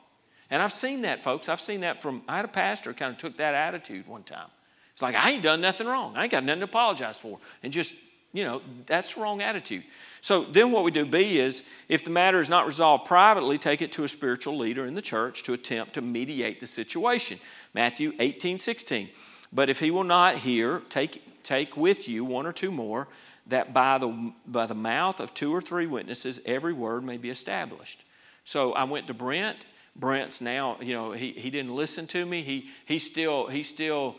And 0.50 0.62
I've 0.62 0.72
seen 0.72 1.02
that, 1.02 1.24
folks. 1.24 1.48
I've 1.48 1.60
seen 1.60 1.80
that 1.80 2.00
from, 2.00 2.22
I 2.28 2.36
had 2.36 2.44
a 2.44 2.48
pastor 2.48 2.92
kind 2.92 3.12
of 3.12 3.18
took 3.18 3.36
that 3.38 3.54
attitude 3.54 4.06
one 4.06 4.22
time. 4.22 4.48
It's 4.92 5.02
like, 5.02 5.14
I 5.14 5.32
ain't 5.32 5.42
done 5.42 5.60
nothing 5.60 5.86
wrong. 5.86 6.16
I 6.16 6.22
ain't 6.22 6.32
got 6.32 6.44
nothing 6.44 6.60
to 6.60 6.64
apologize 6.64 7.18
for. 7.18 7.38
And 7.62 7.72
just, 7.72 7.94
you 8.32 8.44
know, 8.44 8.62
that's 8.86 9.14
the 9.14 9.20
wrong 9.20 9.42
attitude. 9.42 9.84
So 10.20 10.44
then 10.44 10.72
what 10.72 10.84
we 10.84 10.90
do, 10.90 11.04
B, 11.04 11.38
is 11.38 11.64
if 11.88 12.04
the 12.04 12.10
matter 12.10 12.40
is 12.40 12.48
not 12.48 12.66
resolved 12.66 13.06
privately, 13.06 13.58
take 13.58 13.82
it 13.82 13.92
to 13.92 14.04
a 14.04 14.08
spiritual 14.08 14.56
leader 14.56 14.86
in 14.86 14.94
the 14.94 15.02
church 15.02 15.42
to 15.44 15.52
attempt 15.52 15.94
to 15.94 16.00
mediate 16.00 16.60
the 16.60 16.66
situation. 16.66 17.38
Matthew 17.74 18.12
18, 18.18 18.58
16. 18.58 19.10
But 19.52 19.68
if 19.68 19.80
he 19.80 19.90
will 19.90 20.04
not 20.04 20.36
hear, 20.36 20.80
take, 20.88 21.42
take 21.42 21.76
with 21.76 22.08
you 22.08 22.24
one 22.24 22.46
or 22.46 22.52
two 22.52 22.70
more, 22.70 23.08
that 23.46 23.72
by 23.72 23.98
the, 23.98 24.32
by 24.46 24.66
the 24.66 24.74
mouth 24.74 25.20
of 25.20 25.34
two 25.34 25.54
or 25.54 25.60
three 25.60 25.86
witnesses 25.86 26.40
every 26.44 26.72
word 26.72 27.04
may 27.04 27.16
be 27.16 27.30
established. 27.30 28.04
So 28.44 28.72
I 28.72 28.84
went 28.84 29.06
to 29.06 29.14
Brent. 29.14 29.58
Brent's 29.98 30.40
now, 30.40 30.76
you 30.80 30.94
know, 30.94 31.12
he, 31.12 31.32
he 31.32 31.50
didn't 31.50 31.74
listen 31.74 32.06
to 32.08 32.24
me. 32.26 32.42
He, 32.42 32.68
he 32.84 32.98
still, 32.98 33.46
he 33.46 33.62
still, 33.62 34.16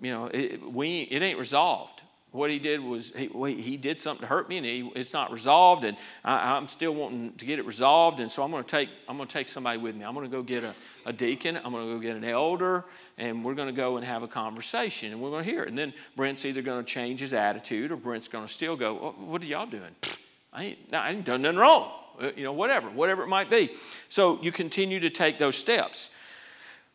you 0.00 0.10
know, 0.10 0.26
it, 0.26 0.62
we, 0.62 1.02
it 1.02 1.22
ain't 1.22 1.38
resolved. 1.38 2.02
What 2.30 2.50
he 2.50 2.58
did 2.58 2.80
was 2.80 3.12
he, 3.14 3.28
he 3.54 3.76
did 3.76 4.00
something 4.00 4.22
to 4.22 4.26
hurt 4.26 4.48
me 4.48 4.56
and 4.56 4.66
he, 4.66 4.90
it's 4.96 5.12
not 5.12 5.30
resolved 5.30 5.84
and 5.84 5.96
I, 6.24 6.56
am 6.56 6.66
still 6.66 6.92
wanting 6.92 7.32
to 7.34 7.46
get 7.46 7.60
it 7.60 7.64
resolved. 7.64 8.18
And 8.18 8.28
so 8.28 8.42
i'm 8.42 8.50
going 8.50 8.64
to 8.64 8.68
take 8.68 8.88
i'm 9.08 9.16
going 9.16 9.28
to 9.28 9.32
take 9.32 9.48
somebody 9.48 9.78
with 9.78 9.94
me. 9.94 10.04
I'm 10.04 10.14
going 10.14 10.28
to 10.28 10.36
go 10.36 10.42
get 10.42 10.64
a, 10.64 10.74
a 11.06 11.12
deacon. 11.12 11.56
I'm 11.56 11.70
going 11.70 11.86
to 11.86 11.94
go 11.94 12.00
get 12.00 12.16
an 12.16 12.24
elder 12.24 12.84
and 13.18 13.44
we're 13.44 13.54
going 13.54 13.72
to 13.72 13.80
go 13.80 13.98
and 13.98 14.04
have 14.04 14.24
a 14.24 14.28
conversation 14.28 15.12
and 15.12 15.20
we're 15.20 15.30
going 15.30 15.44
to 15.44 15.50
hear 15.50 15.62
it. 15.62 15.68
And 15.68 15.78
then 15.78 15.94
brent's 16.16 16.44
either 16.44 16.60
going 16.60 16.84
to 16.84 16.90
change 16.90 17.20
his 17.20 17.32
attitude 17.32 17.92
or 17.92 17.96
brent's 17.96 18.26
going 18.26 18.44
to 18.44 18.52
still 18.52 18.74
go 18.74 19.14
what 19.16 19.40
are 19.40 19.46
y'all 19.46 19.66
doing? 19.66 19.94
I 20.52 20.64
ain't, 20.64 20.78
I 20.92 21.10
ain't 21.10 21.24
done 21.24 21.42
nothing 21.42 21.60
wrong 21.60 21.92
Uh, 22.20 22.30
you 22.36 22.44
know 22.44 22.52
whatever 22.52 22.88
whatever 22.90 23.22
it 23.22 23.28
might 23.28 23.50
be 23.50 23.74
so 24.08 24.40
you 24.40 24.52
continue 24.52 25.00
to 25.00 25.10
take 25.10 25.38
those 25.38 25.56
steps 25.56 26.10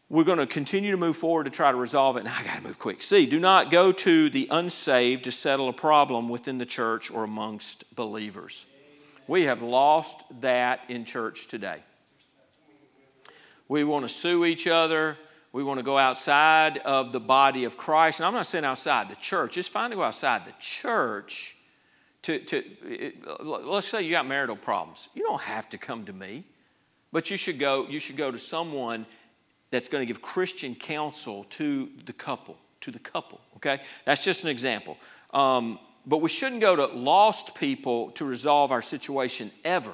we're 0.10 0.24
going 0.24 0.40
to 0.40 0.48
continue 0.48 0.90
to 0.92 0.98
move 0.98 1.16
forward 1.16 1.44
to 1.44 1.52
try 1.52 1.72
to 1.72 1.78
resolve 1.78 2.18
it. 2.18 2.22
And 2.22 2.30
I 2.30 2.44
got 2.44 2.56
to 2.56 2.64
move 2.64 2.80
quick. 2.80 3.04
See, 3.04 3.28
do 3.28 3.40
not 3.40 3.70
go 3.70 3.92
to 3.92 4.30
the 4.30 4.48
unsaved 4.50 5.26
to 5.26 5.32
settle 5.32 5.70
a 5.70 5.74
problem 5.74 6.30
within 6.30 6.58
the 6.58 6.66
church 6.66 7.12
or 7.12 7.24
amongst 7.24 7.84
believers. 7.96 8.66
We 9.28 9.44
have 9.44 9.62
lost 9.62 10.24
that 10.42 10.82
in 10.90 11.06
church 11.06 11.48
today. 11.48 11.84
We 13.68 13.84
want 13.84 14.08
to 14.08 14.10
sue 14.10 14.46
each 14.46 14.66
other. 14.66 15.16
We 15.52 15.64
want 15.64 15.80
to 15.80 15.84
go 15.84 16.00
outside 16.00 16.80
of 16.80 17.12
the 17.12 17.20
body 17.20 17.66
of 17.66 17.78
Christ. 17.78 18.20
And 18.20 18.26
I'm 18.26 18.34
not 18.34 18.48
saying 18.48 18.66
outside 18.66 19.10
the 19.10 19.16
church. 19.16 19.60
It's 19.60 19.68
fine 19.68 19.92
to 19.92 19.96
go 19.96 20.02
outside 20.02 20.46
the 20.46 20.54
church. 20.60 21.56
To, 22.24 22.40
to 22.40 22.64
let's 23.42 23.88
say 23.88 24.02
you 24.02 24.12
got 24.12 24.28
marital 24.28 24.56
problems. 24.56 25.10
You 25.14 25.24
don't 25.24 25.42
have 25.42 25.70
to 25.70 25.78
come 25.78 26.06
to 26.06 26.14
me, 26.14 26.44
but 27.12 27.32
you 27.32 27.38
should 27.38 27.60
go. 27.60 27.88
You 27.88 28.00
should 28.00 28.18
go 28.18 28.30
to 28.30 28.38
someone 28.38 29.06
that's 29.72 29.88
going 29.88 30.02
to 30.02 30.06
give 30.06 30.22
Christian 30.22 30.76
counsel 30.76 31.46
to 31.52 31.90
the 32.06 32.14
couple, 32.14 32.58
to 32.82 32.92
the 32.92 33.00
couple, 33.00 33.40
okay? 33.58 33.80
That's 34.06 34.24
just 34.24 34.44
an 34.44 34.50
example. 34.50 34.98
Um, 35.34 35.80
but 36.06 36.22
we 36.22 36.30
shouldn't 36.30 36.62
go 36.62 36.76
to 36.76 36.86
lost 36.88 37.56
people 37.56 38.12
to 38.12 38.26
resolve 38.26 38.72
our 38.72 38.82
situation 38.82 39.52
ever. 39.64 39.94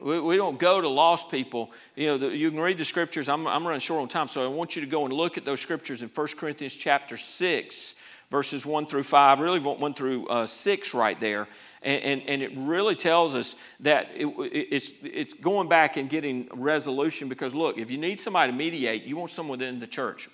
We, 0.00 0.20
we 0.20 0.36
don't 0.36 0.58
go 0.58 0.80
to 0.80 0.88
lost 0.88 1.30
people. 1.30 1.70
You 1.94 2.06
know, 2.06 2.18
the, 2.18 2.36
you 2.36 2.50
can 2.50 2.60
read 2.60 2.78
the 2.78 2.84
scriptures. 2.84 3.28
I'm, 3.28 3.46
I'm 3.46 3.66
running 3.66 3.80
short 3.80 4.02
on 4.02 4.08
time, 4.08 4.28
so 4.28 4.44
I 4.44 4.48
want 4.48 4.76
you 4.76 4.82
to 4.82 4.88
go 4.88 5.04
and 5.04 5.12
look 5.12 5.38
at 5.38 5.44
those 5.44 5.60
scriptures 5.60 6.02
in 6.02 6.08
1 6.08 6.26
Corinthians 6.36 6.74
chapter 6.74 7.16
6, 7.16 7.94
verses 8.30 8.66
1 8.66 8.86
through 8.86 9.02
5, 9.02 9.40
really 9.40 9.58
1 9.58 9.94
through 9.94 10.26
uh, 10.26 10.46
6 10.46 10.94
right 10.94 11.18
there. 11.18 11.48
And, 11.82 12.02
and, 12.02 12.22
and, 12.22 12.42
it 12.42 12.50
really 12.56 12.96
tells 12.96 13.36
us 13.36 13.54
that 13.80 14.08
it, 14.12 14.26
it's, 14.26 14.90
it's 15.04 15.32
going 15.32 15.68
back 15.68 15.96
and 15.96 16.10
getting 16.10 16.48
resolution 16.52 17.28
because, 17.28 17.54
look, 17.54 17.78
if 17.78 17.90
you 17.90 17.98
need 17.98 18.18
somebody 18.18 18.50
to 18.50 18.58
mediate, 18.58 19.04
you 19.04 19.16
want 19.16 19.30
someone 19.30 19.58
within 19.58 19.78
the 19.78 19.86
church. 19.86 20.28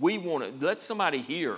We 0.00 0.16
want 0.18 0.60
to 0.60 0.64
let 0.64 0.82
somebody 0.82 1.20
here 1.20 1.56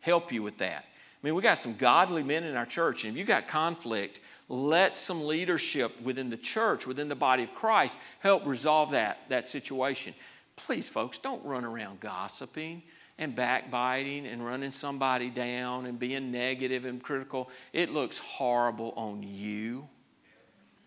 help 0.00 0.32
you 0.32 0.42
with 0.42 0.58
that. 0.58 0.86
I 0.86 1.26
mean, 1.26 1.34
we 1.34 1.42
got 1.42 1.58
some 1.58 1.76
godly 1.76 2.22
men 2.22 2.44
in 2.44 2.56
our 2.56 2.64
church, 2.64 3.04
and 3.04 3.12
if 3.12 3.18
you 3.18 3.24
got 3.24 3.46
conflict, 3.46 4.20
let 4.48 4.96
some 4.96 5.26
leadership 5.26 6.00
within 6.00 6.30
the 6.30 6.38
church, 6.38 6.86
within 6.86 7.08
the 7.10 7.14
body 7.14 7.42
of 7.42 7.54
Christ, 7.54 7.98
help 8.20 8.46
resolve 8.46 8.92
that, 8.92 9.18
that 9.28 9.46
situation. 9.46 10.14
Please, 10.56 10.88
folks, 10.88 11.18
don't 11.18 11.44
run 11.44 11.66
around 11.66 12.00
gossiping 12.00 12.82
and 13.20 13.34
backbiting 13.36 14.26
and 14.26 14.44
running 14.44 14.70
somebody 14.70 15.28
down 15.28 15.84
and 15.84 15.98
being 15.98 16.32
negative 16.32 16.86
and 16.86 17.02
critical, 17.02 17.50
it 17.72 17.92
looks 17.92 18.18
horrible 18.18 18.94
on 18.96 19.22
you. 19.22 19.86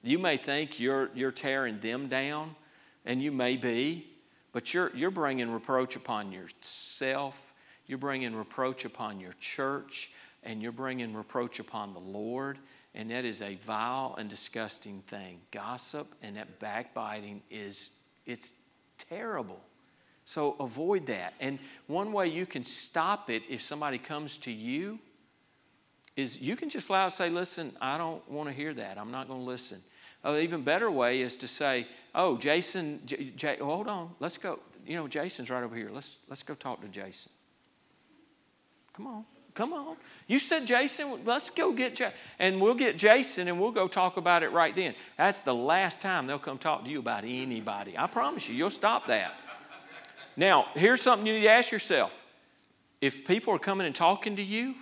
You 0.02 0.18
may 0.20 0.36
think 0.36 0.80
you're, 0.80 1.12
you're 1.14 1.32
tearing 1.32 1.80
them 1.80 2.10
down, 2.10 2.56
and 3.06 3.22
you 3.22 3.32
may 3.32 3.56
be, 3.56 4.08
but 4.52 4.74
you're, 4.74 4.92
you're 4.96 5.12
bringing 5.12 5.50
reproach 5.50 5.96
upon 5.96 6.32
yourself, 6.32 7.54
you're 7.86 8.00
bringing 8.00 8.36
reproach 8.36 8.84
upon 8.84 9.20
your 9.20 9.34
church, 9.40 10.12
and 10.42 10.62
you're 10.62 10.72
bringing 10.72 11.14
reproach 11.16 11.60
upon 11.60 11.94
the 11.94 12.00
Lord. 12.00 12.58
And 12.96 13.12
that 13.12 13.26
is 13.26 13.42
a 13.42 13.56
vile 13.56 14.16
and 14.18 14.30
disgusting 14.30 15.02
thing. 15.08 15.40
Gossip 15.52 16.14
and 16.22 16.36
that 16.38 16.60
backbiting 16.60 17.42
is, 17.50 17.92
it's 18.26 18.54
terrible. 18.98 19.62
So 20.26 20.56
avoid 20.60 21.06
that. 21.08 21.34
And 21.40 21.60
one 21.88 22.14
way 22.14 22.28
you 22.28 22.46
can 22.46 22.64
stop 22.64 23.30
it 23.30 23.44
if 23.50 23.62
somebody 23.62 23.98
comes 23.98 24.38
to 24.40 24.52
you 24.52 25.00
is 26.16 26.40
you 26.42 26.56
can 26.56 26.70
just 26.70 26.88
flat 26.88 27.00
out 27.00 27.04
and 27.06 27.14
say, 27.14 27.30
Listen, 27.30 27.74
I 27.82 27.98
don't 27.98 28.28
want 28.30 28.50
to 28.50 28.54
hear 28.56 28.74
that. 28.74 28.98
I'm 28.98 29.12
not 29.12 29.28
going 29.28 29.40
to 29.40 29.46
listen. 29.46 29.82
An 30.24 30.38
even 30.38 30.62
better 30.62 30.90
way 30.90 31.22
is 31.22 31.38
to 31.38 31.48
say, 31.48 31.88
Oh, 32.16 32.38
Jason, 32.38 33.02
J- 33.06 33.32
J- 33.36 33.58
hold 33.58 33.88
on, 33.88 34.12
let's 34.20 34.38
go. 34.38 34.60
You 34.86 34.98
know, 34.98 35.08
Jason's 35.08 35.50
right 35.50 35.64
over 35.64 35.76
here. 35.76 35.90
Let's, 35.92 36.18
let's 36.30 36.44
go 36.44 36.56
talk 36.56 36.82
to 36.82 36.88
Jason. 36.88 37.32
Come 38.94 39.08
on. 39.08 39.26
Come 39.54 39.72
on. 39.72 39.98
You 40.28 40.40
said 40.40 40.66
Jason, 40.66 41.26
let's 41.26 41.50
go 41.50 41.74
get 41.74 41.96
Jason. 41.96 42.14
And 42.40 42.60
we'll 42.60 42.74
get 42.74 42.98
Jason 42.98 43.48
and 43.48 43.60
we'll 43.60 43.72
go 43.72 43.88
talk 43.88 44.18
about 44.18 44.42
it 44.42 44.52
right 44.52 44.76
then. 44.76 44.96
That's 45.18 45.42
the 45.42 45.54
last 45.54 46.02
time 46.02 46.26
they'll 46.26 46.40
come 46.40 46.58
talk 46.58 46.86
to 46.86 46.92
you 46.92 47.00
about 47.00 47.24
anybody. 47.24 47.96
I 47.98 48.08
promise 48.08 48.50
you, 48.50 48.56
you'll 48.56 48.72
stop 48.72 49.08
that. 49.08 49.34
Now, 50.36 50.68
here's 50.74 51.02
something 51.02 51.26
you 51.28 51.34
need 51.34 51.44
to 51.44 51.50
ask 51.50 51.72
yourself. 51.72 52.24
If 53.02 53.28
people 53.28 53.54
are 53.54 53.60
coming 53.60 53.86
and 53.86 53.96
talking 53.96 54.36
to 54.38 54.44
you, 54.44 54.76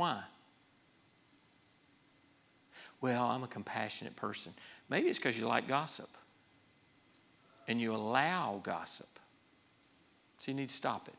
Why? 0.00 0.22
Well, 3.02 3.26
I'm 3.26 3.42
a 3.42 3.46
compassionate 3.46 4.16
person. 4.16 4.54
Maybe 4.88 5.08
it's 5.08 5.18
because 5.18 5.38
you 5.38 5.46
like 5.46 5.68
gossip 5.68 6.08
and 7.68 7.78
you 7.78 7.94
allow 7.94 8.62
gossip. 8.62 9.18
So 10.38 10.50
you 10.50 10.56
need 10.56 10.70
to 10.70 10.74
stop 10.74 11.06
it. 11.06 11.14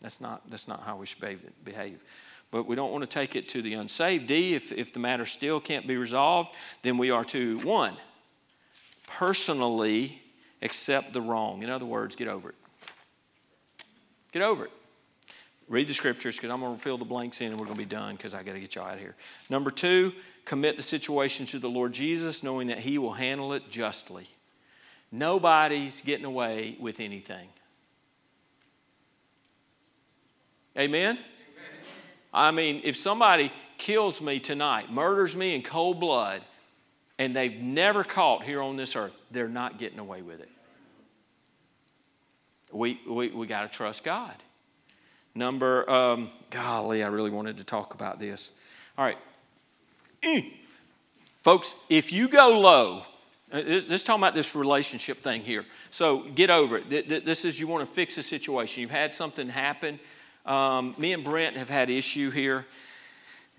That's 0.00 0.20
not, 0.20 0.48
that's 0.48 0.68
not 0.68 0.84
how 0.84 0.96
we 0.96 1.06
should 1.06 1.18
behave. 1.64 2.04
But 2.52 2.68
we 2.68 2.76
don't 2.76 2.92
want 2.92 3.02
to 3.02 3.08
take 3.08 3.34
it 3.34 3.48
to 3.48 3.62
the 3.62 3.74
unsaved. 3.74 4.28
D, 4.28 4.54
if, 4.54 4.70
if 4.70 4.92
the 4.92 5.00
matter 5.00 5.26
still 5.26 5.58
can't 5.58 5.88
be 5.88 5.96
resolved, 5.96 6.54
then 6.82 6.98
we 6.98 7.10
are 7.10 7.24
to, 7.24 7.58
one, 7.64 7.96
personally 9.08 10.21
accept 10.62 11.12
the 11.12 11.20
wrong. 11.20 11.62
In 11.62 11.70
other 11.70 11.84
words, 11.84 12.16
get 12.16 12.28
over 12.28 12.50
it. 12.50 12.54
Get 14.32 14.42
over 14.42 14.64
it. 14.64 14.70
Read 15.68 15.88
the 15.88 15.94
scriptures 15.94 16.36
because 16.36 16.50
I'm 16.50 16.60
going 16.60 16.76
to 16.76 16.80
fill 16.80 16.98
the 16.98 17.04
blanks 17.04 17.40
in 17.40 17.48
and 17.48 17.58
we're 17.58 17.66
going 17.66 17.76
to 17.76 17.82
be 17.82 17.88
done 17.88 18.16
because 18.16 18.34
I 18.34 18.42
got 18.42 18.52
to 18.54 18.60
get 18.60 18.74
you 18.74 18.82
out 18.82 18.94
of 18.94 19.00
here. 19.00 19.14
Number 19.48 19.70
two, 19.70 20.12
commit 20.44 20.76
the 20.76 20.82
situation 20.82 21.46
to 21.46 21.58
the 21.58 21.68
Lord 21.68 21.92
Jesus, 21.92 22.42
knowing 22.42 22.68
that 22.68 22.78
He 22.78 22.98
will 22.98 23.12
handle 23.12 23.52
it 23.52 23.70
justly. 23.70 24.26
Nobody's 25.10 26.00
getting 26.00 26.24
away 26.24 26.76
with 26.80 26.98
anything. 26.98 27.48
Amen? 30.76 31.16
Amen? 31.16 31.24
I 32.32 32.50
mean, 32.50 32.80
if 32.82 32.96
somebody 32.96 33.52
kills 33.76 34.22
me 34.22 34.40
tonight, 34.40 34.90
murders 34.90 35.36
me 35.36 35.54
in 35.54 35.62
cold 35.62 36.00
blood, 36.00 36.40
and 37.22 37.36
they've 37.36 37.60
never 37.60 38.02
caught 38.02 38.42
here 38.42 38.60
on 38.60 38.76
this 38.76 38.96
earth, 38.96 39.14
they're 39.30 39.48
not 39.48 39.78
getting 39.78 40.00
away 40.00 40.22
with 40.22 40.40
it. 40.40 40.48
We, 42.72 43.00
we, 43.08 43.28
we 43.28 43.46
got 43.46 43.62
to 43.62 43.68
trust 43.68 44.02
God. 44.02 44.34
Number, 45.32 45.88
um, 45.88 46.30
golly, 46.50 47.04
I 47.04 47.06
really 47.06 47.30
wanted 47.30 47.58
to 47.58 47.64
talk 47.64 47.94
about 47.94 48.18
this. 48.18 48.50
All 48.98 49.04
right. 49.04 49.18
Mm. 50.24 50.52
Folks, 51.42 51.76
if 51.88 52.12
you 52.12 52.26
go 52.26 52.58
low, 52.58 53.02
uh, 53.52 53.62
let's 53.88 54.02
talk 54.02 54.18
about 54.18 54.34
this 54.34 54.56
relationship 54.56 55.18
thing 55.18 55.42
here. 55.42 55.64
So 55.92 56.24
get 56.34 56.50
over 56.50 56.78
it. 56.78 57.24
This 57.24 57.44
is 57.44 57.60
you 57.60 57.68
want 57.68 57.86
to 57.86 57.92
fix 57.92 58.18
a 58.18 58.22
situation. 58.24 58.80
You've 58.80 58.90
had 58.90 59.12
something 59.12 59.48
happen. 59.48 60.00
Um, 60.44 60.94
me 60.98 61.12
and 61.12 61.22
Brent 61.22 61.56
have 61.56 61.68
had 61.68 61.88
issue 61.88 62.30
here, 62.30 62.66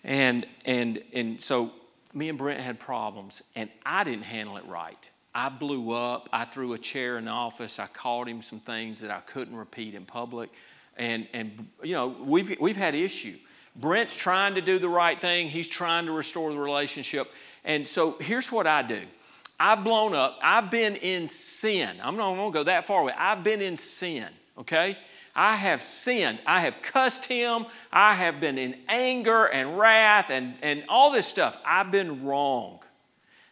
and 0.03 0.45
and 0.65 1.01
and 1.13 1.41
so 1.41 1.71
me 2.13 2.29
and 2.29 2.37
Brent 2.37 2.59
had 2.59 2.79
problems, 2.79 3.41
and 3.55 3.69
I 3.85 4.03
didn't 4.03 4.23
handle 4.23 4.57
it 4.57 4.65
right. 4.65 5.09
I 5.35 5.49
blew 5.49 5.91
up. 5.91 6.29
I 6.31 6.45
threw 6.45 6.73
a 6.73 6.77
chair 6.77 7.17
in 7.17 7.25
the 7.25 7.31
office. 7.31 7.79
I 7.79 7.87
called 7.87 8.27
him 8.27 8.41
some 8.41 8.59
things 8.59 8.99
that 8.99 9.09
I 9.09 9.19
couldn't 9.21 9.55
repeat 9.55 9.95
in 9.95 10.05
public. 10.05 10.51
And, 10.95 11.27
and 11.33 11.67
you 11.81 11.93
know, 11.93 12.07
we've, 12.07 12.55
we've 12.59 12.77
had 12.77 12.93
issue. 12.93 13.37
Brent's 13.75 14.15
trying 14.15 14.53
to 14.55 14.61
do 14.61 14.77
the 14.77 14.89
right 14.89 15.19
thing. 15.19 15.49
He's 15.49 15.67
trying 15.67 16.05
to 16.05 16.11
restore 16.11 16.51
the 16.51 16.59
relationship. 16.59 17.31
And 17.63 17.87
so 17.87 18.17
here's 18.19 18.51
what 18.51 18.67
I 18.67 18.83
do. 18.83 19.01
I've 19.59 19.83
blown 19.83 20.13
up. 20.13 20.37
I've 20.43 20.69
been 20.69 20.95
in 20.97 21.27
sin. 21.27 21.97
I'm 22.03 22.15
not 22.15 22.35
going 22.35 22.51
to 22.51 22.59
go 22.59 22.63
that 22.65 22.85
far 22.85 23.01
away. 23.01 23.13
I've 23.17 23.43
been 23.43 23.61
in 23.61 23.77
sin, 23.77 24.27
okay? 24.57 24.97
I 25.35 25.55
have 25.55 25.81
sinned. 25.81 26.39
I 26.45 26.61
have 26.61 26.81
cussed 26.81 27.25
him. 27.25 27.65
I 27.91 28.13
have 28.13 28.39
been 28.39 28.57
in 28.57 28.75
anger 28.87 29.45
and 29.45 29.77
wrath 29.77 30.29
and, 30.29 30.55
and 30.61 30.83
all 30.87 31.11
this 31.11 31.25
stuff. 31.25 31.57
I've 31.65 31.91
been 31.91 32.23
wrong. 32.23 32.79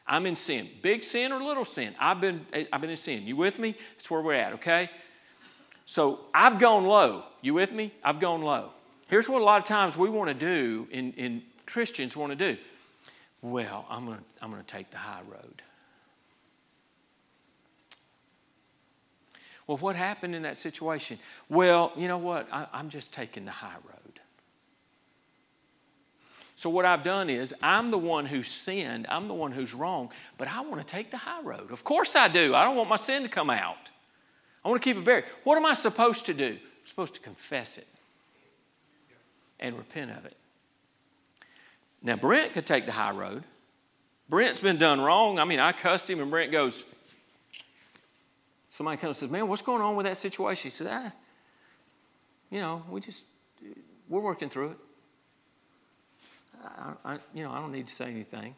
I'm 0.05 0.25
in 0.25 0.35
sin. 0.35 0.69
Big 0.81 1.03
sin 1.03 1.31
or 1.31 1.41
little 1.41 1.65
sin? 1.65 1.95
I've 1.99 2.21
been, 2.21 2.45
I've 2.71 2.81
been 2.81 2.89
in 2.89 2.97
sin. 2.97 3.25
You 3.25 3.35
with 3.35 3.59
me? 3.59 3.75
That's 3.95 4.11
where 4.11 4.21
we're 4.21 4.33
at, 4.33 4.53
okay? 4.53 4.89
So 5.85 6.19
I've 6.33 6.59
gone 6.59 6.85
low. 6.85 7.23
You 7.41 7.53
with 7.53 7.71
me? 7.71 7.93
I've 8.03 8.19
gone 8.19 8.41
low. 8.41 8.71
Here's 9.07 9.27
what 9.27 9.41
a 9.41 9.45
lot 9.45 9.57
of 9.59 9.65
times 9.65 9.97
we 9.97 10.09
want 10.09 10.29
to 10.29 10.33
do, 10.33 10.87
in, 10.91 11.13
in 11.13 11.43
Christians 11.65 12.15
want 12.15 12.31
to 12.31 12.35
do. 12.35 12.59
Well, 13.41 13.85
I'm 13.89 14.05
going 14.05 14.17
to 14.17 14.23
I'm 14.41 14.51
going 14.51 14.61
to 14.61 14.67
take 14.67 14.91
the 14.91 14.97
high 14.97 15.21
road. 15.27 15.61
Well, 19.71 19.77
what 19.77 19.95
happened 19.95 20.35
in 20.35 20.41
that 20.41 20.57
situation? 20.57 21.17
Well, 21.47 21.93
you 21.95 22.09
know 22.09 22.17
what? 22.17 22.45
I, 22.51 22.67
I'm 22.73 22.89
just 22.89 23.13
taking 23.13 23.45
the 23.45 23.51
high 23.51 23.77
road. 23.85 24.19
So, 26.57 26.69
what 26.69 26.83
I've 26.83 27.03
done 27.03 27.29
is, 27.29 27.55
I'm 27.63 27.89
the 27.89 27.97
one 27.97 28.25
who 28.25 28.43
sinned, 28.43 29.05
I'm 29.07 29.29
the 29.29 29.33
one 29.33 29.53
who's 29.53 29.73
wrong, 29.73 30.11
but 30.37 30.49
I 30.49 30.59
want 30.59 30.81
to 30.81 30.85
take 30.85 31.09
the 31.09 31.15
high 31.15 31.41
road. 31.41 31.71
Of 31.71 31.85
course 31.85 32.17
I 32.17 32.27
do. 32.27 32.53
I 32.53 32.65
don't 32.65 32.75
want 32.75 32.89
my 32.89 32.97
sin 32.97 33.23
to 33.23 33.29
come 33.29 33.49
out. 33.49 33.91
I 34.65 34.67
want 34.67 34.83
to 34.83 34.89
keep 34.89 34.97
it 34.97 35.05
buried. 35.05 35.23
What 35.45 35.55
am 35.55 35.65
I 35.65 35.73
supposed 35.73 36.25
to 36.25 36.33
do? 36.33 36.49
I'm 36.49 36.85
supposed 36.85 37.13
to 37.13 37.21
confess 37.21 37.77
it 37.77 37.87
and 39.57 39.77
repent 39.77 40.11
of 40.11 40.25
it. 40.25 40.35
Now, 42.03 42.17
Brent 42.17 42.51
could 42.51 42.65
take 42.65 42.85
the 42.85 42.91
high 42.91 43.11
road. 43.11 43.45
Brent's 44.27 44.59
been 44.59 44.77
done 44.77 44.99
wrong. 44.99 45.39
I 45.39 45.45
mean, 45.45 45.61
I 45.61 45.71
cussed 45.71 46.09
him, 46.09 46.19
and 46.19 46.29
Brent 46.29 46.51
goes, 46.51 46.83
Somebody 48.81 48.97
comes 48.97 49.21
and 49.21 49.29
says, 49.29 49.31
Man, 49.31 49.47
what's 49.47 49.61
going 49.61 49.83
on 49.83 49.95
with 49.95 50.07
that 50.07 50.17
situation? 50.17 50.71
He 50.71 50.75
said, 50.75 50.87
Ah, 50.89 51.11
you 52.49 52.59
know, 52.59 52.83
we 52.89 52.99
just, 52.99 53.21
we're 54.09 54.21
working 54.21 54.49
through 54.49 54.71
it. 54.71 54.77
I, 56.65 56.93
I, 57.05 57.19
you 57.31 57.43
know, 57.43 57.51
I 57.51 57.59
don't 57.59 57.71
need 57.71 57.85
to 57.85 57.93
say 57.93 58.05
anything. 58.05 58.55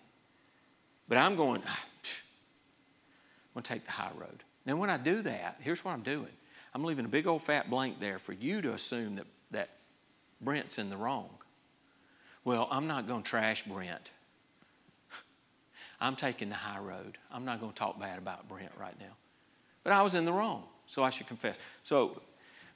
But 1.09 1.17
I'm 1.17 1.35
going, 1.35 1.61
ah, 1.67 1.79
I'm 2.07 3.53
going 3.55 3.63
to 3.63 3.73
take 3.73 3.83
the 3.83 3.91
high 3.91 4.11
road. 4.17 4.45
Now, 4.65 4.77
when 4.77 4.89
I 4.89 4.95
do 4.95 5.23
that, 5.23 5.57
here's 5.59 5.83
what 5.83 5.91
I'm 5.91 6.03
doing 6.03 6.31
I'm 6.73 6.85
leaving 6.85 7.03
a 7.03 7.09
big 7.09 7.27
old 7.27 7.41
fat 7.41 7.69
blank 7.69 7.99
there 7.99 8.17
for 8.17 8.31
you 8.31 8.61
to 8.61 8.73
assume 8.73 9.15
that, 9.15 9.25
that 9.51 9.71
Brent's 10.39 10.77
in 10.77 10.89
the 10.89 10.95
wrong. 10.95 11.31
Well, 12.45 12.69
I'm 12.71 12.87
not 12.87 13.09
going 13.09 13.23
to 13.23 13.29
trash 13.29 13.63
Brent. 13.63 14.11
I'm 15.99 16.15
taking 16.15 16.47
the 16.47 16.55
high 16.55 16.79
road. 16.79 17.17
I'm 17.29 17.43
not 17.43 17.59
going 17.59 17.73
to 17.73 17.77
talk 17.77 17.99
bad 17.99 18.19
about 18.19 18.47
Brent 18.47 18.71
right 18.79 18.97
now. 18.97 19.17
But 19.83 19.93
I 19.93 20.01
was 20.01 20.13
in 20.13 20.25
the 20.25 20.33
wrong, 20.33 20.63
so 20.85 21.03
I 21.03 21.09
should 21.09 21.27
confess. 21.27 21.57
So 21.83 22.21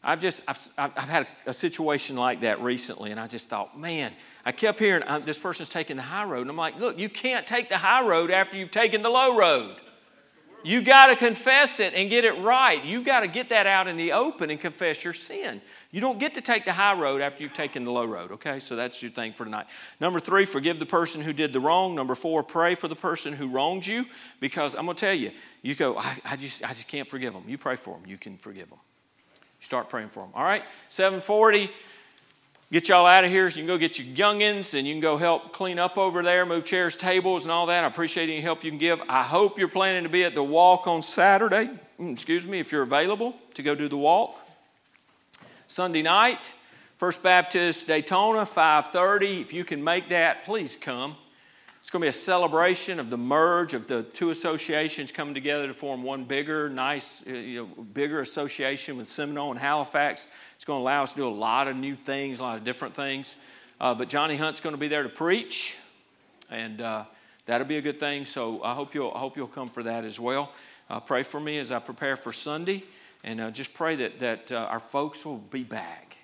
I've 0.03 0.19
just, 0.19 0.41
I've, 0.47 0.69
I've 0.77 1.09
had 1.09 1.27
a 1.45 1.53
situation 1.53 2.15
like 2.15 2.41
that 2.41 2.61
recently, 2.61 3.11
and 3.11 3.19
I 3.19 3.27
just 3.27 3.49
thought, 3.49 3.77
man, 3.77 4.11
I 4.45 4.51
kept 4.51 4.79
hearing 4.79 5.03
uh, 5.03 5.19
this 5.19 5.39
person's 5.39 5.69
taking 5.69 5.95
the 5.97 6.03
high 6.03 6.23
road. 6.23 6.41
And 6.41 6.49
I'm 6.49 6.57
like, 6.57 6.79
look, 6.79 6.97
you 6.97 7.09
can't 7.09 7.45
take 7.45 7.69
the 7.69 7.77
high 7.77 8.05
road 8.05 8.31
after 8.31 8.57
you've 8.57 8.71
taken 8.71 9.01
the 9.01 9.09
low 9.09 9.37
road. 9.37 9.75
You 10.67 10.81
got 10.81 11.07
to 11.07 11.15
confess 11.15 11.79
it 11.79 11.93
and 11.93 12.09
get 12.09 12.25
it 12.25 12.37
right. 12.41 12.83
You 12.83 13.01
got 13.01 13.21
to 13.21 13.29
get 13.29 13.47
that 13.49 13.67
out 13.67 13.87
in 13.87 13.95
the 13.95 14.11
open 14.11 14.49
and 14.49 14.59
confess 14.59 15.01
your 15.01 15.13
sin. 15.13 15.61
You 15.91 16.01
don't 16.01 16.19
get 16.19 16.35
to 16.35 16.41
take 16.41 16.65
the 16.65 16.73
high 16.73 16.93
road 16.93 17.21
after 17.21 17.41
you've 17.41 17.53
taken 17.53 17.85
the 17.85 17.91
low 17.91 18.03
road, 18.03 18.33
okay? 18.33 18.59
So 18.59 18.75
that's 18.75 19.01
your 19.01 19.09
thing 19.09 19.31
for 19.31 19.45
tonight. 19.45 19.67
Number 20.01 20.19
three, 20.19 20.43
forgive 20.43 20.77
the 20.77 20.85
person 20.85 21.21
who 21.21 21.31
did 21.31 21.53
the 21.53 21.61
wrong. 21.61 21.95
Number 21.95 22.15
four, 22.15 22.43
pray 22.43 22.75
for 22.75 22.89
the 22.89 22.97
person 22.97 23.31
who 23.31 23.47
wronged 23.47 23.87
you 23.87 24.07
because 24.41 24.75
I'm 24.75 24.83
going 24.83 24.97
to 24.97 24.99
tell 24.99 25.13
you, 25.13 25.31
you 25.61 25.73
go, 25.73 25.97
I, 25.97 26.17
I, 26.25 26.35
just, 26.35 26.61
I 26.61 26.69
just 26.69 26.89
can't 26.89 27.09
forgive 27.09 27.31
them. 27.31 27.43
You 27.47 27.57
pray 27.57 27.77
for 27.77 27.97
them, 27.97 28.05
you 28.05 28.17
can 28.17 28.37
forgive 28.37 28.69
them. 28.69 28.79
Start 29.61 29.87
praying 29.87 30.09
for 30.09 30.19
them. 30.19 30.31
All 30.35 30.43
right, 30.43 30.63
740 30.89 31.71
get 32.71 32.89
y'all 32.89 33.05
out 33.05 33.23
of 33.23 33.31
here 33.31 33.49
so 33.49 33.57
you 33.57 33.63
can 33.63 33.67
go 33.67 33.77
get 33.77 33.97
your 33.97 34.07
youngins 34.15 34.77
and 34.77 34.87
you 34.87 34.93
can 34.93 35.01
go 35.01 35.17
help 35.17 35.53
clean 35.53 35.79
up 35.79 35.97
over 35.97 36.23
there, 36.23 36.45
move 36.45 36.65
chairs, 36.65 36.95
tables, 36.95 37.43
and 37.43 37.51
all 37.51 37.67
that. 37.67 37.83
I 37.83 37.87
appreciate 37.87 38.29
any 38.29 38.41
help 38.41 38.63
you 38.63 38.71
can 38.71 38.77
give. 38.77 39.01
I 39.07 39.23
hope 39.23 39.57
you're 39.57 39.67
planning 39.67 40.03
to 40.03 40.09
be 40.09 40.23
at 40.23 40.35
the 40.35 40.43
walk 40.43 40.87
on 40.87 41.01
Saturday. 41.01 41.69
Mm, 41.99 42.13
excuse 42.13 42.47
me, 42.47 42.59
if 42.59 42.71
you're 42.71 42.83
available 42.83 43.35
to 43.53 43.63
go 43.63 43.75
do 43.75 43.87
the 43.87 43.97
walk. 43.97 44.39
Sunday 45.67 46.01
night, 46.01 46.53
First 46.97 47.21
Baptist 47.21 47.87
Daytona, 47.87 48.45
5:30. 48.45 49.41
If 49.41 49.53
you 49.53 49.63
can 49.63 49.83
make 49.83 50.09
that, 50.09 50.45
please 50.45 50.75
come. 50.75 51.15
It's 51.87 51.91
going 51.93 52.01
to 52.01 52.05
be 52.07 52.09
a 52.09 52.11
celebration 52.11 52.99
of 52.99 53.09
the 53.09 53.17
merge 53.17 53.73
of 53.73 53.87
the 53.87 54.03
two 54.03 54.29
associations 54.29 55.13
coming 55.13 55.33
together 55.33 55.67
to 55.67 55.73
form 55.73 56.03
one 56.03 56.25
bigger, 56.25 56.69
nice, 56.69 57.23
you 57.25 57.61
know, 57.61 57.83
bigger 57.93 58.19
association 58.19 58.97
with 58.97 59.09
Seminole 59.09 59.51
and 59.51 59.59
Halifax. 59.61 60.27
It's 60.57 60.65
going 60.65 60.79
to 60.79 60.83
allow 60.83 61.03
us 61.03 61.11
to 61.13 61.15
do 61.15 61.27
a 61.29 61.29
lot 61.29 61.69
of 61.69 61.77
new 61.77 61.95
things, 61.95 62.41
a 62.41 62.43
lot 62.43 62.57
of 62.57 62.65
different 62.65 62.93
things. 62.93 63.37
Uh, 63.79 63.93
but 63.93 64.09
Johnny 64.09 64.35
Hunt's 64.35 64.59
going 64.59 64.75
to 64.75 64.77
be 64.77 64.89
there 64.89 65.03
to 65.03 65.07
preach, 65.07 65.77
and 66.51 66.81
uh, 66.81 67.05
that'll 67.45 67.65
be 67.65 67.77
a 67.77 67.81
good 67.81 68.01
thing. 68.01 68.25
So 68.25 68.61
I 68.63 68.73
hope 68.73 68.93
you'll, 68.93 69.13
I 69.15 69.19
hope 69.19 69.37
you'll 69.37 69.47
come 69.47 69.69
for 69.69 69.83
that 69.83 70.03
as 70.03 70.19
well. 70.19 70.51
Uh, 70.89 70.99
pray 70.99 71.23
for 71.23 71.39
me 71.39 71.57
as 71.57 71.71
I 71.71 71.79
prepare 71.79 72.17
for 72.17 72.33
Sunday, 72.33 72.83
and 73.23 73.39
uh, 73.39 73.49
just 73.49 73.73
pray 73.73 73.95
that, 73.95 74.19
that 74.19 74.51
uh, 74.51 74.57
our 74.69 74.81
folks 74.81 75.25
will 75.25 75.37
be 75.37 75.63
back 75.63 76.16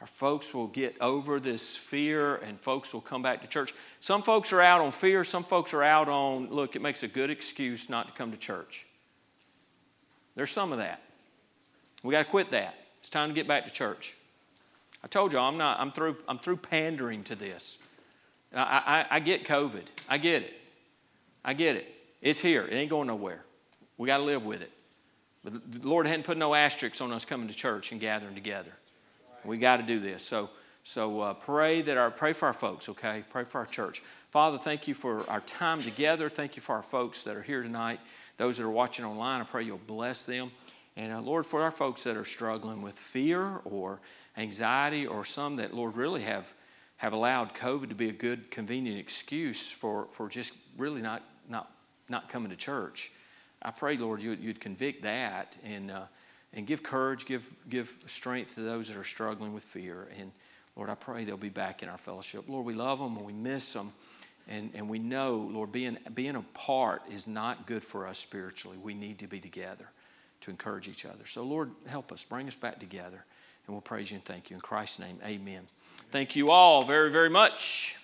our 0.00 0.06
folks 0.06 0.54
will 0.54 0.68
get 0.68 0.96
over 1.00 1.40
this 1.40 1.76
fear 1.76 2.36
and 2.36 2.58
folks 2.58 2.94
will 2.94 3.00
come 3.00 3.20
back 3.20 3.42
to 3.42 3.48
church. 3.48 3.74
Some 4.00 4.22
folks 4.22 4.52
are 4.52 4.60
out 4.60 4.80
on 4.80 4.92
fear, 4.92 5.24
some 5.24 5.42
folks 5.42 5.74
are 5.74 5.82
out 5.82 6.08
on, 6.08 6.50
look, 6.50 6.76
it 6.76 6.82
makes 6.82 7.02
a 7.02 7.08
good 7.08 7.30
excuse 7.30 7.88
not 7.88 8.06
to 8.06 8.14
come 8.14 8.30
to 8.30 8.38
church. 8.38 8.86
There's 10.36 10.50
some 10.50 10.70
of 10.70 10.78
that. 10.78 11.02
We 12.04 12.12
got 12.12 12.24
to 12.24 12.30
quit 12.30 12.52
that. 12.52 12.76
It's 13.00 13.10
time 13.10 13.28
to 13.28 13.34
get 13.34 13.48
back 13.48 13.64
to 13.66 13.72
church. 13.72 14.14
I 15.02 15.08
told 15.08 15.32
you 15.32 15.40
I'm 15.40 15.58
not, 15.58 15.80
I'm 15.80 15.90
through, 15.90 16.16
I'm 16.28 16.38
through 16.38 16.58
pandering 16.58 17.24
to 17.24 17.34
this. 17.34 17.76
I, 18.54 19.06
I, 19.10 19.16
I 19.16 19.20
get 19.20 19.44
COVID. 19.44 19.84
I 20.08 20.18
get 20.18 20.42
it. 20.42 20.54
I 21.44 21.54
get 21.54 21.76
it. 21.76 21.92
It's 22.22 22.40
here. 22.40 22.64
It 22.64 22.74
ain't 22.74 22.90
going 22.90 23.08
nowhere. 23.08 23.44
We 23.96 24.06
got 24.06 24.18
to 24.18 24.24
live 24.24 24.44
with 24.44 24.62
it. 24.62 24.70
But 25.42 25.72
the 25.72 25.88
Lord 25.88 26.06
hadn't 26.06 26.24
put 26.24 26.36
no 26.36 26.54
asterisks 26.54 27.00
on 27.00 27.12
us 27.12 27.24
coming 27.24 27.48
to 27.48 27.54
church 27.54 27.90
and 27.90 28.00
gathering 28.00 28.34
together. 28.34 28.72
We 29.44 29.58
got 29.58 29.78
to 29.78 29.82
do 29.82 30.00
this. 30.00 30.22
So 30.22 30.50
So 30.84 31.20
uh, 31.20 31.34
pray 31.34 31.82
that 31.82 31.98
our 31.98 32.10
pray 32.10 32.32
for 32.32 32.46
our 32.46 32.54
folks, 32.54 32.88
okay? 32.88 33.22
Pray 33.28 33.44
for 33.44 33.58
our 33.58 33.66
church. 33.66 34.02
Father, 34.30 34.56
thank 34.56 34.88
you 34.88 34.94
for 34.94 35.28
our 35.28 35.42
time 35.42 35.82
together. 35.82 36.30
Thank 36.30 36.56
you 36.56 36.62
for 36.62 36.74
our 36.76 36.82
folks 36.82 37.24
that 37.24 37.36
are 37.36 37.42
here 37.42 37.62
tonight. 37.62 38.00
Those 38.38 38.56
that 38.56 38.64
are 38.64 38.70
watching 38.70 39.04
online, 39.04 39.42
I 39.42 39.44
pray 39.44 39.64
you'll 39.64 39.86
bless 39.86 40.24
them. 40.24 40.50
And 40.96 41.12
uh, 41.12 41.20
Lord, 41.20 41.44
for 41.44 41.62
our 41.62 41.70
folks 41.70 42.04
that 42.04 42.16
are 42.16 42.24
struggling 42.24 42.80
with 42.80 42.94
fear 42.94 43.60
or 43.64 44.00
anxiety, 44.36 45.06
or 45.06 45.24
some 45.26 45.56
that 45.56 45.74
Lord 45.74 45.94
really 45.94 46.22
have 46.22 46.54
have 46.96 47.12
allowed 47.12 47.54
COVID 47.54 47.90
to 47.90 47.94
be 47.94 48.08
a 48.08 48.12
good, 48.12 48.50
convenient 48.50 48.98
excuse 48.98 49.70
for, 49.70 50.08
for 50.10 50.28
just 50.28 50.54
really 50.76 51.00
not, 51.02 51.22
not, 51.48 51.70
not 52.08 52.28
coming 52.28 52.50
to 52.50 52.56
church. 52.56 53.12
I 53.62 53.70
pray, 53.70 53.96
Lord, 53.96 54.22
you'd, 54.22 54.40
you'd 54.40 54.60
convict 54.60 55.02
that 55.02 55.56
and, 55.62 55.90
uh, 55.90 56.06
and 56.52 56.66
give 56.66 56.82
courage, 56.82 57.26
give, 57.26 57.48
give 57.68 57.94
strength 58.06 58.54
to 58.54 58.60
those 58.60 58.88
that 58.88 58.96
are 58.96 59.04
struggling 59.04 59.52
with 59.52 59.62
fear. 59.62 60.08
And 60.18 60.32
Lord, 60.76 60.90
I 60.90 60.94
pray 60.94 61.24
they'll 61.24 61.36
be 61.36 61.48
back 61.48 61.82
in 61.82 61.88
our 61.88 61.98
fellowship. 61.98 62.44
Lord, 62.48 62.64
we 62.64 62.74
love 62.74 62.98
them 62.98 63.16
and 63.16 63.26
we 63.26 63.32
miss 63.32 63.72
them. 63.72 63.92
And, 64.48 64.70
and 64.74 64.88
we 64.88 64.98
know, 64.98 65.50
Lord, 65.52 65.72
being, 65.72 65.98
being 66.14 66.36
apart 66.36 67.02
is 67.10 67.26
not 67.26 67.66
good 67.66 67.84
for 67.84 68.06
us 68.06 68.18
spiritually. 68.18 68.78
We 68.82 68.94
need 68.94 69.18
to 69.18 69.26
be 69.26 69.40
together 69.40 69.90
to 70.40 70.50
encourage 70.50 70.88
each 70.88 71.04
other. 71.04 71.26
So, 71.26 71.42
Lord, 71.42 71.70
help 71.86 72.12
us, 72.12 72.24
bring 72.24 72.48
us 72.48 72.56
back 72.56 72.80
together. 72.80 73.24
And 73.66 73.74
we'll 73.74 73.82
praise 73.82 74.10
you 74.10 74.14
and 74.16 74.24
thank 74.24 74.48
you. 74.48 74.54
In 74.54 74.60
Christ's 74.60 75.00
name, 75.00 75.18
amen. 75.22 75.66
Thank 76.10 76.34
you 76.34 76.50
all 76.50 76.84
very, 76.84 77.10
very 77.10 77.28
much. 77.28 77.97